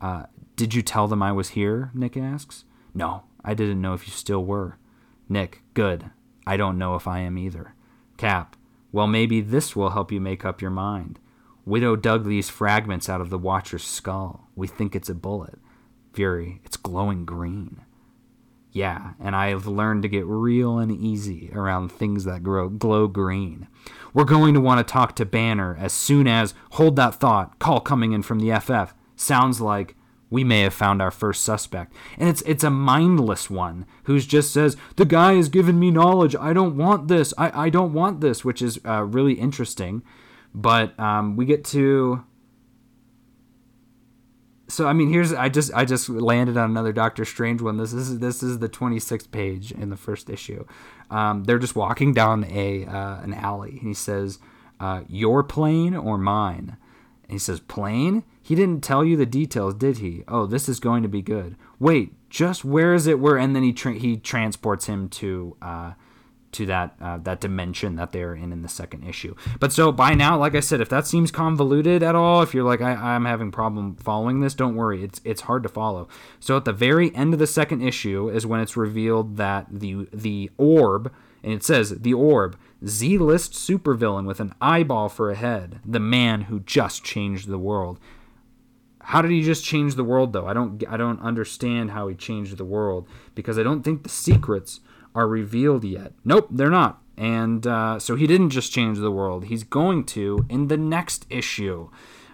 Uh, 0.00 0.24
did 0.54 0.74
you 0.74 0.82
tell 0.82 1.08
them 1.08 1.22
I 1.22 1.32
was 1.32 1.50
here? 1.50 1.90
Nick 1.94 2.16
asks. 2.16 2.64
No, 2.94 3.24
I 3.44 3.54
didn't 3.54 3.80
know 3.80 3.94
if 3.94 4.06
you 4.06 4.12
still 4.12 4.44
were. 4.44 4.78
Nick, 5.28 5.62
good. 5.74 6.10
I 6.46 6.56
don't 6.56 6.78
know 6.78 6.94
if 6.94 7.08
I 7.08 7.20
am 7.20 7.36
either. 7.36 7.74
Cap, 8.16 8.56
well, 8.92 9.06
maybe 9.06 9.40
this 9.40 9.74
will 9.74 9.90
help 9.90 10.12
you 10.12 10.20
make 10.20 10.44
up 10.44 10.62
your 10.62 10.70
mind. 10.70 11.18
Widow 11.64 11.96
dug 11.96 12.24
these 12.24 12.48
fragments 12.48 13.08
out 13.08 13.20
of 13.20 13.28
the 13.28 13.38
Watcher's 13.38 13.82
skull. 13.82 14.48
We 14.54 14.68
think 14.68 14.94
it's 14.94 15.08
a 15.08 15.14
bullet. 15.14 15.58
Fury, 16.16 16.62
it's 16.64 16.78
glowing 16.78 17.26
green. 17.26 17.82
Yeah, 18.72 19.12
and 19.20 19.36
I've 19.36 19.66
learned 19.66 20.02
to 20.02 20.08
get 20.08 20.24
real 20.24 20.78
and 20.78 20.90
easy 20.90 21.50
around 21.54 21.92
things 21.92 22.24
that 22.24 22.42
grow 22.42 22.70
glow 22.70 23.06
green. 23.06 23.68
We're 24.14 24.24
going 24.24 24.54
to 24.54 24.60
want 24.60 24.86
to 24.86 24.90
talk 24.90 25.14
to 25.16 25.26
Banner 25.26 25.76
as 25.78 25.92
soon 25.92 26.26
as 26.26 26.54
hold 26.72 26.96
that 26.96 27.16
thought, 27.16 27.58
call 27.58 27.80
coming 27.80 28.12
in 28.12 28.22
from 28.22 28.40
the 28.40 28.58
FF. 28.58 28.94
Sounds 29.14 29.60
like 29.60 29.94
we 30.30 30.42
may 30.42 30.62
have 30.62 30.72
found 30.72 31.02
our 31.02 31.10
first 31.10 31.44
suspect. 31.44 31.92
And 32.16 32.30
it's 32.30 32.40
it's 32.42 32.64
a 32.64 32.70
mindless 32.70 33.50
one 33.50 33.84
who 34.04 34.18
just 34.18 34.54
says, 34.54 34.74
The 34.96 35.04
guy 35.04 35.34
has 35.34 35.50
given 35.50 35.78
me 35.78 35.90
knowledge. 35.90 36.34
I 36.34 36.54
don't 36.54 36.78
want 36.78 37.08
this. 37.08 37.34
I, 37.36 37.66
I 37.66 37.68
don't 37.68 37.92
want 37.92 38.22
this, 38.22 38.42
which 38.42 38.62
is 38.62 38.80
uh, 38.86 39.02
really 39.02 39.34
interesting. 39.34 40.02
But 40.54 40.98
um, 40.98 41.36
we 41.36 41.44
get 41.44 41.62
to 41.66 42.24
so 44.68 44.86
I 44.86 44.92
mean, 44.92 45.10
here's 45.10 45.32
I 45.32 45.48
just 45.48 45.72
I 45.74 45.84
just 45.84 46.08
landed 46.08 46.56
on 46.56 46.70
another 46.70 46.92
Doctor 46.92 47.24
Strange 47.24 47.62
one. 47.62 47.76
This 47.76 47.92
is 47.92 48.18
this 48.18 48.42
is 48.42 48.58
the 48.58 48.68
26th 48.68 49.30
page 49.30 49.72
in 49.72 49.90
the 49.90 49.96
first 49.96 50.28
issue. 50.28 50.66
Um, 51.10 51.44
they're 51.44 51.58
just 51.58 51.76
walking 51.76 52.12
down 52.12 52.44
a 52.44 52.84
uh, 52.84 53.20
an 53.22 53.34
alley, 53.34 53.78
and 53.78 53.88
he 53.88 53.94
says, 53.94 54.38
uh, 54.80 55.02
"Your 55.08 55.42
plane 55.42 55.94
or 55.94 56.18
mine?" 56.18 56.76
And 57.24 57.32
he 57.32 57.38
says, 57.38 57.60
"Plane." 57.60 58.24
He 58.42 58.54
didn't 58.54 58.84
tell 58.84 59.04
you 59.04 59.16
the 59.16 59.26
details, 59.26 59.74
did 59.74 59.98
he? 59.98 60.22
Oh, 60.28 60.46
this 60.46 60.68
is 60.68 60.78
going 60.78 61.02
to 61.02 61.08
be 61.08 61.20
good. 61.20 61.56
Wait, 61.80 62.12
just 62.30 62.64
where 62.64 62.94
is 62.94 63.08
it? 63.08 63.18
Where? 63.18 63.36
And 63.36 63.56
then 63.56 63.64
he 63.64 63.72
tra- 63.72 63.94
he 63.94 64.16
transports 64.16 64.86
him 64.86 65.08
to 65.10 65.56
uh, 65.60 65.92
to 66.52 66.66
that 66.66 66.94
uh, 67.00 67.18
that 67.18 67.40
dimension 67.40 67.96
that 67.96 68.12
they're 68.12 68.34
in 68.34 68.52
in 68.52 68.62
the 68.62 68.68
second 68.68 69.04
issue. 69.04 69.34
But 69.60 69.72
so 69.72 69.92
by 69.92 70.14
now, 70.14 70.38
like 70.38 70.54
I 70.54 70.60
said, 70.60 70.80
if 70.80 70.88
that 70.88 71.06
seems 71.06 71.30
convoluted 71.30 72.02
at 72.02 72.14
all, 72.14 72.42
if 72.42 72.54
you're 72.54 72.64
like 72.64 72.80
I, 72.80 73.14
am 73.14 73.24
having 73.24 73.50
problem 73.50 73.96
following 73.96 74.40
this, 74.40 74.54
don't 74.54 74.76
worry, 74.76 75.02
it's 75.02 75.20
it's 75.24 75.42
hard 75.42 75.62
to 75.64 75.68
follow. 75.68 76.08
So 76.40 76.56
at 76.56 76.64
the 76.64 76.72
very 76.72 77.14
end 77.14 77.32
of 77.32 77.38
the 77.38 77.46
second 77.46 77.82
issue 77.82 78.28
is 78.28 78.46
when 78.46 78.60
it's 78.60 78.76
revealed 78.76 79.36
that 79.36 79.66
the 79.70 80.08
the 80.12 80.50
orb, 80.56 81.12
and 81.42 81.52
it 81.52 81.64
says 81.64 81.90
the 81.90 82.14
orb, 82.14 82.58
Z-list 82.84 83.52
supervillain 83.52 84.26
with 84.26 84.40
an 84.40 84.54
eyeball 84.60 85.08
for 85.08 85.30
a 85.30 85.36
head, 85.36 85.80
the 85.84 86.00
man 86.00 86.42
who 86.42 86.60
just 86.60 87.04
changed 87.04 87.48
the 87.48 87.58
world. 87.58 87.98
How 89.00 89.22
did 89.22 89.30
he 89.30 89.42
just 89.42 89.64
change 89.64 89.94
the 89.94 90.04
world 90.04 90.32
though? 90.32 90.46
I 90.46 90.52
don't 90.52 90.82
I 90.88 90.96
don't 90.96 91.20
understand 91.20 91.92
how 91.92 92.08
he 92.08 92.14
changed 92.14 92.56
the 92.56 92.64
world 92.64 93.08
because 93.34 93.58
I 93.58 93.62
don't 93.62 93.82
think 93.82 94.02
the 94.02 94.08
secrets 94.08 94.80
are 95.16 95.26
revealed 95.26 95.82
yet. 95.82 96.12
Nope, 96.24 96.48
they're 96.50 96.70
not. 96.70 97.02
And 97.16 97.66
uh, 97.66 97.98
so 97.98 98.14
he 98.14 98.26
didn't 98.26 98.50
just 98.50 98.70
change 98.70 98.98
the 98.98 99.10
world. 99.10 99.46
He's 99.46 99.64
going 99.64 100.04
to 100.04 100.44
in 100.50 100.68
the 100.68 100.76
next 100.76 101.26
issue, 101.30 101.88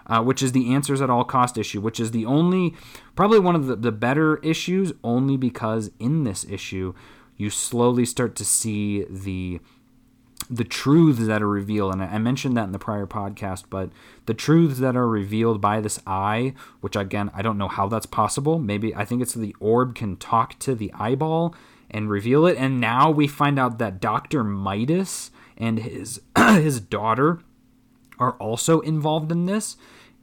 uh, 0.05 0.21
which 0.21 0.43
is 0.43 0.51
the 0.51 0.73
Answers 0.73 1.01
at 1.01 1.09
All 1.09 1.23
Cost 1.23 1.57
issue, 1.57 1.79
which 1.79 1.99
is 1.99 2.11
the 2.11 2.25
only, 2.25 2.75
probably 3.15 3.39
one 3.39 3.55
of 3.55 3.67
the, 3.67 3.77
the 3.77 3.93
better 3.93 4.37
issues, 4.37 4.91
only 5.01 5.37
because 5.37 5.91
in 5.99 6.25
this 6.25 6.45
issue, 6.49 6.93
you 7.37 7.49
slowly 7.49 8.05
start 8.05 8.35
to 8.35 8.45
see 8.45 9.05
the 9.09 9.61
the 10.49 10.65
truths 10.65 11.25
that 11.25 11.41
are 11.41 11.47
revealed 11.47 11.93
and 11.93 12.03
i 12.03 12.17
mentioned 12.17 12.57
that 12.57 12.65
in 12.65 12.73
the 12.73 12.79
prior 12.79 13.07
podcast 13.07 13.63
but 13.69 13.89
the 14.25 14.33
truths 14.33 14.77
that 14.79 14.93
are 14.93 15.07
revealed 15.07 15.61
by 15.61 15.79
this 15.79 16.01
eye 16.05 16.53
which 16.81 16.97
again 16.97 17.31
i 17.33 17.41
don't 17.41 17.57
know 17.57 17.69
how 17.69 17.87
that's 17.87 18.05
possible 18.05 18.59
maybe 18.59 18.93
i 18.93 19.05
think 19.05 19.21
it's 19.21 19.33
the 19.33 19.55
orb 19.61 19.95
can 19.95 20.17
talk 20.17 20.59
to 20.59 20.75
the 20.75 20.91
eyeball 20.99 21.55
and 21.93 22.09
reveal 22.09 22.45
it. 22.45 22.57
And 22.57 22.81
now 22.81 23.11
we 23.11 23.27
find 23.27 23.59
out 23.59 23.77
that 23.77 24.01
Dr. 24.01 24.43
Midas 24.43 25.31
and 25.57 25.79
his 25.79 26.21
his 26.37 26.79
daughter 26.79 27.39
are 28.19 28.33
also 28.33 28.79
involved 28.81 29.31
in 29.31 29.45
this. 29.45 29.77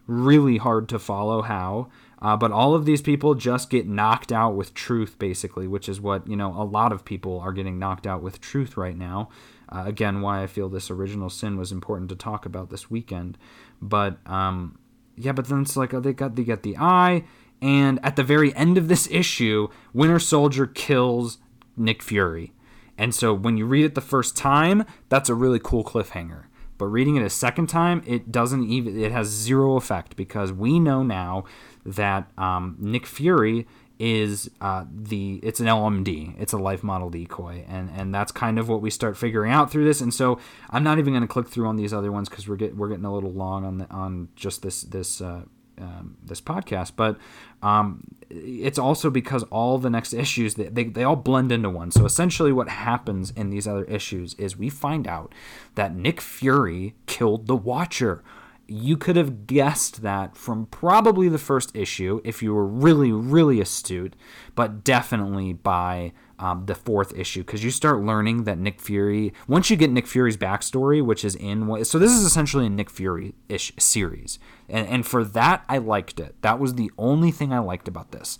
Really 0.06 0.56
hard 0.56 0.88
to 0.88 0.98
follow 0.98 1.42
how. 1.42 1.88
Uh, 2.22 2.36
but 2.36 2.52
all 2.52 2.74
of 2.74 2.84
these 2.84 3.00
people 3.00 3.34
just 3.34 3.70
get 3.70 3.86
knocked 3.86 4.30
out 4.30 4.54
with 4.54 4.74
truth, 4.74 5.18
basically, 5.18 5.66
which 5.66 5.88
is 5.88 6.00
what, 6.00 6.26
you 6.26 6.36
know, 6.36 6.52
a 6.60 6.64
lot 6.64 6.92
of 6.92 7.04
people 7.04 7.40
are 7.40 7.52
getting 7.52 7.78
knocked 7.78 8.06
out 8.06 8.22
with 8.22 8.40
truth 8.40 8.76
right 8.76 8.96
now. 8.96 9.30
Uh, 9.70 9.84
again, 9.86 10.20
why 10.20 10.42
I 10.42 10.46
feel 10.46 10.68
this 10.68 10.90
original 10.90 11.30
sin 11.30 11.56
was 11.56 11.72
important 11.72 12.10
to 12.10 12.16
talk 12.16 12.44
about 12.44 12.68
this 12.68 12.90
weekend. 12.90 13.38
But, 13.80 14.18
um, 14.26 14.78
yeah, 15.16 15.32
but 15.32 15.48
then 15.48 15.62
it's 15.62 15.76
like, 15.76 15.94
oh, 15.94 16.00
they 16.00 16.12
got, 16.12 16.36
they 16.36 16.44
get 16.44 16.62
the 16.62 16.76
eye. 16.76 17.24
And 17.62 17.98
at 18.02 18.16
the 18.16 18.24
very 18.24 18.54
end 18.54 18.76
of 18.76 18.88
this 18.88 19.08
issue, 19.10 19.68
Winter 19.94 20.18
Soldier 20.18 20.66
kills 20.66 21.38
Nick 21.80 22.02
Fury. 22.02 22.52
And 22.96 23.14
so 23.14 23.32
when 23.32 23.56
you 23.56 23.64
read 23.66 23.84
it 23.84 23.94
the 23.94 24.00
first 24.00 24.36
time, 24.36 24.84
that's 25.08 25.28
a 25.28 25.34
really 25.34 25.58
cool 25.58 25.82
cliffhanger. 25.82 26.44
But 26.76 26.86
reading 26.86 27.16
it 27.16 27.22
a 27.22 27.30
second 27.30 27.68
time, 27.68 28.02
it 28.06 28.30
doesn't 28.30 28.68
even, 28.70 28.98
it 28.98 29.12
has 29.12 29.28
zero 29.28 29.76
effect 29.76 30.16
because 30.16 30.52
we 30.52 30.78
know 30.78 31.02
now 31.02 31.44
that 31.84 32.30
um, 32.38 32.76
Nick 32.78 33.06
Fury 33.06 33.66
is 33.98 34.50
uh, 34.62 34.86
the 34.90 35.40
it's 35.42 35.60
an 35.60 35.66
LMD, 35.66 36.34
it's 36.40 36.54
a 36.54 36.58
life 36.58 36.82
model 36.82 37.10
decoy, 37.10 37.66
and 37.68 37.90
and 37.94 38.14
that's 38.14 38.32
kind 38.32 38.58
of 38.58 38.66
what 38.66 38.80
we 38.80 38.88
start 38.88 39.14
figuring 39.14 39.52
out 39.52 39.70
through 39.70 39.84
this. 39.84 40.00
And 40.00 40.12
so 40.12 40.40
I'm 40.70 40.82
not 40.82 40.98
even 40.98 41.12
going 41.12 41.20
to 41.20 41.28
click 41.28 41.48
through 41.48 41.66
on 41.66 41.76
these 41.76 41.92
other 41.92 42.10
ones 42.10 42.30
because 42.30 42.48
we're 42.48 42.56
get 42.56 42.74
we're 42.74 42.88
getting 42.88 43.04
a 43.04 43.12
little 43.12 43.32
long 43.32 43.66
on 43.66 43.76
the 43.76 43.90
on 43.90 44.28
just 44.34 44.62
this 44.62 44.80
this 44.80 45.20
uh, 45.20 45.42
um, 45.80 46.16
this 46.22 46.40
podcast, 46.40 46.92
but 46.96 47.18
um, 47.62 48.04
it's 48.28 48.78
also 48.78 49.10
because 49.10 49.42
all 49.44 49.78
the 49.78 49.90
next 49.90 50.12
issues 50.12 50.54
they, 50.54 50.68
they, 50.68 50.84
they 50.84 51.04
all 51.04 51.16
blend 51.16 51.50
into 51.52 51.70
one. 51.70 51.90
So 51.90 52.04
essentially, 52.04 52.52
what 52.52 52.68
happens 52.68 53.30
in 53.30 53.50
these 53.50 53.66
other 53.66 53.84
issues 53.84 54.34
is 54.34 54.56
we 54.56 54.70
find 54.70 55.06
out 55.06 55.34
that 55.74 55.94
Nick 55.94 56.20
Fury 56.20 56.94
killed 57.06 57.46
the 57.46 57.56
Watcher 57.56 58.22
you 58.70 58.96
could 58.96 59.16
have 59.16 59.48
guessed 59.48 60.02
that 60.02 60.36
from 60.36 60.66
probably 60.66 61.28
the 61.28 61.38
first 61.38 61.74
issue 61.74 62.20
if 62.22 62.40
you 62.40 62.54
were 62.54 62.64
really, 62.64 63.10
really 63.10 63.60
astute, 63.60 64.14
but 64.54 64.84
definitely 64.84 65.52
by 65.52 66.12
um, 66.40 66.64
the 66.64 66.74
fourth 66.74 67.16
issue 67.16 67.42
because 67.42 67.62
you 67.62 67.70
start 67.70 68.00
learning 68.00 68.44
that 68.44 68.58
Nick 68.58 68.80
Fury, 68.80 69.32
once 69.46 69.68
you 69.68 69.76
get 69.76 69.90
Nick 69.90 70.06
Fury's 70.06 70.38
backstory, 70.38 71.04
which 71.04 71.24
is 71.24 71.34
in, 71.36 71.84
so 71.84 71.98
this 71.98 72.10
is 72.10 72.24
essentially 72.24 72.66
a 72.66 72.70
Nick 72.70 72.88
Fury 72.88 73.34
ish 73.48 73.72
series. 73.78 74.38
And, 74.68 74.88
and 74.88 75.06
for 75.06 75.22
that, 75.22 75.64
I 75.68 75.78
liked 75.78 76.18
it. 76.18 76.34
That 76.40 76.58
was 76.58 76.74
the 76.74 76.90
only 76.96 77.30
thing 77.30 77.52
I 77.52 77.58
liked 77.58 77.88
about 77.88 78.12
this. 78.12 78.38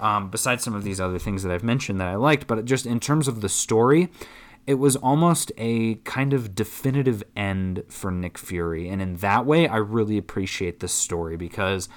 Um, 0.00 0.30
besides 0.30 0.64
some 0.64 0.74
of 0.74 0.82
these 0.82 1.00
other 1.00 1.18
things 1.18 1.42
that 1.42 1.52
I've 1.52 1.62
mentioned 1.62 2.00
that 2.00 2.08
I 2.08 2.16
liked, 2.16 2.46
but 2.46 2.64
just 2.64 2.86
in 2.86 3.00
terms 3.00 3.28
of 3.28 3.42
the 3.42 3.48
story, 3.48 4.10
it 4.66 4.74
was 4.74 4.96
almost 4.96 5.52
a 5.56 5.96
kind 5.96 6.32
of 6.32 6.54
definitive 6.54 7.22
end 7.36 7.84
for 7.88 8.10
Nick 8.10 8.38
Fury. 8.38 8.88
And 8.88 9.00
in 9.00 9.16
that 9.16 9.46
way, 9.46 9.68
I 9.68 9.76
really 9.76 10.18
appreciate 10.18 10.80
this 10.80 10.92
story 10.92 11.36
because 11.36 11.88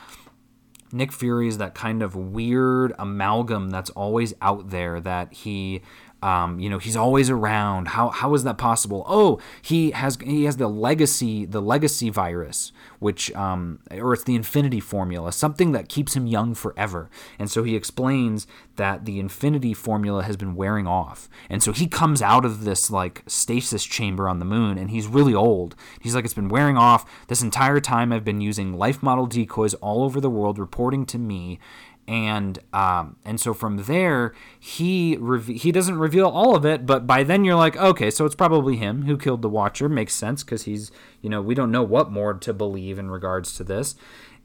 Nick 0.92 1.12
Fury 1.12 1.48
is 1.48 1.58
that 1.58 1.76
kind 1.76 2.02
of 2.02 2.16
weird 2.16 2.94
amalgam 2.98 3.70
that's 3.70 3.90
always 3.92 4.34
out 4.42 4.70
there 4.70 5.00
that 5.00 5.34
he 5.34 5.82
um, 6.22 6.60
you 6.60 6.70
know, 6.70 6.80
he's 6.80 6.98
always 6.98 7.30
around. 7.30 7.90
How 7.90 8.10
how 8.10 8.34
is 8.34 8.44
that 8.44 8.58
possible? 8.58 9.06
Oh, 9.08 9.40
he 9.62 9.92
has 9.92 10.18
he 10.22 10.44
has 10.46 10.58
the 10.58 10.68
legacy 10.68 11.46
the 11.46 11.62
legacy 11.62 12.10
virus, 12.10 12.72
which 13.00 13.32
um, 13.34 13.80
or 13.92 14.14
it's 14.14 14.24
the 14.24 14.36
infinity 14.36 14.80
formula, 14.80 15.32
something 15.32 15.72
that 15.72 15.90
keeps 15.90 16.16
him 16.16 16.28
young 16.28 16.54
forever. 16.54 17.10
And 17.38 17.50
so 17.50 17.64
he 17.64 17.76
explains 17.76 18.46
that 18.76 19.06
the 19.06 19.20
infinity 19.20 19.74
formula 19.74 20.24
has 20.24 20.38
been 20.38 20.56
wearing 20.56 20.88
off. 20.88 21.30
And 21.50 21.64
so 21.64 21.72
he 21.72 21.88
comes 21.88 22.22
out 22.22 22.46
of 22.46 22.64
this 22.64 22.92
like 22.92 23.24
stasis 23.28 23.84
chamber 23.84 24.28
on 24.30 24.40
the 24.40 24.46
moon 24.46 24.78
and 24.78 24.90
he's 24.92 25.08
really 25.08 25.34
old. 25.34 25.76
He's 26.02 26.16
like 26.16 26.26
it's 26.26 26.34
been 26.34 26.50
wearing 26.50 26.78
off 26.78 27.10
this 27.28 27.42
entire 27.42 27.80
time 27.80 28.12
I've 28.12 28.26
been 28.26 28.42
using 28.42 28.78
life 28.78 29.02
model 29.02 29.26
decoys 29.26 29.74
all 29.76 30.04
over 30.04 30.22
the 30.22 30.30
world 30.30 30.60
reporting 30.60 31.06
to 31.08 31.18
me 31.18 31.60
and 32.10 32.58
um, 32.74 33.18
and 33.24 33.40
so 33.40 33.54
from 33.54 33.84
there 33.84 34.34
he 34.60 35.16
he 35.48 35.72
doesn't 35.72 36.00
reveal 36.00 36.28
all 36.28 36.56
of 36.56 36.66
it 36.66 36.88
but 36.88 37.06
by 37.06 37.22
then 37.22 37.46
you're 37.46 37.56
like 37.56 37.78
okay 37.78 38.10
so 38.10 38.26
it's 38.26 38.36
probably 38.36 38.78
him 38.78 39.04
who 39.04 39.18
killed 39.18 39.44
the 39.44 39.50
watcher. 39.50 39.88
Makes 39.88 40.16
sense 40.16 40.44
because 40.44 40.64
he's 40.64 40.92
you 41.22 41.30
know 41.30 41.42
we 41.42 41.54
don't 41.54 41.72
know 41.72 41.84
what 41.84 42.12
more 42.12 42.34
to 42.34 42.54
believe 42.54 42.98
in 42.98 43.12
regards 43.12 43.56
to 43.58 43.64
this. 43.64 43.96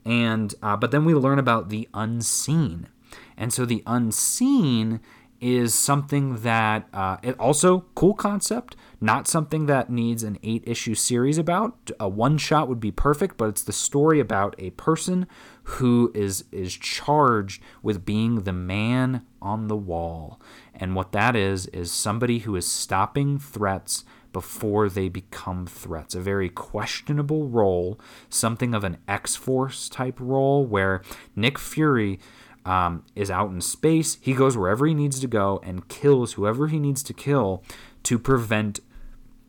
And 0.05 0.55
uh, 0.63 0.77
but 0.77 0.91
then 0.91 1.05
we 1.05 1.15
learn 1.15 1.39
about 1.39 1.71
the 1.71 1.89
unseen. 1.95 2.89
And 3.37 3.53
so 3.53 3.65
the 3.65 3.83
unseen 3.87 5.01
is 5.45 5.75
something 5.75 6.37
that 6.37 6.89
uh, 6.95 7.19
it 7.23 7.39
also 7.39 7.85
cool 7.95 8.15
concept 8.15 8.75
not 8.99 9.29
something 9.29 9.67
that 9.67 9.91
needs 9.91 10.23
an 10.23 10.39
eight 10.43 10.65
issue 10.67 10.95
series 10.95 11.37
about. 11.37 11.91
A 12.01 12.09
one 12.09 12.39
shot 12.39 12.67
would 12.67 12.81
be 12.81 12.91
perfect 12.91 13.37
but 13.37 13.51
it's 13.51 13.63
the 13.63 13.71
story 13.71 14.21
about 14.21 14.55
a 14.57 14.71
person 14.71 15.27
who 15.65 16.11
is 16.15 16.47
is 16.51 16.73
charged 16.75 17.63
with 17.83 18.07
being 18.07 18.45
the 18.45 18.55
man 18.55 19.27
on 19.43 19.69
the 19.69 19.77
wall. 19.77 20.41
And 20.75 20.95
what 20.95 21.13
that 21.13 21.37
is 21.37 21.67
is 21.67 21.93
somebody 21.93 22.39
who 22.39 22.57
is 22.57 22.67
stopping 22.67 23.39
threats 23.39 24.07
before 24.33 24.89
they 24.89 25.11
become 25.11 25.67
threats. 25.67 26.15
A 26.15 26.21
very 26.21 26.49
questionable 26.49 27.49
role 27.51 28.01
something 28.31 28.73
of 28.73 28.83
an 28.83 28.97
x-force 29.07 29.91
type 29.91 30.19
role 30.19 30.65
where 30.65 31.03
nick 31.37 31.59
fury 31.59 32.19
um, 32.65 33.05
is 33.15 33.31
out 33.31 33.51
in 33.51 33.61
space. 33.61 34.19
He 34.21 34.33
goes 34.33 34.57
wherever 34.57 34.87
he 34.87 34.95
needs 34.95 35.21
to 35.21 35.27
go 35.27 35.61
and 35.63 35.89
kills 35.89 36.35
whoever 36.35 36.69
he 36.69 36.79
needs 36.79 37.03
to 37.05 37.13
kill 37.13 37.63
to 38.05 38.19
prevent, 38.19 38.81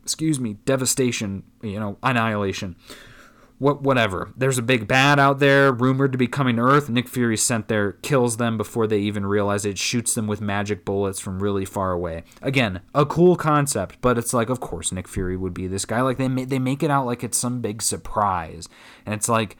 excuse 0.02 0.38
me, 0.38 0.54
devastation, 0.64 1.42
you 1.62 1.80
know, 1.80 1.98
annihilation. 2.02 2.76
What, 3.58 3.80
whatever. 3.80 4.34
There's 4.36 4.58
a 4.58 4.62
big 4.62 4.86
bad 4.86 5.18
out 5.18 5.38
there, 5.38 5.72
rumored 5.72 6.12
to 6.12 6.18
be 6.18 6.26
coming 6.26 6.56
to 6.56 6.62
Earth. 6.62 6.90
Nick 6.90 7.08
Fury 7.08 7.38
sent 7.38 7.68
there, 7.68 7.92
kills 7.92 8.36
them 8.36 8.58
before 8.58 8.86
they 8.86 8.98
even 8.98 9.24
realize 9.24 9.64
it, 9.64 9.78
shoots 9.78 10.14
them 10.14 10.26
with 10.26 10.42
magic 10.42 10.84
bullets 10.84 11.20
from 11.20 11.42
really 11.42 11.64
far 11.64 11.92
away. 11.92 12.24
Again, 12.42 12.82
a 12.94 13.06
cool 13.06 13.34
concept, 13.34 13.96
but 14.02 14.18
it's 14.18 14.34
like, 14.34 14.50
of 14.50 14.60
course, 14.60 14.92
Nick 14.92 15.08
Fury 15.08 15.38
would 15.38 15.54
be 15.54 15.68
this 15.68 15.86
guy. 15.86 16.02
Like 16.02 16.18
they 16.18 16.28
they 16.28 16.58
make 16.58 16.82
it 16.82 16.90
out 16.90 17.06
like 17.06 17.24
it's 17.24 17.38
some 17.38 17.62
big 17.62 17.80
surprise, 17.80 18.68
and 19.06 19.14
it's 19.14 19.28
like 19.28 19.56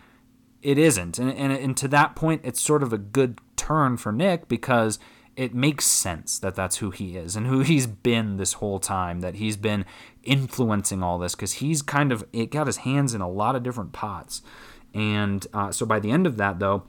it 0.66 0.78
isn't. 0.78 1.16
And, 1.20 1.32
and, 1.32 1.52
and 1.52 1.76
to 1.76 1.86
that 1.88 2.16
point, 2.16 2.40
it's 2.42 2.60
sort 2.60 2.82
of 2.82 2.92
a 2.92 2.98
good 2.98 3.38
turn 3.54 3.96
for 3.96 4.10
Nick 4.10 4.48
because 4.48 4.98
it 5.36 5.54
makes 5.54 5.84
sense 5.84 6.40
that 6.40 6.56
that's 6.56 6.78
who 6.78 6.90
he 6.90 7.16
is 7.16 7.36
and 7.36 7.46
who 7.46 7.60
he's 7.62 7.86
been 7.86 8.36
this 8.36 8.54
whole 8.54 8.80
time, 8.80 9.20
that 9.20 9.36
he's 9.36 9.56
been 9.56 9.84
influencing 10.24 11.04
all 11.04 11.18
this 11.18 11.36
because 11.36 11.54
he's 11.54 11.82
kind 11.82 12.10
of 12.10 12.26
it 12.32 12.50
got 12.50 12.66
his 12.66 12.78
hands 12.78 13.14
in 13.14 13.20
a 13.20 13.30
lot 13.30 13.54
of 13.54 13.62
different 13.62 13.92
pots. 13.92 14.42
And 14.92 15.46
uh, 15.54 15.70
so 15.70 15.86
by 15.86 16.00
the 16.00 16.10
end 16.10 16.26
of 16.26 16.36
that, 16.38 16.58
though, 16.58 16.82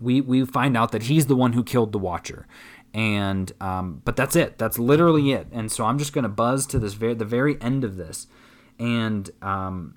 we, 0.00 0.20
we 0.20 0.44
find 0.44 0.76
out 0.76 0.90
that 0.90 1.04
he's 1.04 1.26
the 1.26 1.36
one 1.36 1.52
who 1.52 1.62
killed 1.62 1.92
the 1.92 1.98
Watcher. 2.00 2.48
And 2.92 3.52
um, 3.60 4.02
but 4.04 4.16
that's 4.16 4.34
it. 4.34 4.58
That's 4.58 4.76
literally 4.76 5.30
it. 5.30 5.46
And 5.52 5.70
so 5.70 5.84
I'm 5.84 5.98
just 5.98 6.12
gonna 6.12 6.28
buzz 6.28 6.66
to 6.66 6.80
this 6.80 6.94
very 6.94 7.14
the 7.14 7.24
very 7.24 7.60
end 7.62 7.84
of 7.84 7.96
this, 7.96 8.26
and 8.76 9.30
um, 9.40 9.94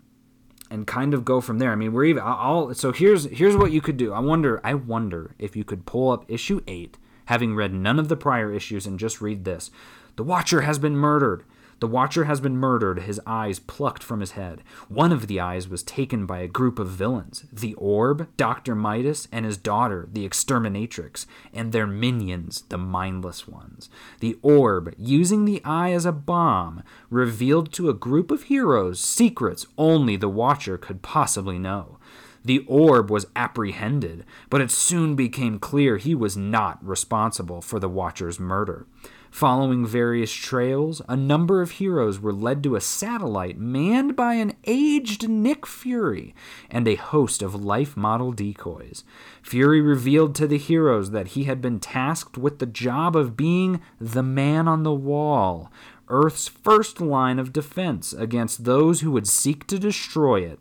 and 0.71 0.87
kind 0.87 1.13
of 1.13 1.25
go 1.25 1.41
from 1.41 1.59
there. 1.59 1.71
I 1.71 1.75
mean, 1.75 1.93
we're 1.93 2.05
even 2.05 2.23
all 2.23 2.73
so 2.73 2.91
here's 2.91 3.25
here's 3.25 3.57
what 3.57 3.71
you 3.71 3.81
could 3.81 3.97
do. 3.97 4.13
I 4.13 4.19
wonder 4.19 4.59
I 4.63 4.73
wonder 4.73 5.35
if 5.37 5.55
you 5.55 5.63
could 5.63 5.85
pull 5.85 6.11
up 6.11 6.25
issue 6.27 6.61
8 6.67 6.97
having 7.25 7.55
read 7.55 7.73
none 7.73 7.99
of 7.99 8.07
the 8.07 8.17
prior 8.17 8.51
issues 8.51 8.85
and 8.85 8.99
just 8.99 9.21
read 9.21 9.45
this. 9.45 9.69
The 10.15 10.23
Watcher 10.23 10.61
has 10.61 10.79
been 10.79 10.97
murdered. 10.97 11.43
The 11.81 11.87
Watcher 11.87 12.25
has 12.25 12.39
been 12.39 12.57
murdered, 12.57 13.01
his 13.01 13.19
eyes 13.25 13.57
plucked 13.57 14.03
from 14.03 14.19
his 14.19 14.33
head. 14.33 14.61
One 14.87 15.11
of 15.11 15.25
the 15.25 15.39
eyes 15.39 15.67
was 15.67 15.81
taken 15.81 16.27
by 16.27 16.37
a 16.37 16.47
group 16.47 16.77
of 16.77 16.89
villains 16.89 17.43
the 17.51 17.73
Orb, 17.73 18.27
Dr. 18.37 18.75
Midas, 18.75 19.27
and 19.31 19.45
his 19.45 19.57
daughter, 19.57 20.07
the 20.13 20.23
Exterminatrix, 20.23 21.25
and 21.51 21.71
their 21.71 21.87
minions, 21.87 22.65
the 22.69 22.77
Mindless 22.77 23.47
Ones. 23.47 23.89
The 24.19 24.37
Orb, 24.43 24.93
using 24.95 25.45
the 25.45 25.59
eye 25.65 25.91
as 25.91 26.05
a 26.05 26.11
bomb, 26.11 26.83
revealed 27.09 27.73
to 27.73 27.89
a 27.89 27.95
group 27.95 28.29
of 28.29 28.43
heroes 28.43 28.99
secrets 28.99 29.65
only 29.75 30.15
the 30.15 30.29
Watcher 30.29 30.77
could 30.77 31.01
possibly 31.01 31.57
know. 31.57 31.97
The 32.43 32.65
orb 32.67 33.11
was 33.11 33.27
apprehended, 33.35 34.25
but 34.49 34.61
it 34.61 34.71
soon 34.71 35.15
became 35.15 35.59
clear 35.59 35.97
he 35.97 36.15
was 36.15 36.35
not 36.35 36.83
responsible 36.83 37.61
for 37.61 37.79
the 37.79 37.89
Watcher's 37.89 38.39
murder. 38.39 38.87
Following 39.31 39.87
various 39.87 40.31
trails, 40.31 41.01
a 41.07 41.15
number 41.15 41.61
of 41.61 41.71
heroes 41.71 42.19
were 42.19 42.33
led 42.33 42.61
to 42.63 42.75
a 42.75 42.81
satellite 42.81 43.57
manned 43.57 44.13
by 44.13 44.33
an 44.33 44.53
aged 44.65 45.29
Nick 45.29 45.65
Fury 45.65 46.35
and 46.69 46.85
a 46.85 46.95
host 46.95 47.41
of 47.41 47.55
life 47.55 47.95
model 47.95 48.33
decoys. 48.33 49.05
Fury 49.41 49.79
revealed 49.79 50.35
to 50.35 50.47
the 50.47 50.57
heroes 50.57 51.11
that 51.11 51.29
he 51.29 51.45
had 51.45 51.61
been 51.61 51.79
tasked 51.79 52.37
with 52.37 52.59
the 52.59 52.65
job 52.65 53.15
of 53.15 53.37
being 53.37 53.81
the 53.99 54.21
man 54.21 54.67
on 54.67 54.83
the 54.83 54.93
wall, 54.93 55.71
Earth's 56.09 56.49
first 56.49 56.99
line 56.99 57.39
of 57.39 57.53
defense 57.53 58.11
against 58.11 58.65
those 58.65 58.99
who 58.99 59.11
would 59.11 59.27
seek 59.27 59.65
to 59.67 59.79
destroy 59.79 60.41
it. 60.41 60.59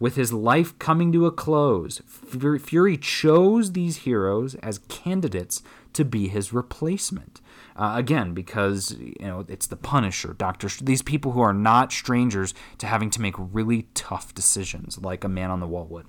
With 0.00 0.16
his 0.16 0.32
life 0.32 0.76
coming 0.80 1.12
to 1.12 1.26
a 1.26 1.32
close, 1.32 2.02
Fury 2.08 2.96
chose 2.96 3.72
these 3.72 3.98
heroes 3.98 4.56
as 4.56 4.78
candidates 4.88 5.62
to 5.92 6.04
be 6.04 6.28
his 6.28 6.52
replacement. 6.52 7.40
Uh, 7.78 7.92
again, 7.94 8.34
because 8.34 8.96
you 8.98 9.14
know 9.20 9.44
it's 9.46 9.68
the 9.68 9.76
Punisher, 9.76 10.34
Doctor. 10.34 10.68
These 10.82 11.02
people 11.02 11.32
who 11.32 11.40
are 11.40 11.54
not 11.54 11.92
strangers 11.92 12.52
to 12.78 12.86
having 12.88 13.08
to 13.10 13.20
make 13.20 13.36
really 13.38 13.86
tough 13.94 14.34
decisions, 14.34 14.98
like 14.98 15.22
a 15.22 15.28
man 15.28 15.52
on 15.52 15.60
the 15.60 15.68
wall 15.68 15.86
would. 15.86 16.06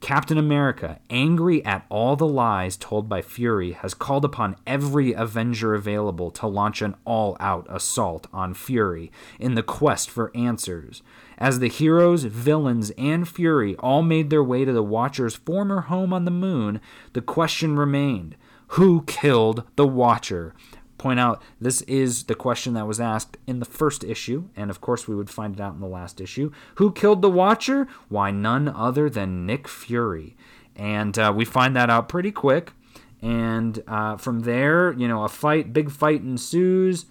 Captain 0.00 0.38
America, 0.38 0.98
angry 1.10 1.64
at 1.64 1.86
all 1.88 2.16
the 2.16 2.26
lies 2.26 2.76
told 2.76 3.08
by 3.08 3.22
Fury, 3.22 3.72
has 3.72 3.94
called 3.94 4.24
upon 4.24 4.56
every 4.66 5.12
Avenger 5.12 5.74
available 5.74 6.30
to 6.32 6.46
launch 6.46 6.82
an 6.82 6.96
all 7.04 7.36
out 7.38 7.66
assault 7.68 8.26
on 8.32 8.52
Fury 8.52 9.12
in 9.38 9.54
the 9.54 9.62
quest 9.62 10.10
for 10.10 10.36
answers. 10.36 11.02
As 11.38 11.58
the 11.58 11.68
heroes, 11.68 12.24
villains, 12.24 12.90
and 12.98 13.28
Fury 13.28 13.76
all 13.76 14.02
made 14.02 14.30
their 14.30 14.42
way 14.42 14.64
to 14.64 14.72
the 14.72 14.82
Watcher's 14.82 15.36
former 15.36 15.82
home 15.82 16.12
on 16.12 16.24
the 16.24 16.32
moon, 16.32 16.80
the 17.12 17.22
question 17.22 17.76
remained 17.76 18.36
who 18.72 19.02
killed 19.02 19.64
the 19.76 19.86
Watcher? 19.86 20.54
Point 21.02 21.18
out 21.18 21.42
this 21.60 21.82
is 21.82 22.24
the 22.24 22.34
question 22.34 22.74
that 22.74 22.86
was 22.86 23.00
asked 23.00 23.36
in 23.46 23.58
the 23.58 23.64
first 23.66 24.04
issue, 24.04 24.48
and 24.54 24.70
of 24.70 24.80
course 24.80 25.08
we 25.08 25.16
would 25.16 25.28
find 25.28 25.54
it 25.56 25.60
out 25.60 25.74
in 25.74 25.80
the 25.80 25.86
last 25.86 26.20
issue. 26.20 26.52
Who 26.76 26.92
killed 26.92 27.22
the 27.22 27.30
Watcher? 27.30 27.88
Why, 28.08 28.30
none 28.30 28.68
other 28.68 29.10
than 29.10 29.44
Nick 29.44 29.66
Fury. 29.66 30.36
And 30.76 31.18
uh, 31.18 31.32
we 31.34 31.44
find 31.44 31.74
that 31.76 31.90
out 31.90 32.08
pretty 32.08 32.30
quick. 32.30 32.72
And 33.20 33.82
uh, 33.86 34.16
from 34.16 34.40
there, 34.40 34.92
you 34.92 35.08
know, 35.08 35.24
a 35.24 35.28
fight, 35.28 35.72
big 35.72 35.90
fight 35.90 36.22
ensues, 36.22 37.06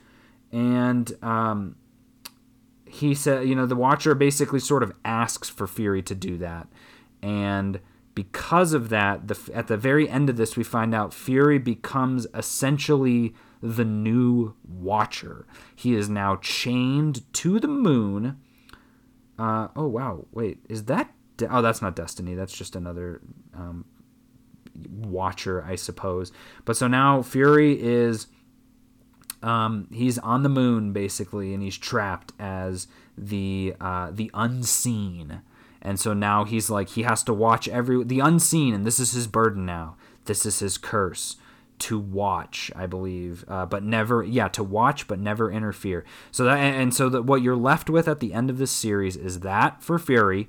and 0.52 1.12
um, 1.22 1.76
he 2.86 3.14
said, 3.14 3.48
you 3.48 3.56
know, 3.56 3.66
the 3.66 3.76
Watcher 3.76 4.16
basically 4.16 4.60
sort 4.60 4.84
of 4.84 4.94
asks 5.06 5.50
for 5.50 5.68
Fury 5.68 6.02
to 6.04 6.16
do 6.16 6.38
that, 6.38 6.68
and 7.22 7.80
because 8.14 8.74
of 8.74 8.90
that, 8.90 9.30
the, 9.30 9.40
at 9.54 9.68
the 9.68 9.78
very 9.78 10.10
end 10.10 10.30
of 10.30 10.36
this, 10.36 10.58
we 10.58 10.64
find 10.64 10.94
out 10.94 11.14
Fury 11.14 11.60
becomes 11.60 12.28
essentially 12.34 13.34
the 13.62 13.86
new 13.86 14.56
Watcher. 14.68 15.46
He 15.76 15.96
is 15.96 16.10
now 16.10 16.38
chained 16.38 17.22
to 17.34 17.60
the 17.60 17.68
moon. 17.68 18.40
Uh, 19.38 19.70
oh 19.76 19.88
wow, 19.88 20.26
wait, 20.32 20.60
is 20.68 20.86
that? 20.86 21.12
De- 21.38 21.54
oh, 21.56 21.62
that's 21.62 21.82
not 21.82 21.96
Destiny. 21.96 22.36
That's 22.36 22.56
just 22.56 22.76
another 22.76 23.22
um, 23.56 23.86
Watcher, 24.76 25.64
I 25.64 25.76
suppose. 25.76 26.32
But 26.66 26.78
so 26.78 26.88
now 26.88 27.22
Fury 27.22 27.82
is. 27.82 28.28
Um, 29.44 29.88
he's 29.92 30.20
on 30.20 30.44
the 30.44 30.50
moon 30.50 30.94
basically, 30.94 31.54
and 31.54 31.64
he's 31.64 31.78
trapped 31.78 32.32
as 32.40 32.88
the 33.18 33.76
uh, 33.80 34.12
the 34.12 34.30
unseen. 34.34 35.42
And 35.82 36.00
so 36.00 36.14
now 36.14 36.44
he's 36.44 36.70
like 36.70 36.90
he 36.90 37.04
has 37.04 37.24
to 37.24 37.34
watch 37.34 37.68
every 37.68 38.04
the 38.04 38.20
unseen, 38.20 38.76
and 38.76 38.86
this 38.86 39.00
is 39.00 39.14
his 39.14 39.26
burden 39.26 39.66
now. 39.66 39.98
This 40.26 40.46
is 40.46 40.60
his 40.60 40.78
curse 40.78 41.38
to 41.82 42.00
watch, 42.00 42.72
I 42.76 42.86
believe, 42.86 43.44
uh, 43.48 43.66
but 43.66 43.84
never, 43.84 44.24
yeah, 44.24 44.48
to 44.50 44.64
watch 44.64 45.08
but 45.08 45.20
never 45.20 45.52
interfere. 45.52 46.06
So 46.32 46.46
that, 46.46 46.58
and 46.58 46.94
so 46.94 47.10
that 47.10 47.24
what 47.24 47.42
you're 47.42 47.56
left 47.56 47.90
with 47.90 48.08
at 48.08 48.20
the 48.20 48.34
end 48.34 48.50
of 48.50 48.58
this 48.58 48.72
series 48.72 49.16
is 49.16 49.42
that 49.42 49.82
for 49.82 50.00
Fury, 50.00 50.48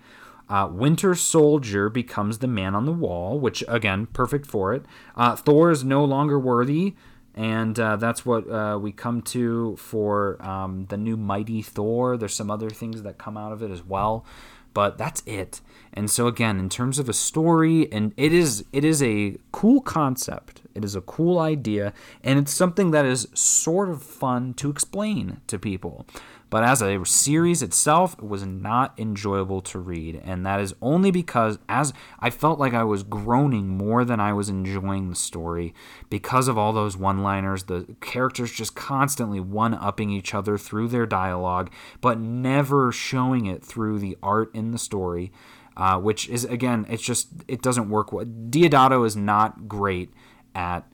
uh, 0.49 0.69
Winter 0.71 1.15
Soldier 1.15 1.89
becomes 1.89 2.39
the 2.39 2.47
man 2.47 2.75
on 2.75 2.85
the 2.85 2.93
wall, 2.93 3.39
which 3.39 3.65
again, 3.69 4.07
perfect 4.07 4.47
for 4.47 4.75
it. 4.75 4.85
Uh, 5.17 5.35
Thor 5.35 5.71
is 5.71 5.83
no 5.83 6.05
longer 6.05 6.39
worthy, 6.39 6.95
and 7.35 7.79
uh, 7.81 7.97
that's 7.97 8.27
what 8.27 8.49
uh, 8.51 8.79
we 8.81 8.93
come 8.93 9.23
to 9.23 9.77
for 9.77 10.37
um, 10.45 10.87
the 10.91 10.99
new 10.99 11.17
Mighty 11.17 11.63
Thor. 11.63 12.19
There's 12.19 12.35
some 12.35 12.51
other 12.51 12.69
things 12.69 13.03
that 13.03 13.17
come 13.17 13.39
out 13.39 13.53
of 13.53 13.63
it 13.63 13.71
as 13.71 13.83
well 13.83 14.27
but 14.75 14.99
that's 14.99 15.23
it. 15.27 15.61
And 15.93 16.11
so 16.11 16.27
again, 16.27 16.59
in 16.59 16.69
terms 16.69 16.99
of 16.99 17.09
a 17.09 17.13
story, 17.13 17.91
and 17.93 18.13
it 18.17 18.33
is 18.33 18.65
it 18.73 18.85
is 18.85 19.03
a 19.03 19.37
cool 19.53 19.81
concept. 19.81 20.63
It 20.75 20.85
is 20.85 20.95
a 20.95 21.03
cool 21.03 21.39
idea, 21.39 21.93
and 22.25 22.39
it's 22.39 22.53
something 22.53 22.93
that 22.93 23.05
is 23.05 23.29
sort 23.35 23.91
of 23.91 24.03
fun 24.03 24.55
to 24.55 24.71
explain 24.71 25.41
to 25.49 25.59
people. 25.59 26.07
But 26.53 26.65
as 26.65 26.83
a 26.83 27.03
series 27.07 27.63
itself, 27.63 28.13
it 28.19 28.29
was 28.29 28.45
not 28.45 28.93
enjoyable 28.99 29.63
to 29.63 29.79
read, 29.79 30.21
and 30.23 30.45
that 30.45 30.61
is 30.61 30.75
only 30.83 31.11
because 31.11 31.59
as 31.67 31.95
I 32.21 32.29
felt 32.29 32.59
like 32.61 32.75
I 32.75 32.85
was 32.85 33.03
groaning 33.03 33.69
more 33.69 34.05
than 34.05 34.21
I 34.21 34.35
was 34.35 34.51
enjoying 34.51 35.09
the 35.09 35.17
story 35.17 35.73
because 36.11 36.49
of 36.49 36.59
all 36.59 36.75
those 36.75 36.95
one-liners, 36.95 37.63
the 37.63 37.97
characters 38.03 38.53
just 38.53 38.75
constantly 38.75 39.41
one-upping 39.41 40.11
each 40.11 40.35
other 40.35 40.59
through 40.59 40.89
their 40.89 41.07
dialogue, 41.07 41.73
but 42.03 42.21
never 42.21 42.93
showing 42.93 43.47
it 43.47 43.65
through 43.65 43.99
the 43.99 44.19
art 44.23 44.55
in 44.55 44.73
the 44.73 44.79
story. 44.79 45.33
Uh, 45.75 45.99
which 45.99 46.29
is 46.29 46.45
again, 46.45 46.85
it's 46.91 47.03
just 47.03 47.29
it 47.49 47.63
doesn't 47.63 47.89
work. 47.89 48.11
Deodato 48.11 49.07
is 49.07 49.17
not 49.17 49.69
great 49.69 50.11
at 50.55 50.87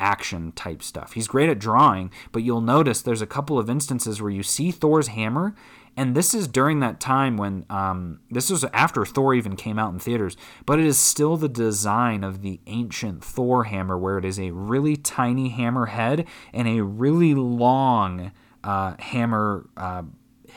action 0.00 0.52
type 0.52 0.82
stuff. 0.82 1.12
He's 1.12 1.28
great 1.28 1.48
at 1.48 1.58
drawing, 1.58 2.10
but 2.32 2.42
you'll 2.42 2.60
notice 2.60 3.02
there's 3.02 3.22
a 3.22 3.26
couple 3.26 3.58
of 3.58 3.70
instances 3.70 4.20
where 4.20 4.30
you 4.30 4.42
see 4.42 4.70
Thor's 4.70 5.08
hammer, 5.08 5.54
and 5.96 6.14
this 6.14 6.34
is 6.34 6.48
during 6.48 6.80
that 6.80 7.00
time 7.00 7.36
when 7.36 7.66
um, 7.68 8.20
this 8.30 8.50
was 8.50 8.64
after 8.72 9.04
Thor 9.04 9.34
even 9.34 9.56
came 9.56 9.78
out 9.78 9.92
in 9.92 9.98
theaters, 9.98 10.36
but 10.64 10.78
it 10.78 10.86
is 10.86 10.98
still 10.98 11.36
the 11.36 11.48
design 11.48 12.24
of 12.24 12.42
the 12.42 12.60
ancient 12.66 13.24
Thor 13.24 13.64
hammer, 13.64 13.98
where 13.98 14.16
it 14.16 14.24
is 14.24 14.40
a 14.40 14.50
really 14.50 14.96
tiny 14.96 15.50
hammer 15.50 15.86
head 15.86 16.26
and 16.54 16.66
a 16.68 16.82
really 16.82 17.34
long 17.34 18.32
uh, 18.64 18.94
hammer. 18.98 19.68
Uh, 19.76 20.02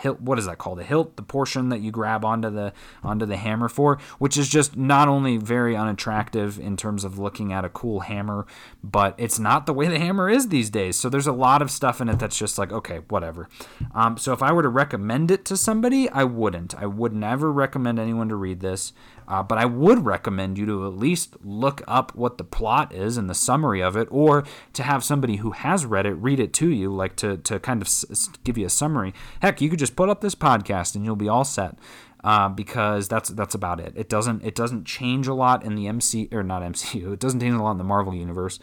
hilt 0.04 0.22
what 0.22 0.38
is 0.38 0.46
that 0.46 0.58
called? 0.58 0.78
The 0.78 0.84
hilt? 0.84 1.16
The 1.16 1.24
portion 1.24 1.70
that 1.70 1.80
you 1.80 1.92
grab 1.92 2.24
onto 2.24 2.50
the 2.50 2.74
onto 3.04 3.26
the 3.26 3.38
hammer 3.38 3.70
for 3.70 3.98
which 4.20 4.38
is 4.38 4.50
just 4.50 4.78
not 4.78 5.08
only 5.08 5.38
very 5.38 5.76
unattractive 5.76 6.60
in 6.60 6.78
terms 6.78 7.04
of 7.04 7.18
looking 7.18 7.52
at 7.52 7.66
a 7.66 7.70
cool 7.70 8.02
hammer 8.02 8.46
but 8.84 9.16
it's 9.18 9.40
not 9.40 9.66
the 9.66 9.74
way 9.74 9.88
the 9.88 10.00
hammer 10.00 10.30
is 10.30 10.50
these 10.50 10.70
days. 10.70 10.98
So 11.00 11.10
there's 11.10 11.28
a 11.28 11.32
lot 11.32 11.62
of 11.62 11.72
stuff 11.72 12.02
in 12.02 12.10
it 12.10 12.20
that's 12.20 12.38
just 12.38 12.58
like 12.58 12.72
okay 12.72 13.00
whatever. 13.08 13.50
Um, 13.96 14.18
so 14.18 14.34
if 14.34 14.44
i 14.44 14.52
were 14.52 14.64
to 14.64 14.70
recommend 14.70 15.32
it 15.32 15.46
to 15.46 15.58
somebody 15.58 16.10
i 16.10 16.24
wouldn't. 16.24 16.76
I 16.76 16.86
would 16.86 17.14
never 17.14 17.52
recommend 17.52 17.98
anyone 18.00 18.30
to 18.30 18.36
read 18.36 18.60
this 18.60 18.94
uh, 19.28 19.44
but 19.44 19.58
I 19.58 19.66
would 19.66 20.06
recommend 20.06 20.58
you 20.58 20.66
to 20.66 20.86
at 20.88 20.98
least 20.98 21.36
look 21.44 21.82
up 21.88 22.16
what 22.16 22.38
the 22.38 22.44
plot 22.44 22.94
is 22.94 23.18
and 23.18 23.30
the 23.30 23.36
summary 23.36 23.82
of 23.82 23.96
it, 23.96 24.08
or 24.12 24.44
to 24.74 24.84
have 24.84 25.04
somebody 25.04 25.38
who 25.38 25.52
has 25.52 25.86
read 25.86 26.06
it 26.06 26.14
read 26.14 26.40
it 26.40 26.54
to 26.54 26.70
you, 26.70 26.94
like 26.94 27.16
to, 27.18 27.38
to 27.38 27.60
kind 27.60 27.82
of 27.82 27.88
s- 27.88 28.30
give 28.44 28.58
you 28.58 28.66
a 28.66 28.70
summary. 28.70 29.14
Heck, 29.42 29.62
you 29.62 29.70
could 29.70 29.80
just 29.80 29.96
put 29.96 30.10
up 30.10 30.22
this 30.22 30.36
podcast 30.36 30.96
and 30.96 31.06
you'll 31.06 31.16
be 31.16 31.30
all 31.30 31.44
set. 31.46 31.78
Uh, 32.24 32.48
because 32.48 33.10
that's 33.10 33.28
that's 33.32 33.54
about 33.54 33.82
it. 33.82 33.92
It 33.98 34.08
doesn't 34.08 34.46
it 34.46 34.56
doesn't 34.56 34.86
change 34.86 35.28
a 35.28 35.34
lot 35.34 35.62
in 35.66 35.76
the 35.76 35.88
MC 35.88 36.30
or 36.32 36.42
not 36.42 36.62
MCU. 36.62 37.12
It 37.12 37.20
doesn't 37.20 37.42
change 37.42 37.54
a 37.54 37.62
lot 37.62 37.72
in 37.72 37.78
the 37.80 37.84
Marvel 37.84 38.16
universe 38.16 38.60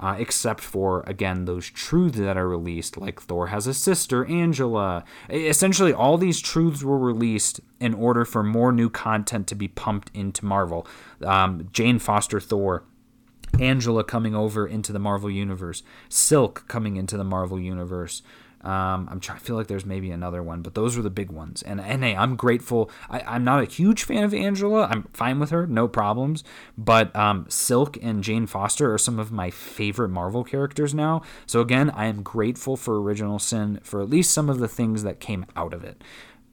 uh, 0.00 0.16
except 0.18 0.60
for, 0.60 1.02
again, 1.06 1.44
those 1.44 1.70
truths 1.70 2.18
that 2.18 2.36
are 2.36 2.48
released, 2.48 2.96
like 2.96 3.20
Thor 3.20 3.48
has 3.48 3.66
a 3.66 3.74
sister, 3.74 4.24
Angela. 4.26 5.04
Essentially, 5.30 5.92
all 5.92 6.18
these 6.18 6.40
truths 6.40 6.82
were 6.82 6.98
released 6.98 7.60
in 7.80 7.94
order 7.94 8.24
for 8.24 8.42
more 8.42 8.72
new 8.72 8.90
content 8.90 9.46
to 9.48 9.54
be 9.54 9.68
pumped 9.68 10.10
into 10.14 10.44
Marvel. 10.44 10.86
Um, 11.22 11.68
Jane 11.72 11.98
Foster 11.98 12.40
Thor. 12.40 12.84
Angela 13.60 14.02
coming 14.02 14.34
over 14.34 14.66
into 14.66 14.92
the 14.92 14.98
Marvel 14.98 15.30
Universe, 15.30 15.84
Silk 16.08 16.64
coming 16.66 16.96
into 16.96 17.16
the 17.16 17.22
Marvel 17.22 17.60
Universe, 17.60 18.20
um, 18.64 19.08
I'm 19.10 19.20
trying. 19.20 19.36
I 19.36 19.40
feel 19.40 19.56
like 19.56 19.66
there's 19.66 19.84
maybe 19.84 20.10
another 20.10 20.42
one, 20.42 20.62
but 20.62 20.74
those 20.74 20.96
were 20.96 21.02
the 21.02 21.10
big 21.10 21.30
ones. 21.30 21.62
And 21.62 21.80
and 21.80 22.02
hey, 22.02 22.16
I'm 22.16 22.34
grateful. 22.34 22.90
I, 23.10 23.36
am 23.36 23.44
not 23.44 23.62
a 23.62 23.66
huge 23.66 24.04
fan 24.04 24.24
of 24.24 24.32
Angela. 24.32 24.88
I'm 24.90 25.04
fine 25.12 25.38
with 25.38 25.50
her, 25.50 25.66
no 25.66 25.86
problems. 25.86 26.42
But 26.78 27.14
um, 27.14 27.44
Silk 27.48 27.98
and 28.02 28.24
Jane 28.24 28.46
Foster 28.46 28.92
are 28.92 28.98
some 28.98 29.18
of 29.18 29.30
my 29.30 29.50
favorite 29.50 30.08
Marvel 30.08 30.44
characters 30.44 30.94
now. 30.94 31.20
So 31.44 31.60
again, 31.60 31.90
I 31.90 32.06
am 32.06 32.22
grateful 32.22 32.76
for 32.76 33.00
Original 33.00 33.38
Sin 33.38 33.80
for 33.82 34.00
at 34.00 34.08
least 34.08 34.32
some 34.32 34.48
of 34.48 34.58
the 34.58 34.68
things 34.68 35.02
that 35.02 35.20
came 35.20 35.44
out 35.54 35.74
of 35.74 35.84
it. 35.84 36.02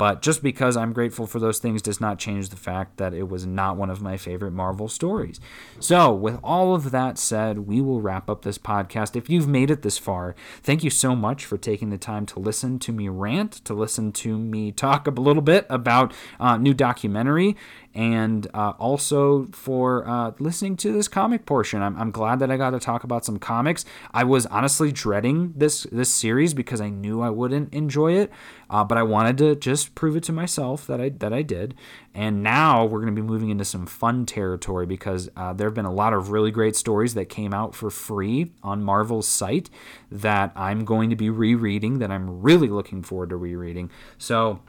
But 0.01 0.23
just 0.23 0.41
because 0.41 0.75
I'm 0.75 0.93
grateful 0.93 1.27
for 1.27 1.37
those 1.37 1.59
things 1.59 1.79
does 1.79 2.01
not 2.01 2.17
change 2.17 2.49
the 2.49 2.55
fact 2.55 2.97
that 2.97 3.13
it 3.13 3.29
was 3.29 3.45
not 3.45 3.77
one 3.77 3.91
of 3.91 4.01
my 4.01 4.17
favorite 4.17 4.49
Marvel 4.49 4.87
stories. 4.87 5.39
So, 5.79 6.11
with 6.11 6.39
all 6.43 6.73
of 6.73 6.89
that 6.89 7.19
said, 7.19 7.67
we 7.67 7.81
will 7.81 8.01
wrap 8.01 8.27
up 8.27 8.41
this 8.41 8.57
podcast. 8.57 9.15
If 9.15 9.29
you've 9.29 9.47
made 9.47 9.69
it 9.69 9.83
this 9.83 9.99
far, 9.99 10.33
thank 10.63 10.83
you 10.83 10.89
so 10.89 11.15
much 11.15 11.45
for 11.45 11.55
taking 11.55 11.91
the 11.91 11.99
time 11.99 12.25
to 12.25 12.39
listen 12.39 12.79
to 12.79 12.91
me 12.91 13.09
rant, 13.09 13.63
to 13.63 13.75
listen 13.75 14.11
to 14.13 14.39
me 14.39 14.71
talk 14.71 15.05
a 15.05 15.11
little 15.11 15.43
bit 15.43 15.67
about 15.69 16.15
uh, 16.39 16.57
new 16.57 16.73
documentary 16.73 17.55
and 17.93 18.47
uh, 18.53 18.73
also 18.79 19.45
for 19.51 20.07
uh, 20.07 20.31
listening 20.39 20.77
to 20.77 20.93
this 20.93 21.07
comic 21.07 21.45
portion. 21.45 21.81
I'm, 21.81 21.97
I'm 21.97 22.11
glad 22.11 22.39
that 22.39 22.49
I 22.49 22.57
got 22.57 22.71
to 22.71 22.79
talk 22.79 23.03
about 23.03 23.25
some 23.25 23.37
comics. 23.37 23.83
I 24.13 24.23
was 24.23 24.45
honestly 24.47 24.91
dreading 24.91 25.53
this 25.55 25.83
this 25.91 26.09
series 26.09 26.53
because 26.53 26.79
I 26.79 26.89
knew 26.89 27.21
I 27.21 27.29
wouldn't 27.29 27.73
enjoy 27.73 28.13
it, 28.13 28.31
uh, 28.69 28.83
but 28.83 28.97
I 28.97 29.03
wanted 29.03 29.37
to 29.39 29.55
just 29.55 29.93
prove 29.95 30.15
it 30.15 30.23
to 30.23 30.31
myself 30.31 30.87
that 30.87 31.01
I 31.01 31.09
that 31.09 31.33
I 31.33 31.41
did. 31.41 31.75
And 32.13 32.43
now 32.43 32.83
we're 32.83 32.99
going 32.99 33.15
to 33.15 33.21
be 33.21 33.25
moving 33.25 33.49
into 33.49 33.63
some 33.63 33.85
fun 33.85 34.25
territory 34.25 34.85
because 34.85 35.29
uh, 35.37 35.53
there 35.53 35.67
have 35.67 35.73
been 35.73 35.85
a 35.85 35.93
lot 35.93 36.13
of 36.13 36.29
really 36.29 36.51
great 36.51 36.75
stories 36.75 37.13
that 37.13 37.25
came 37.25 37.53
out 37.53 37.73
for 37.73 37.89
free 37.89 38.51
on 38.63 38.83
Marvel's 38.83 39.27
site 39.27 39.69
that 40.11 40.51
I'm 40.55 40.83
going 40.83 41.09
to 41.09 41.15
be 41.15 41.29
rereading. 41.29 41.99
That 41.99 42.11
I'm 42.11 42.41
really 42.41 42.67
looking 42.67 43.01
forward 43.03 43.29
to 43.29 43.37
rereading. 43.37 43.89
So 44.17 44.61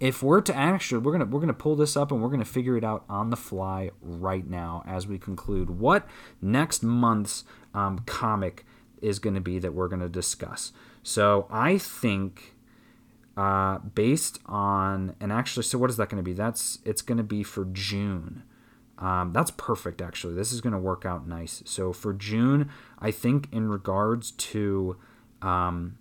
if 0.00 0.22
we're 0.22 0.40
to 0.40 0.54
actually 0.54 0.98
we're 0.98 1.12
gonna 1.12 1.24
we're 1.24 1.40
gonna 1.40 1.54
pull 1.54 1.76
this 1.76 1.96
up 1.96 2.12
and 2.12 2.22
we're 2.22 2.28
gonna 2.28 2.44
figure 2.44 2.76
it 2.76 2.84
out 2.84 3.04
on 3.08 3.30
the 3.30 3.36
fly 3.36 3.90
right 4.00 4.46
now 4.46 4.82
as 4.86 5.06
we 5.06 5.18
conclude 5.18 5.70
what 5.70 6.06
next 6.40 6.82
month's 6.82 7.44
um, 7.74 7.98
comic 8.06 8.64
is 9.00 9.18
to 9.34 9.40
be 9.40 9.58
that 9.58 9.74
we're 9.74 9.88
to 10.00 10.08
discuss. 10.08 10.72
So 11.02 11.46
I 11.50 11.78
think 11.78 12.54
uh, 13.36 13.78
based 13.78 14.38
on 14.46 15.14
and 15.20 15.32
actually 15.32 15.62
so 15.62 15.78
what 15.78 15.90
is 15.90 15.96
that 15.96 16.08
to 16.22 16.24
be? 16.24 16.32
That's 16.32 16.78
it's 16.84 17.02
to 17.18 17.24
be 17.24 17.42
for 17.42 17.64
june. 17.66 18.42
Um, 18.98 19.32
that's 19.32 19.50
perfect 19.50 20.00
actually. 20.00 20.34
This 20.34 20.52
is 20.52 20.60
to 20.72 20.78
work 20.78 21.04
out 21.04 21.28
nice. 21.28 21.62
So 21.66 21.92
for 21.92 22.12
june 22.12 22.70
i 22.98 23.10
think 23.10 23.48
in 23.52 23.68
regards 23.68 24.30
to 24.32 24.96
um, 25.42 25.98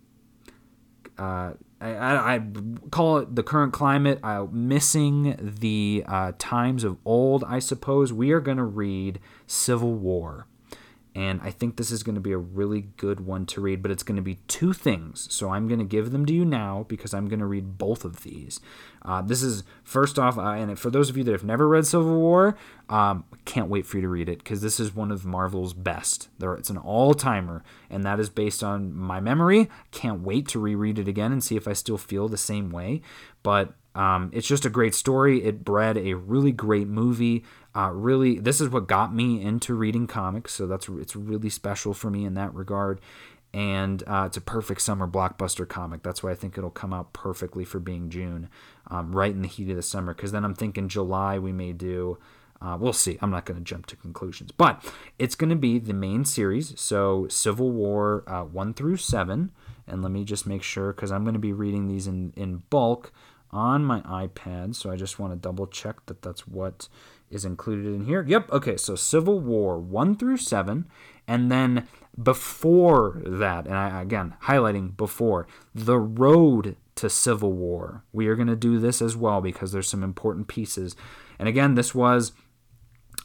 uh, 1.18 1.54
I, 1.94 2.36
I, 2.36 2.42
call 2.92 3.18
it 3.20 3.36
the 3.36 3.44
current 3.44 3.74
climate 3.74 4.20
uh, 4.24 4.48
missing 4.52 5.36
the 5.60 6.04
uh, 6.08 6.32
times 6.38 6.84
of 6.84 6.98
old 7.06 7.44
i 7.44 7.60
suppose. 7.60 8.12
We 8.12 8.32
are 8.32 8.40
going 8.40 8.58
to 8.58 8.64
read 8.64 9.20
civil 9.48 9.94
war 9.94 10.48
and 11.16 11.40
I 11.42 11.50
think 11.50 11.78
this 11.78 11.92
is 11.92 12.04
going 12.04 12.16
to 12.16 12.22
be 12.22 12.34
a 12.34 12.38
really 12.38 12.82
good 12.98 13.22
one 13.22 13.46
to 13.48 13.62
read, 13.62 13.82
but 13.82 13.90
it's 13.90 14.04
going 14.04 14.18
to 14.18 14.22
be 14.22 14.36
two 14.50 14.74
things. 14.74 15.34
So 15.34 15.50
I'm 15.50 15.70
going 15.70 15.80
to 15.80 15.86
give 15.86 16.12
them 16.12 16.26
to 16.26 16.34
you 16.34 16.44
now 16.44 16.86
because 16.90 17.14
I'm 17.14 17.30
going 17.30 17.40
to 17.40 17.46
read 17.46 17.78
both 17.78 18.04
of 18.04 18.24
these. 18.24 18.60
Uh, 19.02 19.22
this 19.22 19.42
is 19.42 19.64
first 19.84 20.20
off, 20.20 20.38
uh, 20.38 20.42
and 20.42 20.78
for 20.78 20.90
those 20.90 21.10
of 21.10 21.16
you 21.16 21.24
that 21.24 21.32
have 21.32 21.44
never 21.44 21.70
read 21.70 21.86
Civil 21.86 22.20
War, 22.20 22.58
um, 22.90 23.24
can't 23.46 23.70
wait 23.70 23.86
for 23.86 23.98
you 23.98 24.02
to 24.02 24.10
read 24.10 24.28
it 24.28 24.40
because 24.40 24.62
this 24.62 24.78
is 24.78 24.94
one 24.94 25.10
of 25.10 25.26
Marvel's 25.26 25.74
best. 25.74 26.28
There, 26.38 26.54
it's 26.56 26.70
an 26.70 26.78
all 26.78 27.14
timer, 27.14 27.64
and 27.90 28.04
that 28.04 28.20
is 28.20 28.30
based 28.30 28.62
on 28.62 28.94
my 28.94 29.22
memory. 29.22 29.70
Can't 29.92 30.22
wait 30.22 30.50
to 30.50 30.60
reread 30.60 31.00
it 31.00 31.08
again 31.08 31.32
and 31.32 31.42
see 31.42 31.56
if 31.56 31.66
I 31.66 31.74
still 31.74 31.98
feel 31.98 32.28
the 32.28 32.38
same 32.38 32.72
way. 32.72 33.02
But 33.42 33.74
um, 33.96 34.32
it's 34.34 34.48
just 34.48 34.66
a 34.66 34.70
great 34.70 34.94
story. 34.94 35.44
It 35.44 35.64
bred 35.64 35.98
a 35.98 36.16
really 36.16 36.52
great 36.52 36.88
movie. 36.88 37.46
Uh, 37.76 37.92
really, 37.92 38.40
this 38.40 38.62
is 38.62 38.70
what 38.70 38.88
got 38.88 39.14
me 39.14 39.42
into 39.42 39.74
reading 39.74 40.08
comics, 40.08 40.54
so 40.54 40.66
that's 40.66 40.88
it's 40.88 41.16
really 41.16 41.50
special 41.50 41.94
for 41.94 42.10
me 42.10 42.26
in 42.26 42.34
that 42.36 42.54
regard. 42.54 43.02
And 43.54 44.04
uh, 44.08 44.24
it's 44.28 44.38
a 44.38 44.42
perfect 44.42 44.82
summer 44.82 45.08
blockbuster 45.08 45.68
comic. 45.68 46.04
That's 46.04 46.22
why 46.22 46.32
I 46.32 46.36
think 46.36 46.58
it'll 46.58 46.70
come 46.70 46.94
out 46.94 47.14
perfectly 47.14 47.64
for 47.64 47.80
being 47.80 48.10
June, 48.10 48.50
um, 48.88 49.16
right 49.16 49.32
in 49.32 49.42
the 49.42 49.48
heat 49.48 49.70
of 49.70 49.78
the 49.78 49.82
summer. 49.82 50.14
Because 50.14 50.32
then 50.34 50.44
I'm 50.44 50.56
thinking 50.56 50.90
July 50.90 51.40
we 51.40 51.54
may 51.54 51.72
do. 51.72 52.18
Uh, 52.62 52.78
we'll 52.80 52.94
see. 52.94 53.18
I'm 53.22 53.32
not 53.32 53.46
going 53.46 53.58
to 53.58 53.64
jump 53.64 53.86
to 53.88 53.96
conclusions, 53.96 54.52
but 54.52 54.84
it's 55.20 55.36
going 55.36 55.50
to 55.50 55.56
be 55.56 55.78
the 55.78 55.94
main 55.94 56.26
series. 56.26 56.80
So 56.80 57.28
Civil 57.30 57.72
War 57.72 58.24
uh, 58.28 58.44
one 58.44 58.74
through 58.74 58.98
seven, 58.98 59.52
and 59.88 60.02
let 60.02 60.12
me 60.12 60.24
just 60.24 60.48
make 60.48 60.64
sure 60.64 60.92
because 60.92 61.12
I'm 61.12 61.24
going 61.24 61.34
to 61.34 61.40
be 61.40 61.54
reading 61.54 61.88
these 61.88 62.08
in 62.08 62.34
in 62.36 62.64
bulk 62.70 63.12
on 63.52 63.86
my 63.86 64.02
iPad. 64.02 64.76
So 64.76 64.92
I 64.92 64.96
just 64.96 65.20
want 65.20 65.34
to 65.34 65.38
double 65.38 65.68
check 65.68 66.06
that 66.08 66.22
that's 66.22 66.48
what 66.48 66.90
is 67.30 67.46
included 67.46 67.88
in 67.94 68.06
here. 68.06 68.24
Yep. 68.28 68.52
Okay. 68.52 68.78
So 68.78 68.96
Civil 68.96 69.40
War 69.40 69.78
1 69.78 70.16
through 70.18 70.38
7. 70.38 70.86
And 71.28 71.52
then 71.52 71.88
before 72.22 73.22
that, 73.26 73.66
and 73.66 73.76
I, 73.76 74.02
again, 74.02 74.36
highlighting 74.44 74.96
before, 74.96 75.48
the 75.74 75.98
road 75.98 76.78
to 76.96 77.10
Civil 77.10 77.52
War. 77.52 78.04
We 78.14 78.28
are 78.28 78.36
going 78.36 78.48
to 78.48 78.56
do 78.56 78.80
this 78.80 79.02
as 79.02 79.18
well 79.18 79.42
because 79.42 79.72
there's 79.72 79.90
some 79.90 80.04
important 80.04 80.48
pieces. 80.48 80.96
And 81.40 81.48
again, 81.48 81.76
this 81.76 81.94
was. 81.94 82.32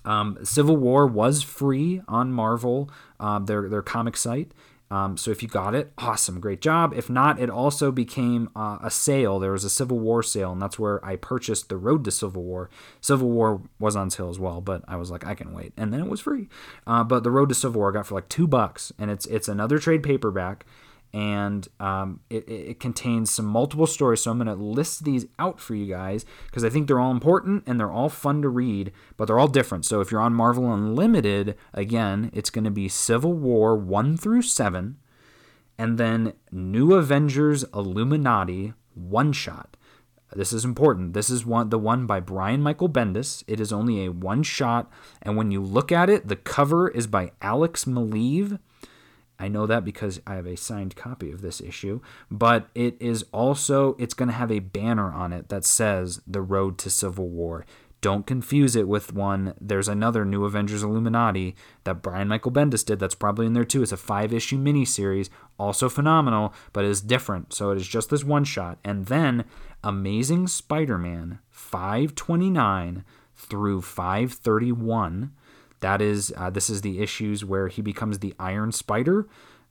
Um, 0.02 0.38
Civil 0.42 0.78
War 0.78 1.06
was 1.06 1.42
free 1.42 2.00
on 2.08 2.32
Marvel, 2.32 2.90
uh, 3.18 3.38
their 3.38 3.68
their 3.68 3.82
comic 3.82 4.16
site, 4.16 4.52
um, 4.90 5.16
so 5.16 5.30
if 5.30 5.42
you 5.42 5.48
got 5.48 5.74
it, 5.74 5.92
awesome, 5.98 6.40
great 6.40 6.60
job. 6.60 6.92
If 6.96 7.08
not, 7.08 7.38
it 7.38 7.48
also 7.48 7.92
became 7.92 8.50
uh, 8.56 8.78
a 8.82 8.90
sale. 8.90 9.38
There 9.38 9.52
was 9.52 9.64
a 9.64 9.70
Civil 9.70 10.00
War 10.00 10.22
sale, 10.22 10.52
and 10.52 10.60
that's 10.60 10.78
where 10.78 11.04
I 11.04 11.14
purchased 11.16 11.68
The 11.68 11.76
Road 11.76 12.04
to 12.04 12.10
Civil 12.10 12.42
War. 12.42 12.68
Civil 13.00 13.30
War 13.30 13.62
was 13.78 13.94
on 13.94 14.10
sale 14.10 14.30
as 14.30 14.38
well, 14.38 14.60
but 14.60 14.82
I 14.88 14.96
was 14.96 15.10
like, 15.10 15.24
I 15.24 15.34
can 15.34 15.52
wait, 15.52 15.72
and 15.76 15.92
then 15.92 16.00
it 16.00 16.08
was 16.08 16.20
free. 16.20 16.48
Uh, 16.86 17.04
but 17.04 17.22
The 17.22 17.30
Road 17.30 17.50
to 17.50 17.54
Civil 17.54 17.80
War 17.80 17.90
I 17.90 17.94
got 17.94 18.06
for 18.06 18.16
like 18.16 18.28
two 18.28 18.48
bucks, 18.48 18.92
and 18.98 19.10
it's 19.10 19.26
it's 19.26 19.48
another 19.48 19.78
trade 19.78 20.02
paperback 20.02 20.66
and 21.12 21.66
um, 21.80 22.20
it, 22.30 22.48
it, 22.48 22.80
contains 22.80 23.30
some 23.30 23.46
multiple 23.46 23.86
stories. 23.86 24.22
So 24.22 24.30
I'm 24.30 24.38
going 24.38 24.46
to 24.46 24.62
list 24.62 25.04
these 25.04 25.26
out 25.38 25.60
for 25.60 25.74
you 25.74 25.86
guys 25.86 26.24
because 26.46 26.64
I 26.64 26.70
think 26.70 26.86
they're 26.86 27.00
all 27.00 27.10
important 27.10 27.64
and 27.66 27.80
they're 27.80 27.90
all 27.90 28.08
fun 28.08 28.42
to 28.42 28.48
read, 28.48 28.92
but 29.16 29.24
they're 29.24 29.38
all 29.38 29.48
different. 29.48 29.84
So 29.84 30.00
if 30.00 30.12
you're 30.12 30.20
on 30.20 30.34
Marvel 30.34 30.72
Unlimited, 30.72 31.56
again, 31.74 32.30
it's 32.32 32.50
going 32.50 32.64
to 32.64 32.70
be 32.70 32.88
Civil 32.88 33.32
War 33.32 33.76
1 33.76 34.16
through 34.16 34.42
7, 34.42 34.96
and 35.78 35.98
then 35.98 36.34
New 36.52 36.94
Avengers 36.94 37.64
Illuminati 37.74 38.74
one 38.94 39.32
shot. 39.32 39.76
This 40.34 40.52
is 40.52 40.64
important. 40.64 41.12
This 41.12 41.28
is 41.28 41.44
one 41.44 41.70
the 41.70 41.78
one 41.78 42.06
by 42.06 42.20
Brian 42.20 42.62
Michael 42.62 42.88
Bendis. 42.88 43.42
It 43.48 43.58
is 43.58 43.72
only 43.72 44.04
a 44.04 44.12
one 44.12 44.42
shot, 44.42 44.90
and 45.22 45.36
when 45.36 45.50
you 45.50 45.60
look 45.60 45.90
at 45.90 46.08
it, 46.08 46.28
the 46.28 46.36
cover 46.36 46.88
is 46.88 47.06
by 47.06 47.32
Alex 47.42 47.84
Maleev 47.84 48.60
I 49.40 49.48
know 49.48 49.66
that 49.66 49.84
because 49.84 50.20
I 50.26 50.34
have 50.34 50.46
a 50.46 50.56
signed 50.56 50.94
copy 50.94 51.32
of 51.32 51.40
this 51.40 51.60
issue, 51.60 52.00
but 52.30 52.68
it 52.74 52.96
is 53.00 53.24
also 53.32 53.96
it's 53.98 54.14
going 54.14 54.28
to 54.28 54.34
have 54.34 54.52
a 54.52 54.58
banner 54.58 55.10
on 55.10 55.32
it 55.32 55.48
that 55.48 55.64
says 55.64 56.20
The 56.26 56.42
Road 56.42 56.76
to 56.78 56.90
Civil 56.90 57.28
War. 57.28 57.64
Don't 58.02 58.26
confuse 58.26 58.76
it 58.76 58.88
with 58.88 59.12
one. 59.12 59.54
There's 59.60 59.88
another 59.88 60.24
New 60.24 60.44
Avengers 60.44 60.82
Illuminati 60.82 61.54
that 61.84 62.00
Brian 62.00 62.28
Michael 62.28 62.52
Bendis 62.52 62.84
did 62.84 62.98
that's 62.98 63.14
probably 63.14 63.46
in 63.46 63.52
there 63.52 63.64
too. 63.64 63.82
It's 63.82 63.92
a 63.92 63.98
five 63.98 64.32
issue 64.32 64.58
miniseries, 64.58 65.28
also 65.58 65.88
phenomenal, 65.88 66.54
but 66.72 66.84
is 66.84 67.02
different. 67.02 67.52
So 67.52 67.70
it 67.70 67.76
is 67.76 67.86
just 67.88 68.08
this 68.08 68.24
one 68.24 68.44
shot. 68.44 68.78
And 68.84 69.06
then 69.06 69.44
Amazing 69.82 70.48
Spider 70.48 70.96
Man 70.98 71.40
529 71.50 73.04
through 73.36 73.82
531 73.82 75.32
that 75.80 76.00
is, 76.00 76.32
uh, 76.36 76.50
this 76.50 76.70
is 76.70 76.82
the 76.82 77.00
issues 77.00 77.44
where 77.44 77.68
he 77.68 77.82
becomes 77.82 78.18
the 78.18 78.34
Iron 78.38 78.72
Spider. 78.72 79.26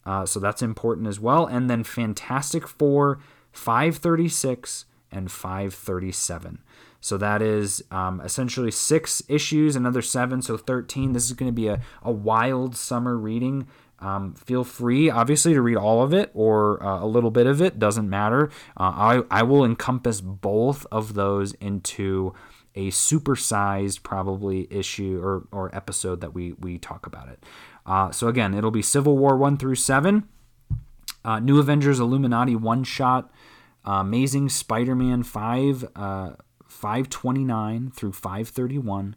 Uh, 0.05 0.25
so 0.25 0.39
that's 0.39 0.61
important 0.61 1.07
as 1.07 1.19
well. 1.19 1.45
And 1.45 1.69
then 1.69 1.83
Fantastic 1.83 2.67
Four 2.67 3.19
536 3.51 4.85
and 5.11 5.31
537. 5.31 6.59
So 7.01 7.17
that 7.17 7.41
is 7.41 7.83
um, 7.91 8.19
essentially 8.21 8.71
six 8.71 9.23
issues, 9.27 9.75
another 9.75 10.01
seven, 10.01 10.41
so 10.41 10.57
13. 10.57 11.13
This 11.13 11.25
is 11.25 11.33
going 11.33 11.49
to 11.49 11.55
be 11.55 11.67
a, 11.67 11.81
a 12.03 12.11
wild 12.11 12.75
summer 12.75 13.17
reading. 13.17 13.67
Um, 13.99 14.33
feel 14.33 14.63
free, 14.63 15.09
obviously, 15.09 15.53
to 15.53 15.61
read 15.61 15.77
all 15.77 16.01
of 16.03 16.13
it 16.13 16.31
or 16.33 16.81
uh, 16.83 17.03
a 17.03 17.05
little 17.05 17.31
bit 17.31 17.47
of 17.47 17.61
it, 17.61 17.79
doesn't 17.79 18.09
matter. 18.09 18.49
Uh, 18.77 19.23
I, 19.29 19.39
I 19.39 19.43
will 19.43 19.65
encompass 19.65 20.21
both 20.21 20.85
of 20.91 21.13
those 21.13 21.53
into 21.53 22.33
a 22.79 22.91
supersized 22.91 24.03
probably 24.03 24.65
issue 24.71 25.19
or, 25.21 25.47
or 25.51 25.75
episode 25.75 26.21
that 26.21 26.33
we, 26.33 26.53
we 26.53 26.77
talk 26.77 27.05
about 27.05 27.27
it. 27.27 27.43
Uh, 27.85 28.09
so 28.09 28.27
again, 28.29 28.53
it'll 28.53 28.71
be 28.71 28.81
Civil 28.81 29.17
War 29.17 29.35
1 29.35 29.57
through 29.57 29.75
7, 29.75 30.23
uh, 31.25 31.39
New 31.39 31.59
Avengers 31.59 31.99
Illuminati 31.99 32.55
one 32.55 32.85
shot, 32.85 33.31
uh, 33.85 33.95
Amazing 33.95 34.47
Spider 34.47 34.95
Man 34.95 35.23
5, 35.23 35.89
uh, 35.95 36.31
529 36.67 37.91
through 37.91 38.13
531, 38.13 39.15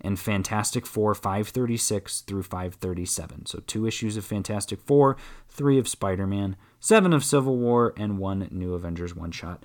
and 0.00 0.18
Fantastic 0.18 0.84
Four 0.84 1.14
536 1.14 2.22
through 2.22 2.42
537. 2.42 3.46
So 3.46 3.62
two 3.64 3.86
issues 3.86 4.16
of 4.16 4.24
Fantastic 4.24 4.80
Four, 4.80 5.16
three 5.48 5.78
of 5.78 5.86
Spider 5.86 6.26
Man, 6.26 6.56
seven 6.84 7.14
of 7.14 7.24
Civil 7.24 7.56
War, 7.56 7.94
and 7.96 8.18
one 8.18 8.46
New 8.50 8.74
Avengers 8.74 9.16
one 9.16 9.30
shot. 9.30 9.62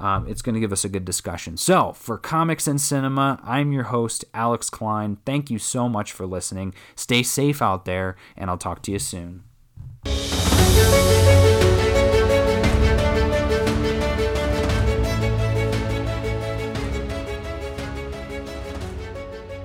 Um, 0.00 0.26
it's 0.26 0.40
going 0.40 0.54
to 0.54 0.60
give 0.60 0.72
us 0.72 0.84
a 0.84 0.88
good 0.88 1.04
discussion. 1.04 1.58
So, 1.58 1.92
for 1.92 2.16
Comics 2.16 2.66
and 2.66 2.80
Cinema, 2.80 3.38
I'm 3.44 3.72
your 3.72 3.84
host, 3.84 4.24
Alex 4.32 4.70
Klein. 4.70 5.18
Thank 5.26 5.50
you 5.50 5.58
so 5.58 5.88
much 5.88 6.12
for 6.12 6.26
listening. 6.26 6.74
Stay 6.96 7.22
safe 7.22 7.60
out 7.60 7.84
there, 7.84 8.16
and 8.36 8.48
I'll 8.48 8.58
talk 8.58 8.82
to 8.84 8.92
you 8.92 8.98
soon. 8.98 9.44